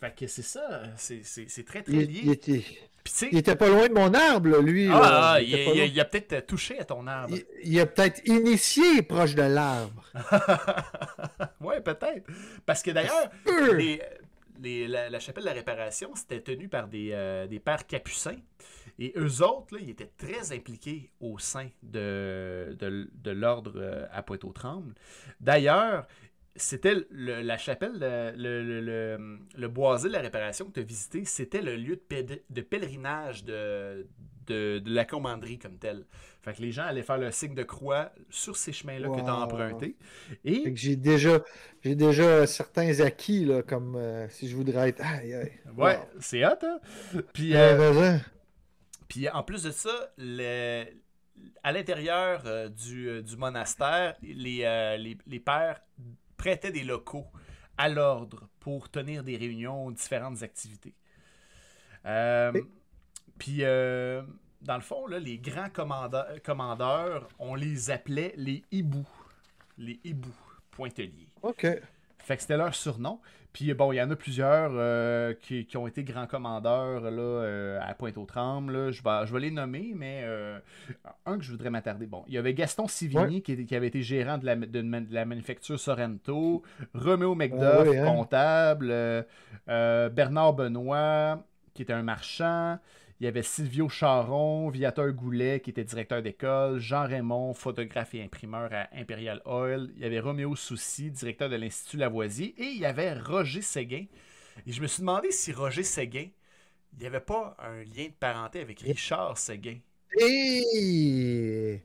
[0.01, 2.21] Fait que c'est ça, c'est très très lié.
[2.23, 2.63] il était,
[3.31, 4.87] il pas loin de mon arbre, lui.
[4.91, 7.35] ah, ah, Il a peut-être touché à ton arbre.
[7.63, 10.03] Il- a peut-être initié proche de l'arbre.
[11.61, 12.27] ouais, peut-être.
[12.65, 13.75] Parce que d'ailleurs, Peu.
[13.75, 14.01] les,
[14.59, 18.37] les- la, la chapelle de la réparation, c'était tenu par des, euh, des pères capucins.
[18.99, 24.05] Et eux autres, là, ils étaient très impliqués au sein de, de, de l'ordre euh,
[24.11, 24.93] à Pointe-aux-Trembles.
[25.39, 26.07] D'ailleurs,
[26.55, 31.25] c'était la chapelle, le, le, le- le- boisé de la réparation que tu as visité,
[31.25, 34.07] c'était le lieu de, de pèlerinage de,
[34.47, 36.05] de, de la commanderie comme telle.
[36.41, 39.29] Fait que les gens allaient faire le signe de croix sur ces chemins-là que tu
[39.29, 39.97] as empruntés.
[40.63, 41.41] Fait Et que j'ai déjà,
[41.83, 45.01] j'ai déjà certains acquis, là, comme euh, si je voudrais être.
[45.03, 45.51] Aïe, aïe.
[45.77, 46.79] Ouais, c'est hot, hein?
[47.33, 48.17] Puis, Euh,
[49.07, 50.85] puis en plus de ça, le-
[51.63, 55.81] à l'intérieur euh, du, euh, du monastère, les, euh, les, les pères
[56.41, 57.27] prêtaient des locaux
[57.77, 60.95] à l'ordre pour tenir des réunions, différentes activités.
[62.07, 62.51] Euh,
[63.37, 64.23] Puis, euh,
[64.59, 69.07] dans le fond, là, les grands commandeurs, on les appelait les hiboux.
[69.77, 70.33] Les hiboux,
[70.71, 71.29] pointeliers.
[71.43, 71.67] OK.
[72.17, 73.21] Fait que c'était leur surnom.
[73.53, 77.21] Puis bon, il y en a plusieurs euh, qui, qui ont été grands commandeurs là,
[77.21, 78.91] euh, à Pointe-aux-Trembles.
[78.91, 80.57] Je vais, je vais les nommer, mais euh,
[81.25, 82.05] un que je voudrais m'attarder.
[82.05, 85.25] Bon, il y avait Gaston Sivigny qui, qui avait été gérant de la, de, la
[85.25, 88.05] manufacture Sorrento, Roméo McDuff, Ah hein?
[88.05, 89.25] comptable,
[89.67, 91.43] Bernard Benoît,
[91.73, 92.79] qui était un marchand.
[93.21, 98.23] Il y avait Silvio Charon, Viateur Goulet, qui était directeur d'école, Jean Raymond, photographe et
[98.23, 99.91] imprimeur à Imperial Oil.
[99.95, 102.55] Il y avait Roméo Soucy, directeur de l'Institut Lavoisier.
[102.57, 104.05] Et il y avait Roger Séguin.
[104.65, 106.29] Et je me suis demandé si Roger Séguin,
[106.93, 109.77] il n'y avait pas un lien de parenté avec Richard Séguin.
[110.19, 111.79] Et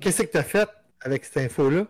[0.00, 0.70] qu'est-ce que t'as fait
[1.02, 1.86] avec cette info-là?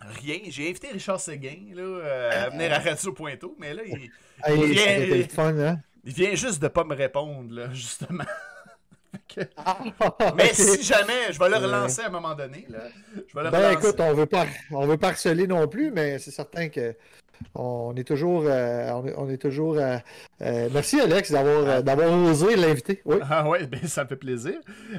[0.00, 0.38] Rien.
[0.48, 4.10] J'ai invité Richard Séguin là, euh, à venir à Radio Pointeau, mais là, il,
[4.44, 5.82] Hey, Il le fun, hein?
[6.04, 8.24] Il vient juste de pas me répondre, là, justement.
[9.26, 9.78] Que- Ah,
[10.36, 11.64] Mais si jamais, je vais le Ouais.
[11.64, 12.66] relancer à un moment donné.
[12.68, 12.80] Là.
[13.14, 13.86] Je vais le Ben relancer.
[13.88, 16.94] écoute, on veut pas, on veut pas harceler non plus, mais c'est certain que
[17.54, 19.78] on est toujours, euh, on, est, toujours.
[19.78, 19.96] euh,
[20.42, 23.00] euh, merci Alex d'avoir, euh, d'avoir osé l'inviter.
[23.06, 23.16] Oui.
[23.30, 24.54] Ah ouais, ben, ça me fait plaisir.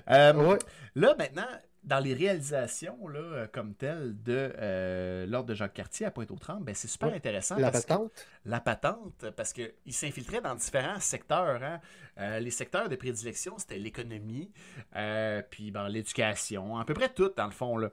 [0.10, 0.58] Euh, Ouais.
[0.96, 1.48] Là, maintenant,
[1.84, 6.64] dans les réalisations là, euh, comme telles de euh, l'ordre de Jacques Cartier à Pointe-aux-Trembles,
[6.66, 7.58] ben, c'est super intéressant.
[7.58, 8.28] La parce que- patente.
[8.46, 11.64] la patente, parce qu'il s'infiltrait dans différents secteurs.
[11.64, 11.80] hein.
[12.20, 14.52] Euh, les secteurs de prédilection, c'était l'économie,
[14.96, 17.78] euh, puis ben, l'éducation, à peu près tout, dans le fond.
[17.78, 17.92] Là.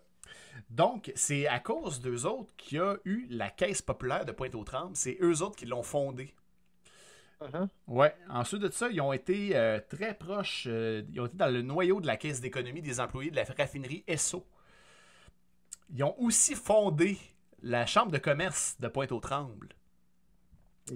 [0.71, 4.97] Donc, c'est à cause d'eux autres qu'il y a eu la Caisse populaire de Pointe-aux-Trembles.
[4.97, 6.35] C'est eux autres qui l'ont fondée.
[7.41, 7.69] Uh-huh.
[7.87, 8.15] Ouais.
[8.31, 10.65] Ensuite de ça, ils ont été euh, très proches.
[10.69, 13.45] euh, ils ont été dans le noyau de la caisse d'économie des employés de la
[13.45, 14.47] raffinerie Esso.
[15.95, 17.19] Ils ont aussi fondé
[17.63, 19.69] la chambre de commerce de Pointe-aux-Trembles.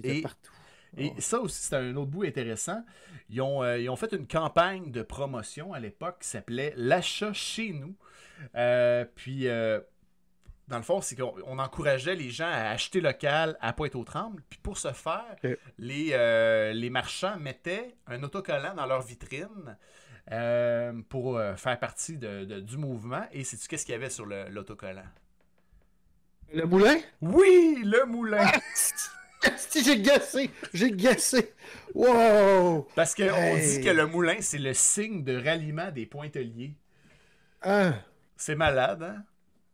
[0.03, 0.53] Et- partout.
[0.97, 2.84] Et ça aussi, c'est un autre bout intéressant.
[3.28, 7.32] Ils ont, euh, ils ont fait une campagne de promotion à l'époque qui s'appelait L'achat
[7.32, 7.95] chez nous.
[9.14, 9.47] Puis,
[10.70, 14.42] dans le fond, c'est qu'on on encourageait les gens à acheter local à Pointe-aux-Trembles.
[14.48, 15.24] Puis pour ce faire,
[15.78, 19.76] les, euh, les marchands mettaient un autocollant dans leur vitrine
[20.32, 23.24] euh, pour euh, faire partie de- de- du mouvement.
[23.32, 25.04] Et sais-tu qu'est-ce qu'il y avait sur l'autocollant?
[26.52, 26.98] Le moulin?
[27.20, 28.50] Oui, le moulin!
[29.56, 30.50] Si, j'ai gassé!
[30.74, 31.54] J'ai gassé!
[31.94, 32.86] Wow!
[32.94, 33.78] Parce qu'on Hey.
[33.78, 36.74] dit que le moulin, c'est le signe de ralliement des pointeliers.
[37.62, 37.92] Ah,
[38.36, 39.24] C'est malade, hein?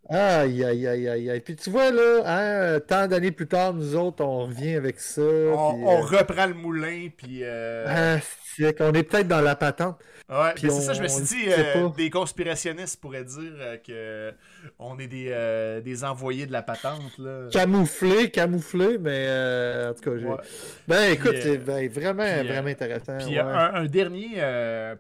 [0.09, 1.41] Aïe, aïe, aïe, aïe, aïe.
[1.41, 5.21] Puis tu vois, là, hein, tant d'années plus tard, nous autres, on revient avec ça.
[5.21, 7.41] On, puis, on euh, reprend le moulin, puis...
[7.43, 8.21] euh, ah,
[8.57, 9.99] c'est qu'on est peut-être dans la patente.
[10.29, 14.35] Ouais, Puis c'est ça, je me suis dit, euh, des conspirationnistes pourraient dire euh, que
[14.79, 17.49] on est des, euh, des envoyés de la patente, là.
[17.53, 20.27] Camouflé, camouflé, mais euh, en tout cas, j'ai...
[20.27, 20.37] Ouais.
[20.89, 23.17] Ben écoute, Puis, euh, c'est ben, vraiment, puis, vraiment intéressant.
[23.19, 23.39] Puis ouais.
[23.41, 24.43] un, un dernier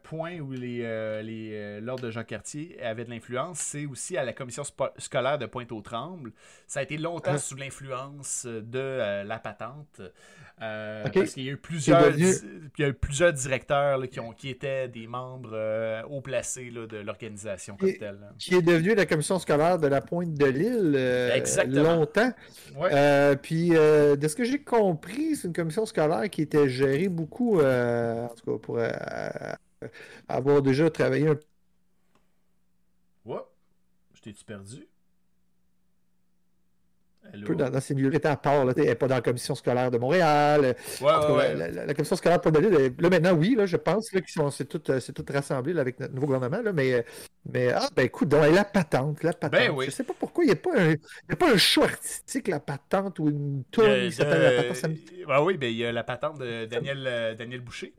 [0.02, 4.32] point où les, les l'ordre de Jean Cartier avait de l'influence, c'est aussi à la
[4.32, 6.32] commission spo- scolaire de Pointe-aux-Trembles.
[6.66, 7.38] Ça a été longtemps Ah.
[7.38, 10.00] sous l'influence de la patente.
[10.58, 14.06] Parce qu'il y a eu plusieurs, devenu- di- il y a eu plusieurs directeurs là,
[14.06, 15.54] qui, ont, qui étaient des membres
[16.08, 18.18] haut placés là, de l'organisation comme telle.
[18.38, 22.32] Qui est devenu la commission scolaire de la Pointe de l'île euh, longtemps.
[22.76, 22.90] Ouais.
[22.92, 27.08] Euh, puis, euh, de ce que j'ai compris, c'est une commission scolaire qui était gérée
[27.08, 28.78] beaucoup, euh, en tout cas, pour
[30.28, 31.36] avoir déjà travaillé un
[33.24, 33.40] Ouais.
[34.14, 34.86] Je t'ai-tu perdu?
[37.32, 37.46] Allô?
[37.46, 37.78] peu dans, dans.
[37.88, 40.60] Elle était à part, là, elle n'est pas dans la commission scolaire de Montréal.
[40.62, 41.54] Ouais, cas, ouais.
[41.54, 44.30] La, la- la commission scolaire de l'île, là maintenant, oui, là, je pense là, qu'ils
[44.30, 47.02] sont, c'est tout, euh, c'est tout rassemblé là, avec notre nouveau gouvernement, là, mais, euh,
[47.52, 49.52] mais ah, ben écoute, donc, la patente, la patente.
[49.60, 49.86] Ben oui.
[49.86, 52.48] Je sais pas pourquoi il n'y a, pas un- y a pas un show artistique,
[52.48, 54.76] la patente, ou une tourne qui s'appelle la patente.
[54.76, 54.94] ça me-
[55.26, 57.92] Ouais, oui, ben, il y a la patente de Daniel, euh, Daniel Boucher.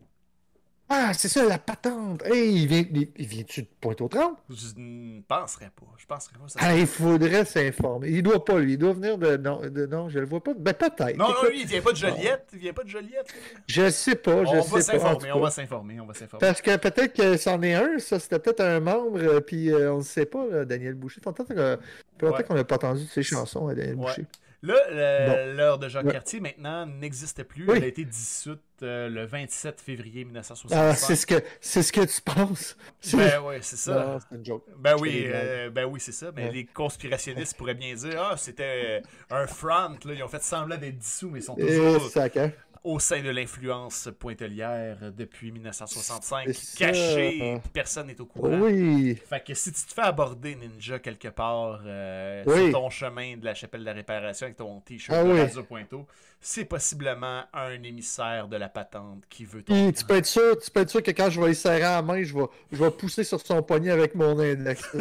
[0.89, 2.25] Ah, c'est ça, la patente.
[2.25, 2.83] Hey, il vient,
[3.17, 4.37] il, vient-tu de Pointe-aux-Trembles?
[4.49, 5.85] Je ne penserais pas.
[5.97, 6.47] Je penserais pas.
[6.47, 8.09] Ça Ah, il faudrait s'informer.
[8.09, 8.73] Il doit pas, lui.
[8.73, 9.35] Il doit venir de.
[9.35, 10.53] Non, de, non je le vois pas.
[10.57, 11.17] Ben, peut-être.
[11.17, 12.47] Non, non, lui, il vient pas de Joliette.
[12.53, 13.27] Il vient pas de Joliette.
[13.67, 16.39] Je sais pas, je on sais va s'informer, on va s'informer, on va s'informer.
[16.39, 19.93] Parce que peut-être que c'en est un, ça, c'était peut-être un membre, euh, puis euh,
[19.93, 21.19] on ne sait pas, là, Daniel Boucher.
[21.19, 24.05] Peut-être qu'on n'a pas entendu de ses chansons à Daniel Ouais.
[24.05, 24.25] Boucher.
[24.67, 26.11] Là, l'heure de Jacques.
[26.11, 27.65] Cartier, maintenant, n'existe plus.
[27.69, 27.73] Oui.
[27.77, 30.95] Elle a été dissoute euh, le 27 février Ah, 1965.
[30.97, 32.77] c'est ce que c'est ce que tu penses.
[33.01, 33.93] C'est- Ben oui, c'est ça.
[33.93, 34.63] Non, c'est une joke.
[34.77, 35.27] Ben oui,
[35.71, 36.31] ben oui, c'est ça.
[36.35, 36.51] Mais Ouais.
[36.51, 39.01] les conspirationnistes pourraient bien dire Ah, c'était
[39.31, 40.13] un front, là.
[40.13, 42.51] Ils ont fait semblant d'être dissous, mais ils sont Et toujours sac, hein?
[42.89, 47.45] Au sein de l'influence pointelière depuis 1965, C'est cachés, ça.
[47.45, 48.49] et personne n'est au courant.
[48.61, 49.15] Oui.
[49.29, 52.71] Fait que si tu te fais aborder ninja quelque part euh, Oui.
[52.71, 55.41] sur ton chemin de la chapelle de la réparation avec ton t-shirt Ah de oui.
[55.41, 56.07] Radio Pointeau,
[56.39, 59.91] c'est possiblement un émissaire de la patente qui veut ton.
[59.91, 61.95] Tu peux être sûr, tu peux être sûr que quand je vais y serrer à
[61.97, 64.81] la main, je vais, je vais pousser sur son poignet avec mon index.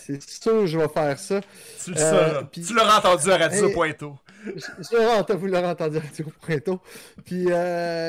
[0.00, 1.40] C'est- sûr que je vais faire ça.
[1.82, 3.72] Tu le Euh, Tu l'auras entendu à Radio Hey.
[3.74, 4.16] Pointeau.
[4.44, 6.80] Vous l'aurez entendu Radio Pointeau.
[7.24, 8.08] Puis, euh,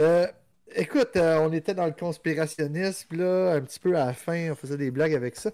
[0.00, 0.26] euh,
[0.74, 4.54] écoute, euh, on était dans le conspirationnisme, là, un petit peu à la fin, on
[4.54, 5.50] faisait des blagues avec ça.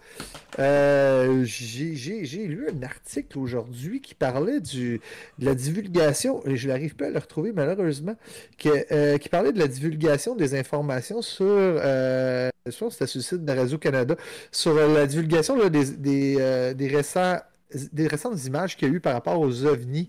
[0.59, 5.01] Euh, J'ai lu un article aujourd'hui qui parlait du,
[5.38, 8.16] de la divulgation, et je n'arrive pas à le retrouver malheureusement,
[8.59, 13.18] que, euh, qui parlait de la divulgation des informations sur, je pense que c'était sur
[13.18, 14.16] le site de Radio-Canada,
[14.53, 17.38] sur la divulgation des, des, des récents
[17.74, 20.08] des récentes images qu'il y a eu par rapport aux ovnis.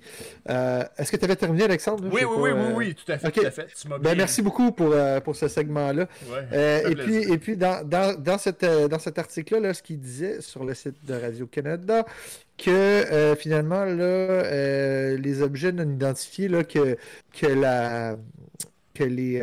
[0.49, 2.03] Euh, Est-ce que tu avais terminé, Alexandre?
[2.11, 3.67] Oui, oui, pas, oui, euh, oui, oui, tout à fait, tout à fait.
[3.79, 6.07] Tu Ben, merci beaucoup pour, euh, pour ce segment-là.
[6.29, 9.99] Ouais, et, puis, et puis, dans, dans, dans, cette, dans cet article-là, là, ce qu'il
[9.99, 12.05] disait sur le site de Radio-Canada,
[12.57, 16.97] que finalement, là, les objets non identifiés, là, que,
[17.33, 18.17] que, la,
[18.93, 19.41] que les,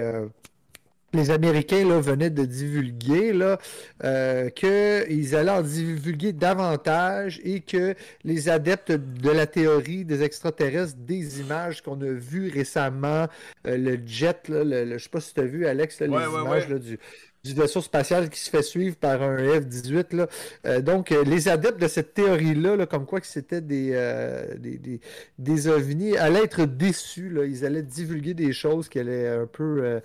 [1.14, 3.58] les Américains là, venaient de divulguer, là,
[4.04, 7.94] euh, qu'ils allaient en divulguer davantage et que
[8.24, 13.26] les adeptes de la théorie des extraterrestres, des images qu'on a vues récemment,
[13.66, 16.08] euh, le jet, là, le, le- je sais pas si tu as vu, Alex, là,
[16.08, 16.72] Ouais, les ouais, images ouais.
[16.74, 16.98] là, du,
[17.44, 20.16] du vaisseau spatial qui se fait suivre par un F-18.
[20.16, 20.28] là.
[20.66, 24.56] Euh, donc, euh, les adeptes de cette théorie-là, là, comme quoi que c'était des, euh,
[24.56, 25.00] des, des,
[25.38, 27.28] des ovnis, allaient être déçus.
[27.28, 27.44] Là.
[27.44, 30.00] Ils allaient divulguer des choses qui allaient un peu,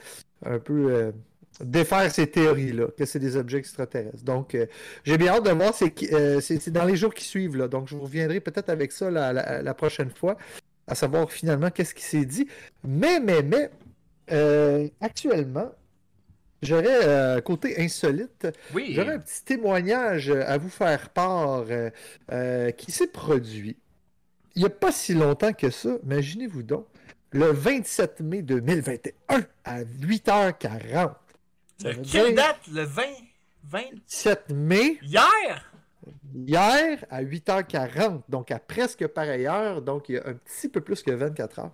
[0.45, 1.11] un peu euh,
[1.63, 4.23] défaire ces théories-là, que c'est des objets extraterrestres.
[4.23, 4.65] Donc, euh,
[5.03, 5.73] j'ai bien hâte de voir.
[5.73, 7.57] C'est euh, c'est dans les jours qui suivent.
[7.57, 7.67] Là.
[7.67, 10.37] Donc, je vous reviendrai peut-être avec ça la, la- la prochaine fois,
[10.87, 12.47] à savoir finalement qu'est-ce qui s'est dit.
[12.83, 13.69] Mais, mais, mais,
[15.01, 15.71] actuellement,
[16.61, 18.93] j'aurais, côté insolite, Oui.
[18.93, 21.65] J'aurais un petit témoignage à vous faire part
[22.77, 23.77] qui s'est produit
[24.55, 25.97] il n'y a pas si longtemps que ça.
[26.03, 26.85] Imaginez-vous donc,
[27.31, 31.11] le 27 mai 2021 à 8h40.
[31.81, 32.59] Ça De veut quelle dire date?
[32.73, 33.03] Le 20
[33.65, 35.65] 20 7 mai, Hier?
[36.33, 40.81] Hier à 8h40, donc à presque pareille heure, donc il y a un petit peu
[40.81, 41.71] plus que 24 heures.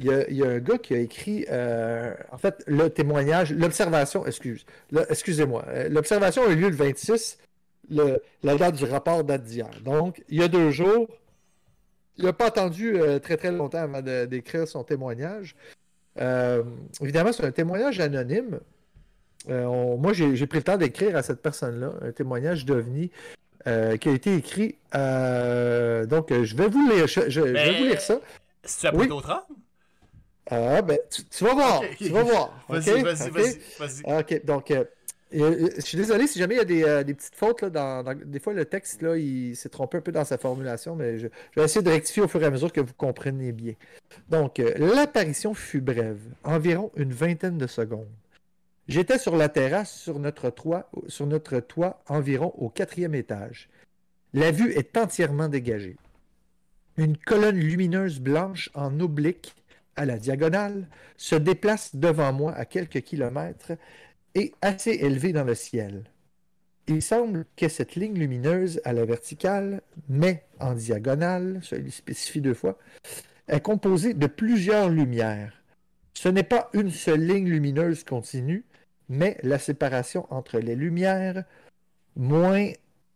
[0.00, 2.88] Il y a, il y a un gars qui a écrit, euh, en fait, le
[2.88, 4.64] témoignage, l'observation, excuse,
[5.10, 7.38] excusez-moi, euh, l'observation a eu lieu le 26,
[7.90, 9.68] le- la date du rapport date d'hier.
[9.84, 11.08] Donc, il y a deux jours,
[12.18, 15.54] il n'a pas attendu euh, très très longtemps avant d'écrire son témoignage.
[16.20, 16.62] Euh,
[17.00, 18.60] évidemment, c'est un témoignage anonyme.
[19.48, 23.10] Euh, on- moi, j'ai pris le temps d'écrire à cette personne-là un témoignage d'OVNI
[24.00, 24.76] qui a été écrit.
[24.92, 28.18] donc, je vais vous lire, je, je- je vais Mais- vous lire ça.
[28.64, 29.06] Si tu as Oui.
[29.08, 29.46] d'autres?
[30.50, 31.82] Ah, ben, tu, tu vas voir.
[31.98, 32.64] Tu vas voir.
[32.68, 34.72] Vas-y, vas-y, vas-y, Ok, donc,
[35.34, 37.64] euh, je suis désolé si jamais il y a des, euh, petites fautes.
[37.64, 41.18] Dans, des fois, le texte, là, il s'est trompé un peu dans sa formulation, mais
[41.18, 43.74] je, vais essayer de rectifier au fur et à mesure que vous compreniez bien.
[44.30, 48.08] Donc, euh, l'apparition fut brève, environ une vingtaine de secondes.
[48.88, 50.50] J'étais sur la terrasse, sur notre
[51.60, 53.68] toit, environ au quatrième étage.
[54.32, 55.96] La vue est entièrement dégagée.
[56.96, 59.54] Une colonne lumineuse blanche en oblique,
[59.94, 63.72] à la diagonale, se déplace devant moi à quelques kilomètres
[64.62, 66.04] assez élevée dans le ciel.
[66.86, 72.40] Il semble que cette ligne lumineuse à la verticale, mais en diagonale, ça il spécifie
[72.40, 72.78] deux fois,
[73.46, 75.52] est composée de plusieurs lumières.
[76.14, 78.64] Ce n'est pas une seule ligne lumineuse continue,
[79.08, 81.44] mais la séparation entre les lumières,
[82.16, 82.70] moins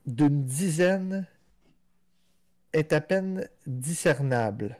[0.06, 1.26] d'une dizaine,
[2.72, 4.76] est à peine discernable.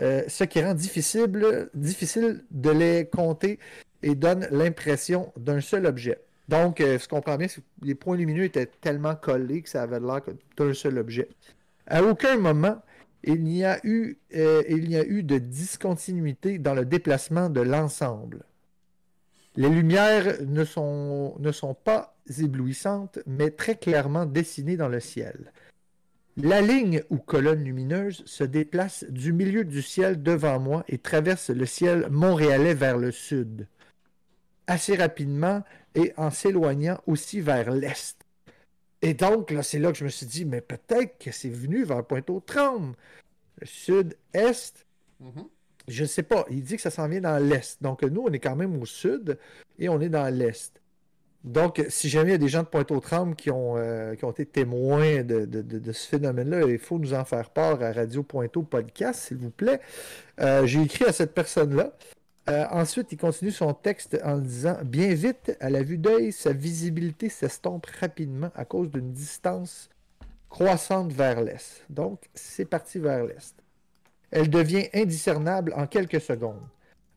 [0.00, 3.58] Euh, ce qui rend difficile, difficile de les compter
[4.02, 6.18] et donne l'impression d'un seul objet.
[6.48, 9.68] Donc, euh, ce qu'on comprend bien, c'est que les points lumineux étaient tellement collés que
[9.68, 10.20] ça avait l'air
[10.56, 11.28] d'un seul objet.
[11.86, 12.82] À aucun moment,
[13.22, 17.60] il n'y a eu, euh, il n'y a eu de discontinuité dans le déplacement de
[17.60, 18.44] l'ensemble.
[19.56, 25.52] Les lumières ne sont pas éblouissantes, mais très clairement dessinées dans le ciel.
[26.36, 31.50] La ligne ou colonne lumineuse se déplace du milieu du ciel devant moi et traverse
[31.50, 33.66] le ciel montréalais vers le sud,
[34.70, 35.62] assez rapidement
[35.94, 38.16] et en s'éloignant aussi vers l'est.
[39.02, 41.84] Et donc, là, c'est là que je me suis dit, mais peut-être que c'est venu
[41.84, 42.94] vers Pointe-aux-Trembles.
[43.60, 44.86] Le sud-est,
[45.20, 45.44] Mhm.
[45.88, 46.44] je ne sais pas.
[46.50, 47.82] Il dit que ça s'en vient dans l'est.
[47.82, 49.38] Donc, nous, on est quand même au sud
[49.78, 50.80] et on est dans l'est.
[51.42, 54.30] Donc, si jamais il y a des gens de Pointe-aux-Trembles qui ont, euh, qui ont
[54.30, 57.92] été témoins de, de- de- de ce phénomène-là, il faut nous en faire part à
[57.92, 59.80] Radio Pointeau Podcast, s'il vous plaît.
[60.40, 61.92] Euh, J'ai écrit à cette personne-là.
[62.48, 66.52] Euh, ensuite, il continue son texte en disant Bien vite, à la vue d'œil, sa
[66.52, 69.88] visibilité s'estompe rapidement à cause d'une distance
[70.48, 71.84] croissante vers l'est.
[71.90, 73.54] Donc, c'est parti vers l'est.
[74.30, 76.66] Elle devient indiscernable en quelques secondes.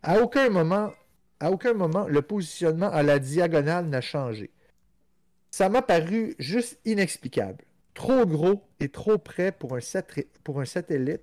[0.03, 0.91] À aucun moment,
[1.39, 4.51] à aucun moment, le positionnement à la diagonale n'a changé.
[5.51, 7.63] Ça m'a paru juste inexplicable.
[7.93, 11.21] Trop gros et trop près pour un, sat- pour un satellite.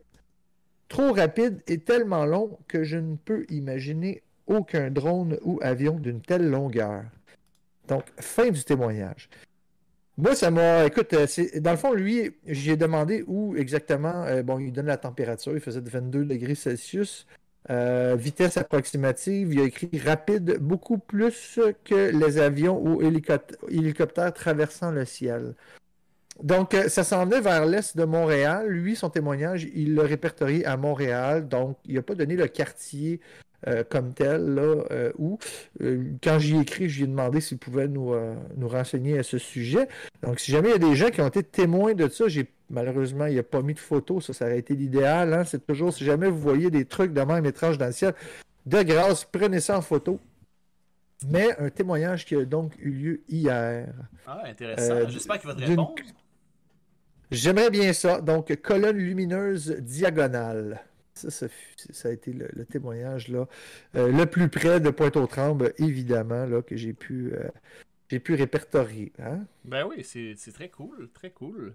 [0.91, 6.21] Trop rapide et tellement long que je ne peux imaginer aucun drone ou avion d'une
[6.21, 7.05] telle longueur.
[7.87, 9.31] Donc, fin du témoignage.
[10.19, 10.85] Moi, ça m'a.
[10.85, 11.27] Écoute, euh,
[11.61, 14.25] dans le fond, lui, j'ai demandé où exactement.
[14.25, 17.25] euh, bon, il donne la température, il faisait 22 degrés Celsius.
[17.71, 24.33] Euh, vitesse approximative, il a écrit rapide, beaucoup plus que les avions ou hélicopt- hélicoptères
[24.33, 25.55] traversant le ciel.
[26.43, 28.67] Donc, euh, ça s'en venait vers l'est de Montréal.
[28.69, 31.49] Lui, son témoignage, il l'a répertorié à Montréal.
[31.49, 33.21] Donc, il n'a pas donné le quartier
[33.67, 35.39] euh, comme tel, là, euh, où.
[35.83, 38.15] Euh, quand j'y ai écrit, je lui ai demandé s'il pouvait nous,
[38.57, 39.87] nous renseigner à ce sujet.
[40.23, 42.49] Donc, si jamais il y a des gens qui ont été témoins de ça, j'ai
[42.71, 44.21] malheureusement, il n'y a pas mis de photo.
[44.21, 45.35] Ça, ça aurait été l'idéal.
[45.35, 45.45] hein.
[45.45, 48.15] C'est toujours, si jamais vous voyez des trucs de même étranges dans le ciel,
[48.65, 50.19] de grâce, prenez ça en photo.
[51.29, 53.89] Mais un témoignage qui a donc eu lieu hier.
[54.27, 55.07] Ah, intéressant.
[55.09, 55.95] J'espère qu'il va te répondre.
[57.31, 58.21] J'aimerais bien ça.
[58.21, 60.81] Donc, colonne lumineuse diagonale.
[61.15, 61.31] Ça,
[61.93, 63.47] ça, a été le, le témoignage là,
[63.97, 67.49] euh, le plus près de Pointe-aux-Trembles, évidemment, là, que j'ai pu, euh,
[68.11, 69.13] j'ai pu répertorier.
[69.19, 69.45] hein?
[69.65, 71.75] Ben oui, c'est très cool, très cool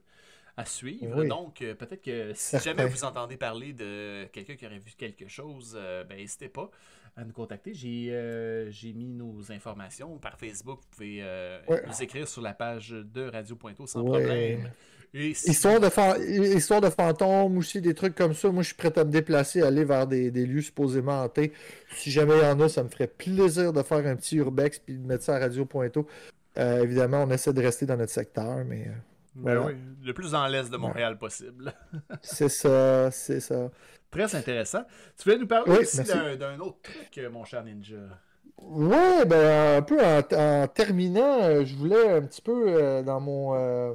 [0.57, 1.21] à suivre.
[1.21, 1.27] Oui.
[1.27, 2.71] Donc, euh, peut-être que si Certain.
[2.71, 6.71] jamais vous entendez parler de quelqu'un qui aurait vu quelque chose, euh, ben n'hésitez pas
[7.17, 7.73] à nous contacter.
[7.73, 10.79] J'ai euh, mis nos informations par Facebook.
[10.81, 11.21] Vous pouvez
[11.67, 11.83] Ouais.
[11.85, 14.07] nous écrire sur la page de Radio Pointeau sans Ouais.
[14.21, 14.71] problème.
[15.17, 18.49] Histoire de, fa- histoire de fantômes aussi, des trucs comme ça.
[18.51, 21.53] Moi, je suis prêt à me déplacer, aller vers des, des lieux supposément hantés.
[21.95, 24.79] Si jamais il y en a, ça me ferait plaisir de faire un petit urbex
[24.79, 26.05] puis de mettre ça à Radio Pointeau.
[26.57, 28.91] Euh, évidemment, on essaie de rester dans notre secteur, mais euh,
[29.35, 31.73] Ben oui, le plus dans l'est de Montréal possible.
[32.21, 33.69] c'est ça, c'est ça.
[34.11, 34.83] Très intéressant.
[35.17, 37.95] Tu voulais nous parler Oui, aussi d'un autre truc, mon cher Ninja.
[38.57, 40.21] Ouais, ben un peu en,
[40.63, 43.53] en terminant, je voulais un petit peu euh, dans mon.
[43.55, 43.93] euh,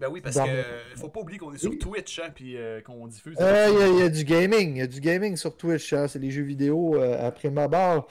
[0.00, 0.62] Ben oui, parce mon- euh,
[0.96, 1.78] faut pas oublier qu'on est sur Oui.
[1.78, 3.36] Twitch, hein, puis euh, qu'on diffuse.
[3.40, 5.56] euh, Il y, a- il y a du gaming, il y a du gaming sur
[5.56, 8.06] Twitch, hein, c'est les jeux vidéo euh, après ma barre.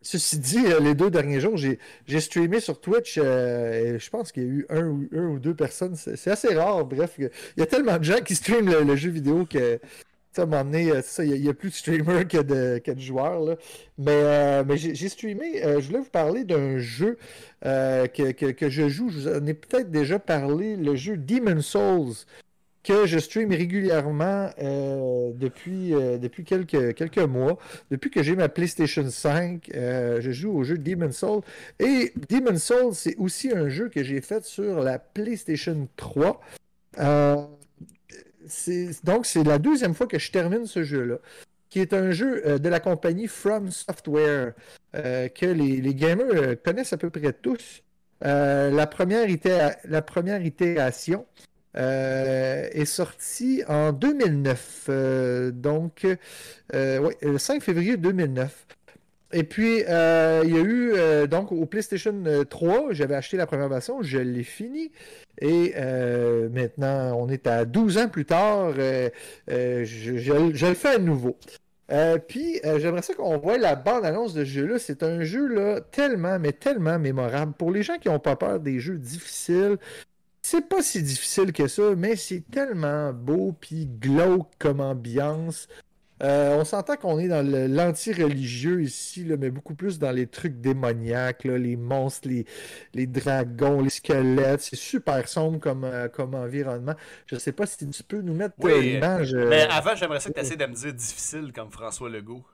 [0.00, 4.42] Ceci dit, euh, les deux derniers jours, j'ai streamé sur Twitch et je pense qu'il
[4.44, 7.30] y a eu un ou, un ou deux personnes, c'est c'est assez rare, bref, il
[7.56, 9.78] y a tellement de gens qui streament le, le jeu vidéo que
[10.36, 13.40] à un euh, il y, a plus de streamers que de, de joueurs.
[13.40, 13.56] Là.
[13.98, 17.18] Mais, euh, j'ai streamé, euh, je voulais vous parler d'un jeu
[17.62, 19.10] que, je joue.
[19.10, 22.14] Je vous en ai peut-être déjà parlé, le jeu Demon Souls,
[22.84, 24.50] que je stream régulièrement
[25.34, 25.94] depuis,
[26.34, 27.58] quelques mois.
[27.90, 31.42] Depuis que j'ai ma PlayStation 5, je joue au jeu Demon Souls.
[31.80, 36.40] Et Demon Souls, c'est aussi un jeu que j'ai fait sur la PlayStation 3
[39.04, 41.18] donc, c'est la deuxième fois que je termine ce jeu-là,
[41.70, 44.52] qui est un jeu euh, de la compagnie From Software,
[44.94, 47.82] euh, que les, gamers euh, connaissent à peu près tous.
[48.22, 49.28] la, première
[50.44, 51.26] itération
[51.74, 54.90] est sortie en 2009,
[55.52, 56.06] donc
[56.72, 58.66] le 5 février 2009.
[59.32, 62.14] Et puis, euh, il y a eu, euh, donc, au PlayStation
[62.48, 64.90] 3, euh, j'avais acheté la première version, je l'ai fini.
[65.40, 65.74] Et
[66.50, 71.36] maintenant, on est à 12 ans plus tard, je, le fais à nouveau.
[72.26, 74.78] puis, j'aimerais ça qu'on voit la bande-annonce de ce jeu-là.
[74.78, 77.52] C'est un jeu là, tellement, mais tellement mémorable.
[77.52, 79.76] Pour les gens qui n'ont pas peur des jeux difficiles,
[80.42, 85.68] c'est pas si difficile que ça, mais c'est tellement beau, puis glauque comme ambiance.
[86.22, 91.44] Euh, on s'entend qu'on est dans l'anti-religieux ici, mais beaucoup plus dans les trucs démoniaques,
[91.44, 92.28] les monstres,
[92.94, 94.62] les, dragons, les squelettes.
[94.62, 96.94] C'est super sombre comme, euh, comme environnement.
[97.26, 99.34] Je ne sais pas si tu peux nous mettre euh, l'image.
[99.34, 102.44] Mais avant, j'aimerais ça que tu essaies de me dire difficile comme François Legault.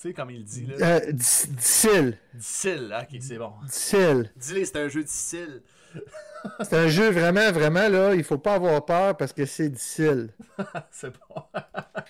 [0.00, 1.00] Tu sais, comme il dit là.
[1.12, 2.16] difficile.
[2.32, 3.52] Difficile, ok, c'est bon.
[3.64, 4.30] Difficile.
[4.36, 5.62] Dis-le, c'est un jeu difficile.
[6.60, 10.30] C'est un jeu vraiment, vraiment, là, il faut pas avoir peur parce que c'est difficile.
[10.90, 11.42] c'est bon.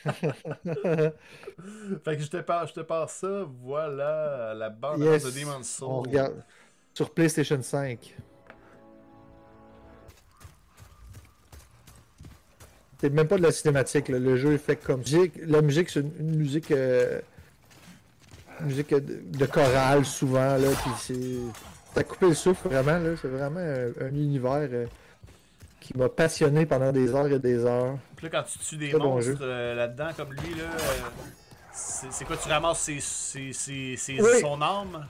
[2.04, 5.88] fait que je te, passe, je te passe ça, voilà la bande de Demon's Souls.
[5.88, 6.44] On regarde
[6.92, 8.16] sur PlayStation 5.
[13.00, 15.02] C'est même pas de la cinématique, le jeu est fait comme
[15.46, 16.72] La musique, c'est une, musique.
[16.72, 17.20] Euh,
[18.60, 21.14] musique de, chorale souvent, là, puis c'est.
[21.98, 23.10] T'as coupé le souffle vraiment, là.
[23.20, 24.86] C'est vraiment un, univers euh,
[25.80, 27.98] qui m'a passionné pendant des heures et des heures.
[28.14, 31.08] Puis là, quand tu tues des monstres euh, là-dedans, comme lui, là, euh,
[31.72, 33.52] c'est quoi, tu ramasses ses, ses,
[33.96, 35.08] ses, son âme?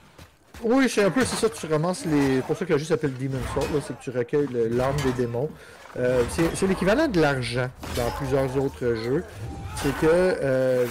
[0.63, 2.41] Oui, c'est un peu c'est ça, tu ramasses les.
[2.41, 5.49] pour ça que le jeu s'appelle Demon Soul, c'est que tu recueilles l'âme des démons.
[5.95, 9.23] c'est l'équivalent de l'argent dans plusieurs autres jeux.
[9.75, 10.85] C'est que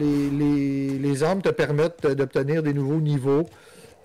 [0.00, 3.46] les, les, les, armes te permettent d'obtenir des nouveaux niveaux.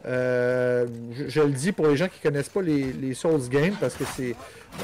[0.06, 0.88] Euh,
[1.28, 4.36] je, le dis pour les gens qui connaissent pas les, Souls Games parce que c'est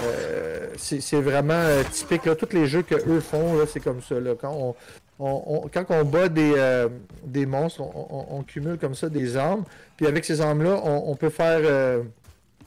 [0.04, 2.26] euh, vraiment euh, typique.
[2.26, 4.16] Là, tous les jeux que eux font, c'est comme ça.
[4.40, 4.76] Quand
[5.20, 6.88] on, quand on bat des,
[7.24, 9.64] des monstres, on, cumule comme ça des armes.
[9.96, 12.04] Puis avec ces armes-là, on, peut faire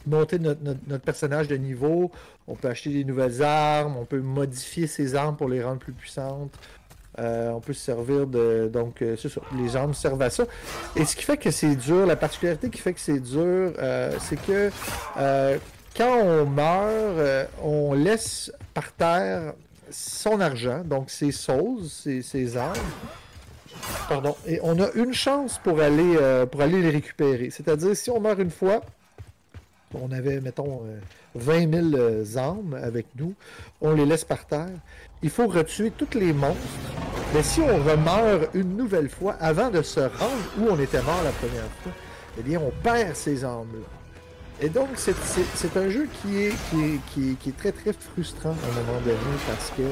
[0.07, 2.11] monter notre, notre, personnage de niveau.
[2.48, 3.96] On peut acheter des nouvelles armes.
[3.96, 6.59] On peut modifier ces armes pour les rendre plus puissantes.
[7.20, 8.70] Euh, on peut se servir de.
[8.72, 9.16] Donc, euh,
[9.58, 10.44] les armes servent à ça.
[10.96, 14.12] Et ce qui fait que c'est dur, la particularité qui fait que c'est dur, euh,
[14.20, 14.70] c'est que
[15.96, 19.54] quand on meurt, on laisse par terre
[19.90, 22.76] son argent, donc ses sauces, ses, armes.
[24.08, 24.36] Pardon?
[24.46, 26.16] Et on a une chance pour aller,
[26.50, 27.50] pour aller les récupérer.
[27.50, 28.82] C'est-à-dire, si on meurt une fois,
[29.95, 30.82] on avait, mettons,
[31.34, 33.34] 20 000 armes avec nous,
[33.80, 34.68] on les laisse par terre
[35.22, 36.61] il faut retuer tous les monstres.
[37.34, 41.22] Mais si on remeurt une nouvelle fois avant de se rendre où on était mort
[41.22, 41.93] la première fois,
[42.38, 43.99] eh bien, on perd ces âmes-là.
[44.62, 46.52] Et donc, c'est un jeu qui est,
[47.12, 49.82] qui, est, très, très frustrant à un moment donné parce que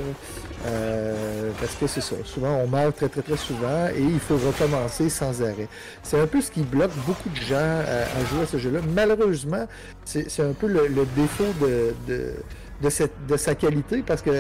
[0.66, 2.16] euh, parce que c'est ça.
[2.24, 5.68] Souvent, on meurt très, très, très souvent et il faut recommencer sans arrêt.
[6.02, 8.80] C'est un peu ce qui bloque beaucoup de gens à, jouer à ce jeu-là.
[8.94, 9.66] Malheureusement,
[10.04, 12.90] c'est un peu le, défaut de de,
[13.28, 14.30] de sa qualité parce que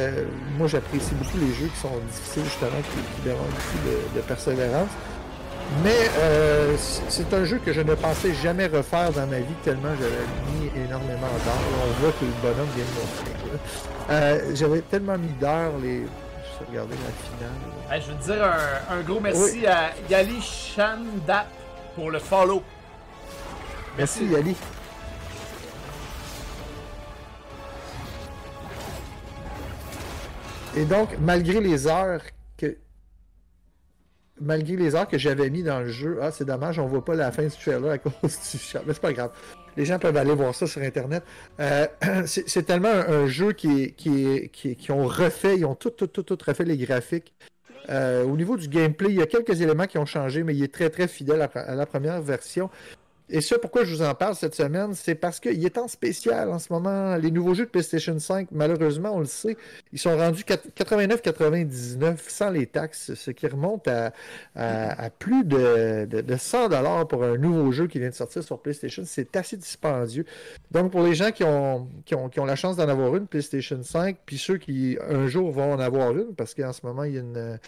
[0.56, 4.90] moi j'apprécie beaucoup les jeux qui sont difficiles justement, qui, demandent beaucoup de, persévérance.
[5.84, 6.76] Mais euh,
[7.08, 10.84] c'est un jeu que je ne pensais jamais refaire dans ma vie tellement j'avais mis
[10.84, 11.86] énormément d'heures.
[11.86, 13.60] On voit que le bonhomme vient de montrer.
[14.10, 16.00] Euh, j'avais tellement mis d'heures les.
[16.00, 18.02] Je vais regarder la finale.
[18.02, 18.50] je veux dire
[18.90, 21.46] un, gros merci à Yali Shandap
[21.94, 22.62] pour le follow.
[23.96, 24.56] merci Yali.
[30.76, 32.20] Et donc, malgré les heures.
[34.40, 37.14] Malgré les heures que j'avais mis dans le jeu, ah, c'est dommage, on voit pas
[37.14, 39.30] la fin du trailer à cause du chat, mais c'est pas grave.
[39.76, 41.22] Les gens peuvent aller voir ça sur Internet.
[41.60, 41.86] Euh,
[42.26, 46.38] c'est tellement un, jeu qui, qui, qui, ont refait, ils ont tout, tout, tout, tout
[46.44, 47.32] refait les graphiques.
[47.90, 50.62] Euh, au niveau du gameplay, il y a quelques éléments qui ont changé, mais il
[50.62, 52.70] est très très fidèle à, la première version.
[53.30, 56.48] Et ça, pourquoi je vous en parle cette semaine, c'est parce qu'il est en spécial
[56.50, 57.16] en ce moment.
[57.16, 59.56] Les nouveaux jeux de PlayStation 5, malheureusement, on le sait,
[59.92, 64.12] ils sont rendus 89,99 sans les taxes, ce qui remonte à,
[65.18, 69.02] plus de, de, 100 dollars pour un nouveau jeu qui vient de sortir sur PlayStation.
[69.04, 70.24] C'est assez dispendieux.
[70.70, 73.26] Donc, pour les gens qui ont, qui ont, qui ont la chance d'en avoir une
[73.26, 77.04] PlayStation 5, puis ceux qui un jour vont en avoir une, parce qu'en ce moment,
[77.04, 77.58] il y a une.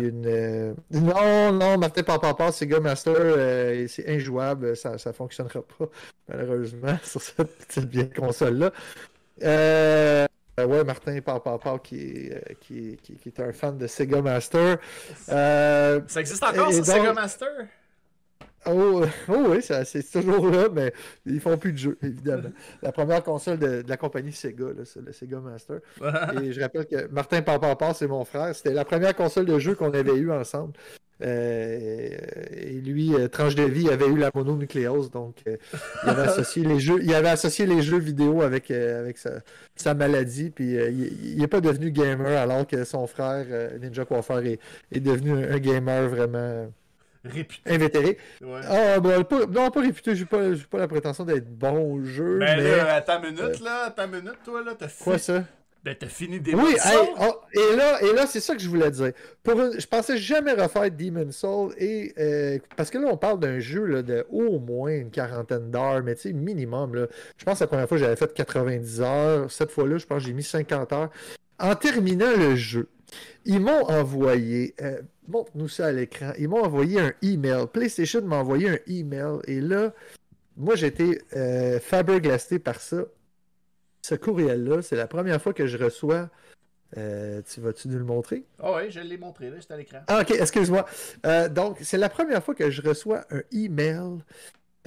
[0.00, 4.76] Une euh, non, non, Martin Papa, Sega Master, euh, c'est injouable.
[4.98, 5.86] Ça ne fonctionnera pas,
[6.28, 8.72] malheureusement, sur cette petite vieille console-là.
[9.42, 10.26] Euh,
[10.58, 14.78] ouais, Martin Papa qui, est, euh, qui, qui, qui, est un fan de Sega Master.
[15.28, 17.48] Euh, ça existe encore, sur Sega Master?
[18.66, 20.92] Oh, oh, oui, c'est toujours là, mais
[21.24, 22.50] ils font plus de jeux, évidemment.
[22.82, 25.80] La première console de, la compagnie Sega, c'est le Sega Master.
[26.42, 28.54] Et je rappelle que Martin Papa, c'est mon frère.
[28.54, 30.74] C'était la première console de jeu qu'on avait eue ensemble.
[31.22, 32.16] Euh,
[32.52, 35.56] et lui, euh, tranche de vie, avait eu la mononucléose, donc euh,
[36.04, 40.50] il, avait associé les jeux, il avait associé les jeux vidéo avec, avec sa, maladie,
[40.50, 43.46] puis il n'est pas devenu gamer alors que son frère
[43.80, 44.60] Ninja Coiffeur est,
[44.92, 46.72] est devenu un, gamer vraiment
[47.24, 47.70] réputé.
[47.70, 48.18] Invétéré.
[48.68, 50.38] Ah, ben, pas, non, pas réputé, j'ai pas,
[50.70, 52.38] pas la prétention d'être bon au jeu.
[52.38, 54.88] Ben mais, là, à ta minute, là, à ta minute, toi, là, t'as.
[55.02, 55.44] Quoi ça?
[55.82, 56.76] Ben, t'as fini des Oui,
[57.20, 59.12] oh, et là, et là c'est ça que je voulais dire.
[59.42, 63.60] Pour je pensais jamais refaire Demon Soul, et, euh, parce que là, on parle d'un
[63.60, 66.94] jeu là, de au moins une quarantaine d'heures, mais tu sais, minimum.
[66.94, 67.06] Là.
[67.38, 69.50] Je pense que la première fois, j'avais fait 90 heures.
[69.50, 71.10] Cette fois-là, je pense que j'ai mis 50 heures.
[71.58, 72.88] En terminant le jeu,
[73.46, 77.64] ils m'ont envoyé, euh, montre-nous ça à l'écran, ils m'ont envoyé un email.
[77.72, 79.94] PlayStation m'a envoyé un email, et là,
[80.58, 83.04] moi, j'étais euh, faberglasté par ça
[84.02, 86.28] ce courriel-là, c'est la première fois que je reçois.
[86.96, 88.44] Euh, tu vas-tu nous le montrer?
[88.60, 89.98] Ah oui, je l'ai montré, là, c'est à l'écran.
[90.08, 90.84] Ah, ok, excuse-moi.
[91.24, 94.18] Euh, donc, c'est la première fois que je reçois un email.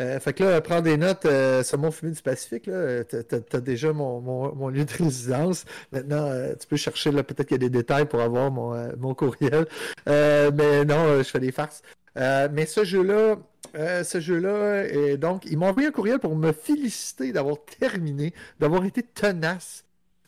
[0.01, 1.27] Euh, fait que là, prends des notes
[1.63, 2.65] sur mon fumé du Pacifique.
[2.65, 5.65] Là, t'as, déjà mon, lieu de résidence.
[5.91, 9.13] Maintenant, tu peux chercher là, peut-être qu'il y a des détails pour avoir mon, mon
[9.13, 9.67] courriel.
[10.07, 11.83] mais non, je fais des farces.
[12.15, 13.37] Mais ce jeu-là,
[13.75, 14.85] euh, ce jeu-là.
[14.87, 19.85] Et donc, ils m'ont envoyé un courriel pour me féliciter d'avoir terminé, d'avoir été tenace.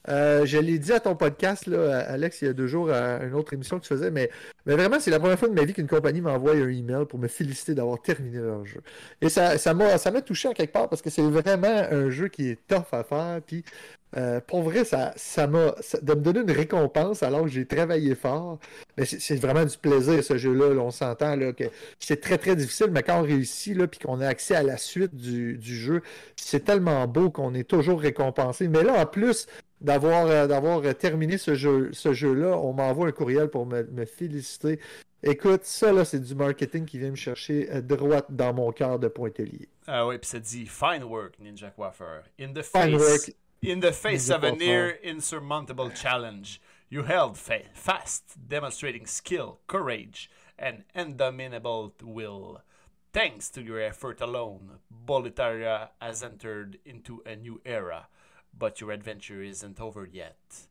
[0.08, 3.24] Euh, je l'ai dit à ton podcast, là, Alex, il y a deux jours, à
[3.24, 4.30] une autre émission que tu faisais, mais,
[4.68, 7.18] mais vraiment, c'est la première fois de ma vie qu'une compagnie m'envoie un email pour
[7.18, 8.82] me féliciter d'avoir terminé leur jeu.
[9.22, 12.50] Et ça, ça m'a touché en quelque part parce que c'est vraiment un jeu qui
[12.50, 13.42] est tough à faire.
[13.46, 13.64] Puis
[14.18, 15.76] euh, pour vrai, ça, ça m'a.
[16.02, 18.60] de me donner une récompense alors que j'ai travaillé fort.
[18.98, 20.68] Mais c'est vraiment du plaisir, ce jeu-là.
[20.82, 21.66] on s'entend que
[22.00, 24.78] c'est très très difficile, mais quand on réussit, là, puis qu'on a accès à la
[24.78, 26.02] suite du, jeu,
[26.38, 28.70] c'est tellement beau qu'on est toujours récompensé.
[28.70, 29.48] Mais là, en plus
[29.82, 34.80] d'avoir euh, d'avoir terminé ce jeu ce jeu-là, on m'envoie un courriel pour me, féliciter.
[35.24, 38.98] Écoute, ça là, c'est du marketing qui vient me chercher euh, droite dans mon cœur
[38.98, 39.68] de pointelier.
[39.88, 42.24] Ah oui, puis ça dit Fine work, Ninja Coiffeur.
[42.40, 43.32] In the face.
[43.66, 50.30] In the face of a near insurmountable challenge, you held fa- fast, demonstrating skill, courage,
[50.56, 52.62] and indomitable will.
[53.12, 58.08] Thanks to your effort alone, Boletaria has entered into a new era,
[58.56, 60.68] but your adventure isn't over yet.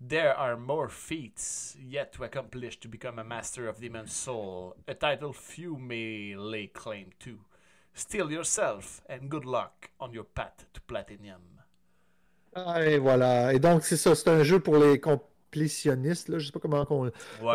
[0.00, 4.94] There are more feats yet to accomplish to become a master of Demon's Soul, a
[4.94, 7.40] title few may lay claim to.
[7.92, 11.49] Still yourself, and good luck on your path to platinum.
[12.54, 13.52] Ah, et voilà.
[13.54, 14.14] Et donc, c'est ça.
[14.14, 14.98] C'est un jeu pour les
[15.50, 16.28] complétionnistes.
[16.28, 16.38] Là.
[16.38, 17.12] Je sais pas comment on, peut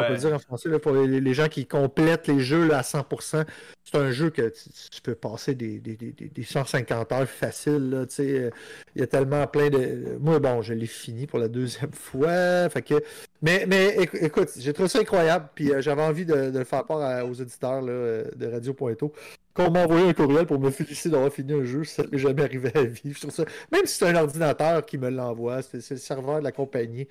[0.09, 0.69] le dire en français.
[0.69, 3.45] Là, pour les, gens qui complètent les jeux là, à 100%.
[3.83, 7.89] C'est un jeu que tu, peux passer des, des, des, 150 heures faciles.
[7.89, 8.51] Là, il
[8.95, 10.17] y a tellement plein de.
[10.19, 12.69] Moi, bon, je l'ai fini pour la deuxième fois.
[12.69, 12.95] Fait que...
[13.41, 15.49] mais, mais écoute, j'ai trouvé ça incroyable.
[15.55, 19.13] Puis euh, j'avais envie de, de, le faire part aux auditeurs là, de Radio Pointo
[19.55, 22.43] qu'on m'a envoyé un courriel pour me féliciter d'avoir fini un jeu, ça m'est jamais
[22.43, 23.17] arrivé à vivre.
[23.17, 26.51] Je ça, même si c'est un ordinateur qui me l'envoie, c'est le serveur de la
[26.51, 27.07] compagnie.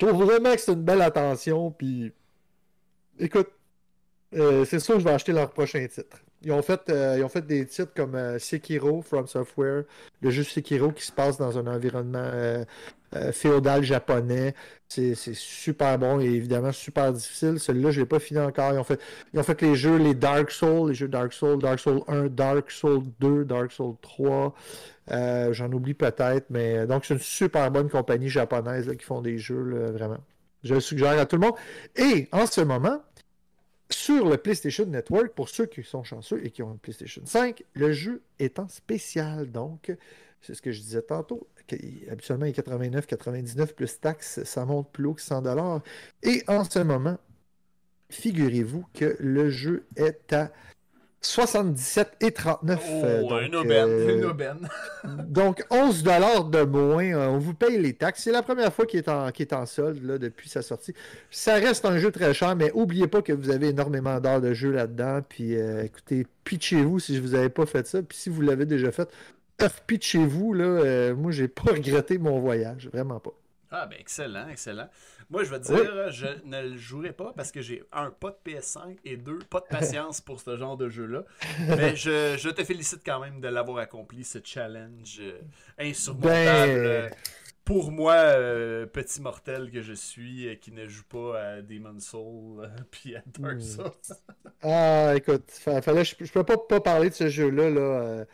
[0.00, 2.10] Je trouve vraiment que c'est une belle attention, puis
[3.18, 3.48] écoute,
[4.34, 6.16] euh, c'est sûr que je vais acheter leur prochain titre.
[6.42, 9.84] Ils ont fait, euh, ils ont fait des titres comme euh, Sekiro, From Software,
[10.22, 12.30] le jeu Sekiro qui se passe dans un environnement
[13.32, 14.54] féodal japonais.
[14.88, 17.58] C'est super bon et évidemment super difficile.
[17.58, 18.72] Celui-là, je ne l'ai pas fini encore.
[18.72, 19.00] Ils ont, fait,
[19.32, 22.26] ils ont fait les jeux, les Dark Souls, les jeux Dark Souls, Dark Souls 1,
[22.26, 24.54] Dark Souls 2, Dark Souls 3.
[25.12, 29.38] Euh, j'en oublie peut-être, mais donc c'est une super bonne compagnie japonaise qui font des
[29.38, 30.18] jeux, vraiment.
[30.62, 31.56] Je le suggère à tout le monde.
[31.96, 33.00] Et en ce moment,
[33.88, 37.64] sur le PlayStation Network, pour ceux qui sont chanceux et qui ont une PlayStation 5,
[37.74, 39.50] le jeu est en spécial.
[39.50, 39.92] Donc,
[40.40, 41.48] c'est ce que je disais tantôt
[42.10, 45.80] habituellement, il est 89, 99 plus taxes, ça monte plus haut que 100 dollars.
[46.22, 47.18] Et en ce moment,
[48.10, 50.50] figurez-vous que le jeu est à
[51.22, 52.80] 77 et 39.
[52.82, 53.88] Oh, euh, une donc, aubaine.
[53.90, 54.68] euh, Une aubaine.
[55.28, 57.04] donc 11 de moins.
[57.04, 58.22] euh, On vous paye les taxes.
[58.22, 60.94] C'est la première fois qu'il est en, qu'il est en solde là, depuis sa sortie.
[61.30, 64.54] Ça reste un jeu très cher, mais oubliez pas que vous avez énormément d'heures de
[64.54, 65.20] jeu là-dedans.
[65.28, 68.02] Puis euh, écoutez, pitchez-vous si je vous avais pas fait ça.
[68.02, 69.08] Puis si vous l'avez déjà fait,
[69.62, 70.52] off, pitchez-vous.
[70.54, 72.88] Là, euh, moi, j'ai pas regretté mon voyage.
[72.92, 73.32] Vraiment pas.
[73.72, 74.88] Ah, ben excellent, excellent.
[75.30, 78.30] Moi, je vais te dire, je ne le jouerai pas parce que j'ai un, pas
[78.30, 81.22] de PS5 et deux, pas de patience pour ce genre de jeu-là.
[81.68, 85.38] Mais je, je te félicite quand même de l'avoir accompli, ce challenge euh,
[85.78, 86.32] insurmontable.
[86.32, 87.08] Ben- euh,
[87.64, 92.04] Pour moi, euh, petit mortel que je suis, euh, qui ne joue pas à Demon's
[92.08, 93.60] Soul puis à Dark Hmm.
[93.60, 94.16] Souls.
[94.62, 98.24] Ah, écoute, fa- fallait, je, je peux pas, pas parler de ce jeu-là là, euh,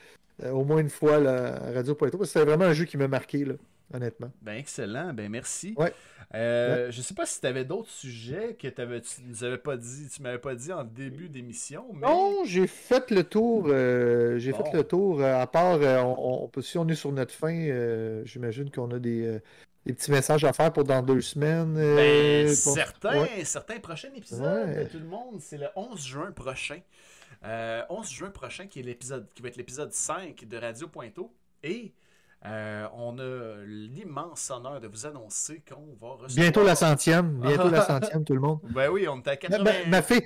[0.43, 2.97] euh, au moins une fois là, à Radio parce que c'est vraiment un jeu qui
[2.97, 3.55] m'a marqué, là,
[3.95, 4.31] honnêtement.
[4.43, 5.75] Ben excellent, ben merci.
[5.77, 5.93] Ouais.
[6.35, 10.09] Euh, Je sais pas si tu avais d'autres sujets que tu nous avais pas dit,
[10.15, 13.67] tu m'avais pas dit en début d'émission, mais Non, j'ai fait le tour.
[13.69, 14.65] euh, j'ai Bon.
[14.65, 15.21] fait le tour.
[15.21, 18.71] euh, à part, euh, on, on peut, si on est sur notre fin, euh, j'imagine
[18.71, 19.39] qu'on a des, euh,
[19.87, 21.77] des petits messages à faire pour dans deux semaines.
[21.79, 23.45] euh, Ben, pour- certains, ouais.
[23.45, 24.89] certains prochains épisodes, Ouais.
[24.89, 26.81] tout le monde, c'est le 11 juin prochain.
[27.47, 31.33] Euh, 11 juin prochain qui est l'épisode qui va être l'épisode 5 de Radio Pointo
[31.63, 31.95] et
[32.45, 37.41] euh, on a l'immense honneur de vous annoncer qu'on va recevoir Bientôt la centième.
[37.41, 38.61] Bientôt la centième, tout le monde.
[38.71, 40.23] Ben oui, on est à Ma, 80 ma- ma fille,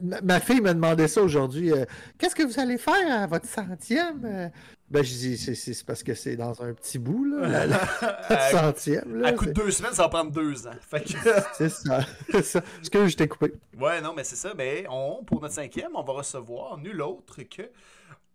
[0.00, 1.72] ma, ma fille m'a demandé ça aujourd'hui.
[1.72, 1.84] euh,
[2.18, 4.24] Qu'est-ce que vous allez faire à votre centième?
[4.24, 4.48] Euh,
[4.90, 7.78] Ben, je dis, c'est- parce que c'est dans un petit bout, là, la,
[8.50, 9.20] centième.
[9.20, 10.70] Là, à coup de deux semaines, ça va prendre deux ans.
[10.90, 10.98] Que
[11.58, 12.00] c'est ça.
[12.30, 12.60] c'est ça.
[12.80, 13.52] Est-ce que je t'ai coupé?
[13.78, 14.54] Ouais, non, mais c'est ça.
[14.56, 17.62] Mais on, pour notre cinquième, on va recevoir nul autre que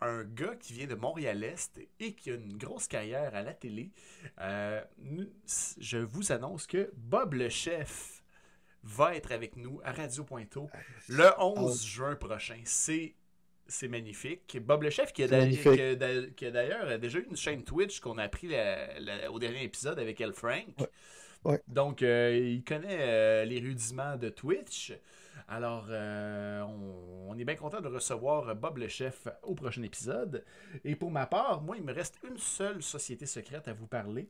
[0.03, 3.91] un gars qui vient de Montréal-Est et qui a une grosse carrière à la télé.
[4.41, 4.81] Euh,
[5.79, 8.23] je vous annonce que Bob le chef
[8.83, 10.69] va être avec nous à Radio Pointeau
[11.09, 12.59] le 11 juin prochain.
[12.65, 13.15] C'est
[13.65, 14.57] c'est magnifique.
[14.61, 15.27] Bob le chef qui a,
[16.35, 19.99] qui d'ailleurs déjà eu une chaîne Twitch qu'on a appris la- la- au dernier épisode
[19.99, 20.65] avec El Frank.
[20.79, 20.87] Ouais.
[21.45, 21.61] Ouais.
[21.67, 24.93] Donc, euh, il connaît euh, les rudiments de Twitch.
[25.47, 30.43] Alors, euh, on, on est bien content de recevoir Bob le chef au prochain épisode.
[30.83, 34.29] Et pour ma part, moi, il me reste une seule société secrète à vous parler.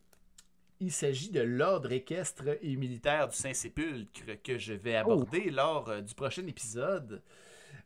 [0.79, 6.01] Il s'agit de l'ordre équestre et militaire du Saint-Sépulcre que je vais aborder lors euh,
[6.01, 7.21] du prochain épisode.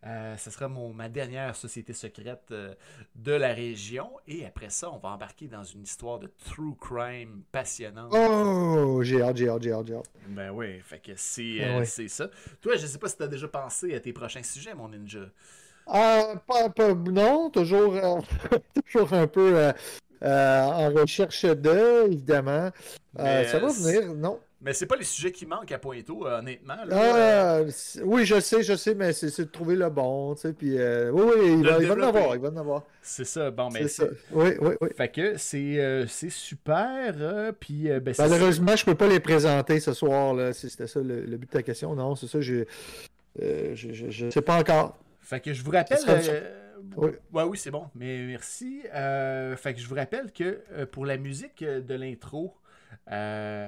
[0.06, 2.74] Euh, ce sera mon, ma dernière société secrète euh,
[3.16, 4.12] de la région.
[4.28, 8.14] Et après ça, on va embarquer dans une histoire de true crime passionnante.
[8.14, 10.10] Oh, j'ai hâte, j'ai hâte, j'ai hâte, j'ai hâte.
[10.30, 12.30] Ben oui, fait que c'est Ah euh, ça.
[12.62, 15.30] Toi, je sais pas si tu as déjà pensé à tes prochains sujets, mon ninja.
[15.88, 18.20] Ah, pas, pas- non, toujours, euh,
[18.86, 19.72] toujours un peu
[20.22, 22.72] en recherche de, évidemment.
[23.18, 24.40] Ça va venir, non.
[24.68, 26.76] Mais c'est pas les sujets qui manquent à Pointeau, euh, honnêtement.
[26.85, 26.91] là.
[26.91, 30.52] Euh, Ah, oui, je sais, je sais, mais c'est de trouver le bon, tu sais,
[30.52, 32.84] puis euh, oui, oui, il va, il va en avoir, il va en avoir.
[33.02, 34.10] c'est ça, bon, mais C'est.
[34.34, 34.89] Oui, oui, oui.
[34.98, 40.34] Fait que c'est euh, super, puis ben, Malheureusement, je peux pas les présenter ce soir,
[40.34, 41.95] là, si c'était ça le, le but de ta question.
[41.95, 42.65] Non, c'est ça, je,
[43.39, 44.98] je, je sais pas encore.
[45.22, 45.98] Fait que je vous rappelle.
[46.95, 47.11] Oui.
[47.34, 47.85] Ouais, oui, c'est bon.
[47.95, 48.81] Mais merci.
[48.94, 52.53] Euh, fait que je vous rappelle que euh, pour la musique de l'intro,
[53.11, 53.68] euh,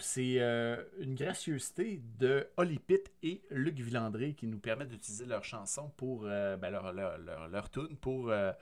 [0.00, 5.44] c'est euh, une gracieuseté de Holly Pitt et Luc Villandré qui nous permettent d'utiliser leur
[5.44, 8.30] chanson pour euh, ben, leur, leur, leur, leur tune pour.
[8.30, 8.52] euh,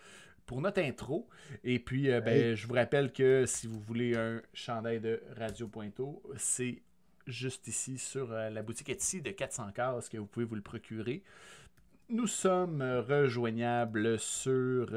[0.46, 1.28] pour notre intro.
[1.62, 2.56] Et puis, ben, Hey.
[2.56, 6.80] je vous rappelle que si vous voulez un chandail de Radio Pointeau, c'est
[7.26, 11.22] juste ici sur la boutique Etsy de 400 cases que vous pouvez vous le procurer.
[12.08, 14.88] Nous sommes rejoignables sur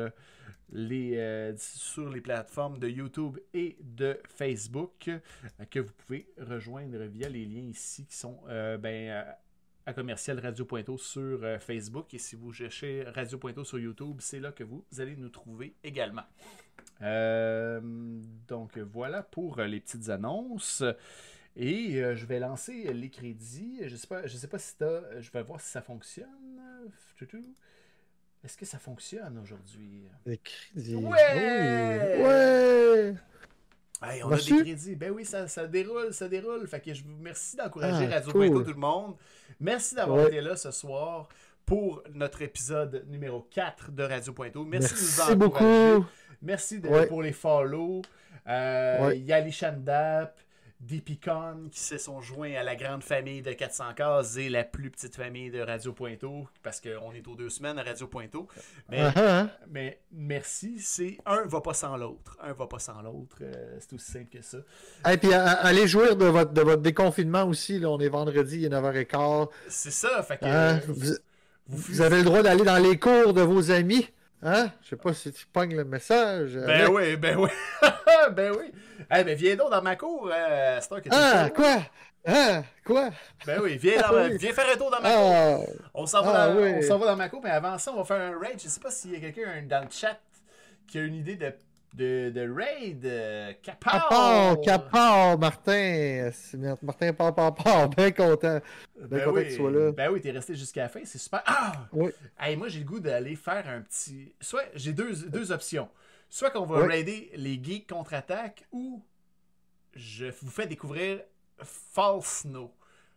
[0.73, 5.19] euh, sur les plateformes de YouTube et de Facebook euh,
[5.69, 9.25] que vous pouvez rejoindre via les liens ici qui sont euh, ben,
[9.85, 10.65] à commercial Radio
[10.97, 12.13] sur Facebook.
[12.13, 16.23] Et si vous cherchez Radio sur YouTube, c'est là que vous allez nous trouver également.
[17.01, 20.83] Donc voilà pour les petites annonces.
[21.57, 23.79] Et je vais lancer les crédits.
[23.83, 25.19] Je sais pas, je sais pas si t'as.
[25.19, 26.29] Je vais voir si ça fonctionne.
[28.43, 30.03] Est-ce que ça fonctionne aujourd'hui?
[30.25, 30.95] Les crédits.
[30.95, 32.15] Ouais!
[32.17, 32.23] Oui.
[32.23, 33.13] Ouais!
[34.03, 34.95] Hey, on a des crédits.
[34.95, 36.67] Ben oui, ça, ça déroule, ça déroule.
[36.67, 38.47] Fait que je vous remercie d'encourager Ah, Radio cool.
[38.47, 39.15] Pointeau tout le monde.
[39.59, 40.27] Merci d'avoir Ouais.
[40.29, 41.29] été là ce soir
[41.67, 44.65] pour notre épisode numéro 4 de Radio Pointeau.
[44.65, 45.35] Merci, de nous encourager.
[45.95, 46.05] beaucoup.
[46.41, 47.05] Merci de- Ouais.
[47.05, 48.01] pour les follow.
[48.47, 49.19] Euh, Ouais.
[49.19, 50.39] Yali Shandap,
[50.81, 54.89] Dipicon qui se sont joints à la grande famille de 400 cases et la plus
[54.89, 58.47] petite famille de Radio Pointeau parce qu'on est aux deux semaines à Radio Pointeau.
[58.89, 59.49] Mais, hein.
[59.69, 62.37] mais merci, c'est un va pas sans l'autre.
[62.41, 63.37] Un va pas sans l'autre.
[63.41, 64.57] euh, c'est aussi simple que ça.
[65.11, 67.77] Et puis à- allez jouir de votre, de votre déconfinement aussi.
[67.79, 69.49] Là, on est vendredi, il est 9h15.
[69.69, 70.21] C'est ça.
[70.23, 71.15] Fait que, Hein, vous-
[71.67, 74.09] Vous avez le droit d'aller dans les cours de vos amis.
[74.43, 74.71] Hein?
[74.83, 76.57] Je sais pas si tu pognes le message.
[76.57, 77.49] Ben oui, ben oui.
[78.31, 78.71] ben oui.
[79.15, 81.77] Eh ben viens donc dans ma cour, euh, c'est toi que Ah, quoi?
[82.25, 83.09] Ah, quoi?
[83.45, 84.37] Ben oui, viens, dans Oui.
[84.37, 85.33] viens faire un tour dans ma cour.
[85.33, 85.57] Ah,
[85.93, 86.87] On s'en va, Ah, oui.
[86.87, 88.59] va dans ma cour, mais avant ça, on va faire un raid.
[88.61, 90.19] Je sais pas s'il y a quelqu'un dans le chat
[90.87, 91.53] qui a une idée de,
[91.93, 93.05] de, de raid.
[93.05, 93.53] Euh!
[93.61, 96.29] Capard, Capard, Martin.
[96.33, 97.89] C'est- Martin, part, part, part.
[97.89, 98.59] Bien content.
[98.95, 99.91] Bien Ben content oui, que tu sois là.
[99.91, 101.41] ben oui, t'es resté jusqu'à la fin, c'est super.
[101.45, 101.87] Ah!
[101.91, 102.11] Oui.
[102.39, 104.33] Hey, moi, j'ai le goût d'aller faire un petit.
[104.39, 105.89] Soit j'ai deux, deux options.
[106.29, 106.87] Soit qu'on va Oui.
[106.87, 109.03] raider les geeks contre-attaque ou
[109.93, 111.19] je vous fais découvrir
[111.61, 112.71] False Snow.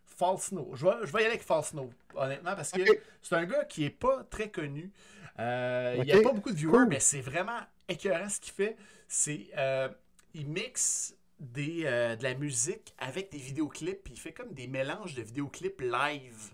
[0.04, 0.70] False Snow.
[0.74, 2.80] Je vais, je vais y aller avec False Snow, honnêtement, parce que
[3.22, 4.90] c'est un gars qui est pas très connu.
[5.38, 6.88] Euh, Il n'y a pas beaucoup de viewers, Cool.
[6.88, 7.58] mais c'est vraiment
[7.88, 8.76] écœurant ce qu'il fait.
[9.08, 9.48] C'est.
[9.58, 9.88] euh,
[10.34, 14.66] il mixe des, euh, de la musique avec des vidéoclips, puis il fait comme des
[14.66, 16.50] mélanges de vidéoclips live.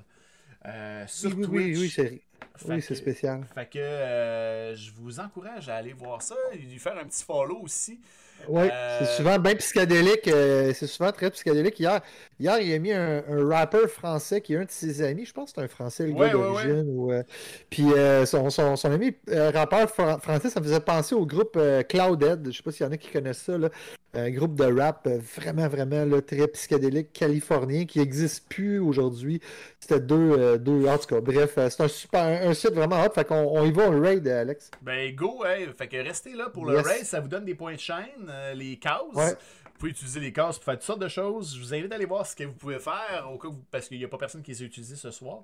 [0.66, 1.77] euh, sur Oui, oui, Twitch.
[1.77, 2.23] oui, oui,
[2.65, 3.48] oui, c'est spécial.
[3.55, 7.24] Fait que euh, je vous encourage à aller voir ça et lui faire un petit
[7.24, 8.01] follow aussi.
[8.49, 10.27] Oui, Euh, c'est souvent bien psychédélique.
[10.29, 11.79] euh, c'est souvent très psychédélique.
[11.79, 12.01] Hier,
[12.39, 15.25] hier il a mis un, un rappeur français qui est un de ses amis.
[15.25, 17.11] Je pense que c'est un français, le Ouais, gars ouais, d'origine.
[17.12, 17.23] euh,
[17.71, 17.87] puis
[18.27, 21.59] son, son, son ami rappeur fran- français, ça me faisait penser au groupe
[21.89, 22.47] Cloudhead.
[22.51, 23.57] Je sais pas s'il y en a qui connaissent ça.
[23.59, 23.69] Là.
[24.12, 25.07] Un groupe de rap
[25.37, 29.41] vraiment, vraiment là, très psychédélique californien qui n'existe plus aujourd'hui.
[29.78, 30.87] C'était deux, euh, deux.
[30.89, 33.11] En tout cas, bref, euh, c'est un super un, site vraiment hot.
[33.15, 34.70] Fait qu'on on y va, on raid, euh, Alex.
[34.82, 35.69] Ben go, hey.
[35.78, 36.87] fait que restez là pour le Yes.
[36.87, 39.01] race, ça vous donne des points de chaîne, euh, les cases.
[39.15, 39.31] Ouais.
[39.65, 41.55] Vous pouvez utiliser les cases pour faire toutes sortes de choses.
[41.57, 43.89] Je vous invite à aller voir ce que vous pouvez faire au cas vous- parce
[43.89, 45.39] qu'il n'y a pas personne qui les a utilisés ce soir.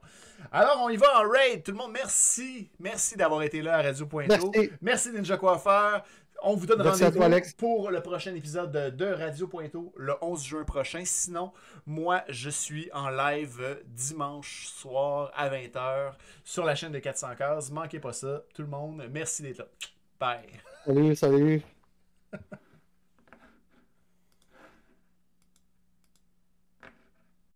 [0.53, 1.63] Alors on y va en raid.
[1.63, 2.69] Tout le monde, merci.
[2.79, 4.19] Merci d'avoir été là à Radio.to.
[4.29, 4.71] Merci.
[4.83, 6.05] Merci Ninja Coiffeur.
[6.43, 11.03] On vous donne rendez-vous pour le prochain épisode de, Radio Pointo le 11 juin prochain.
[11.05, 11.53] Sinon,
[11.87, 16.13] moi, je suis en live dimanche soir à 20h
[16.45, 17.71] sur la chaîne de 400 cases.
[17.71, 19.03] Manquez pas ça, tout le monde.
[19.11, 19.67] Merci d'être là.
[20.21, 20.47] Bye.
[20.85, 21.63] Salut, salut.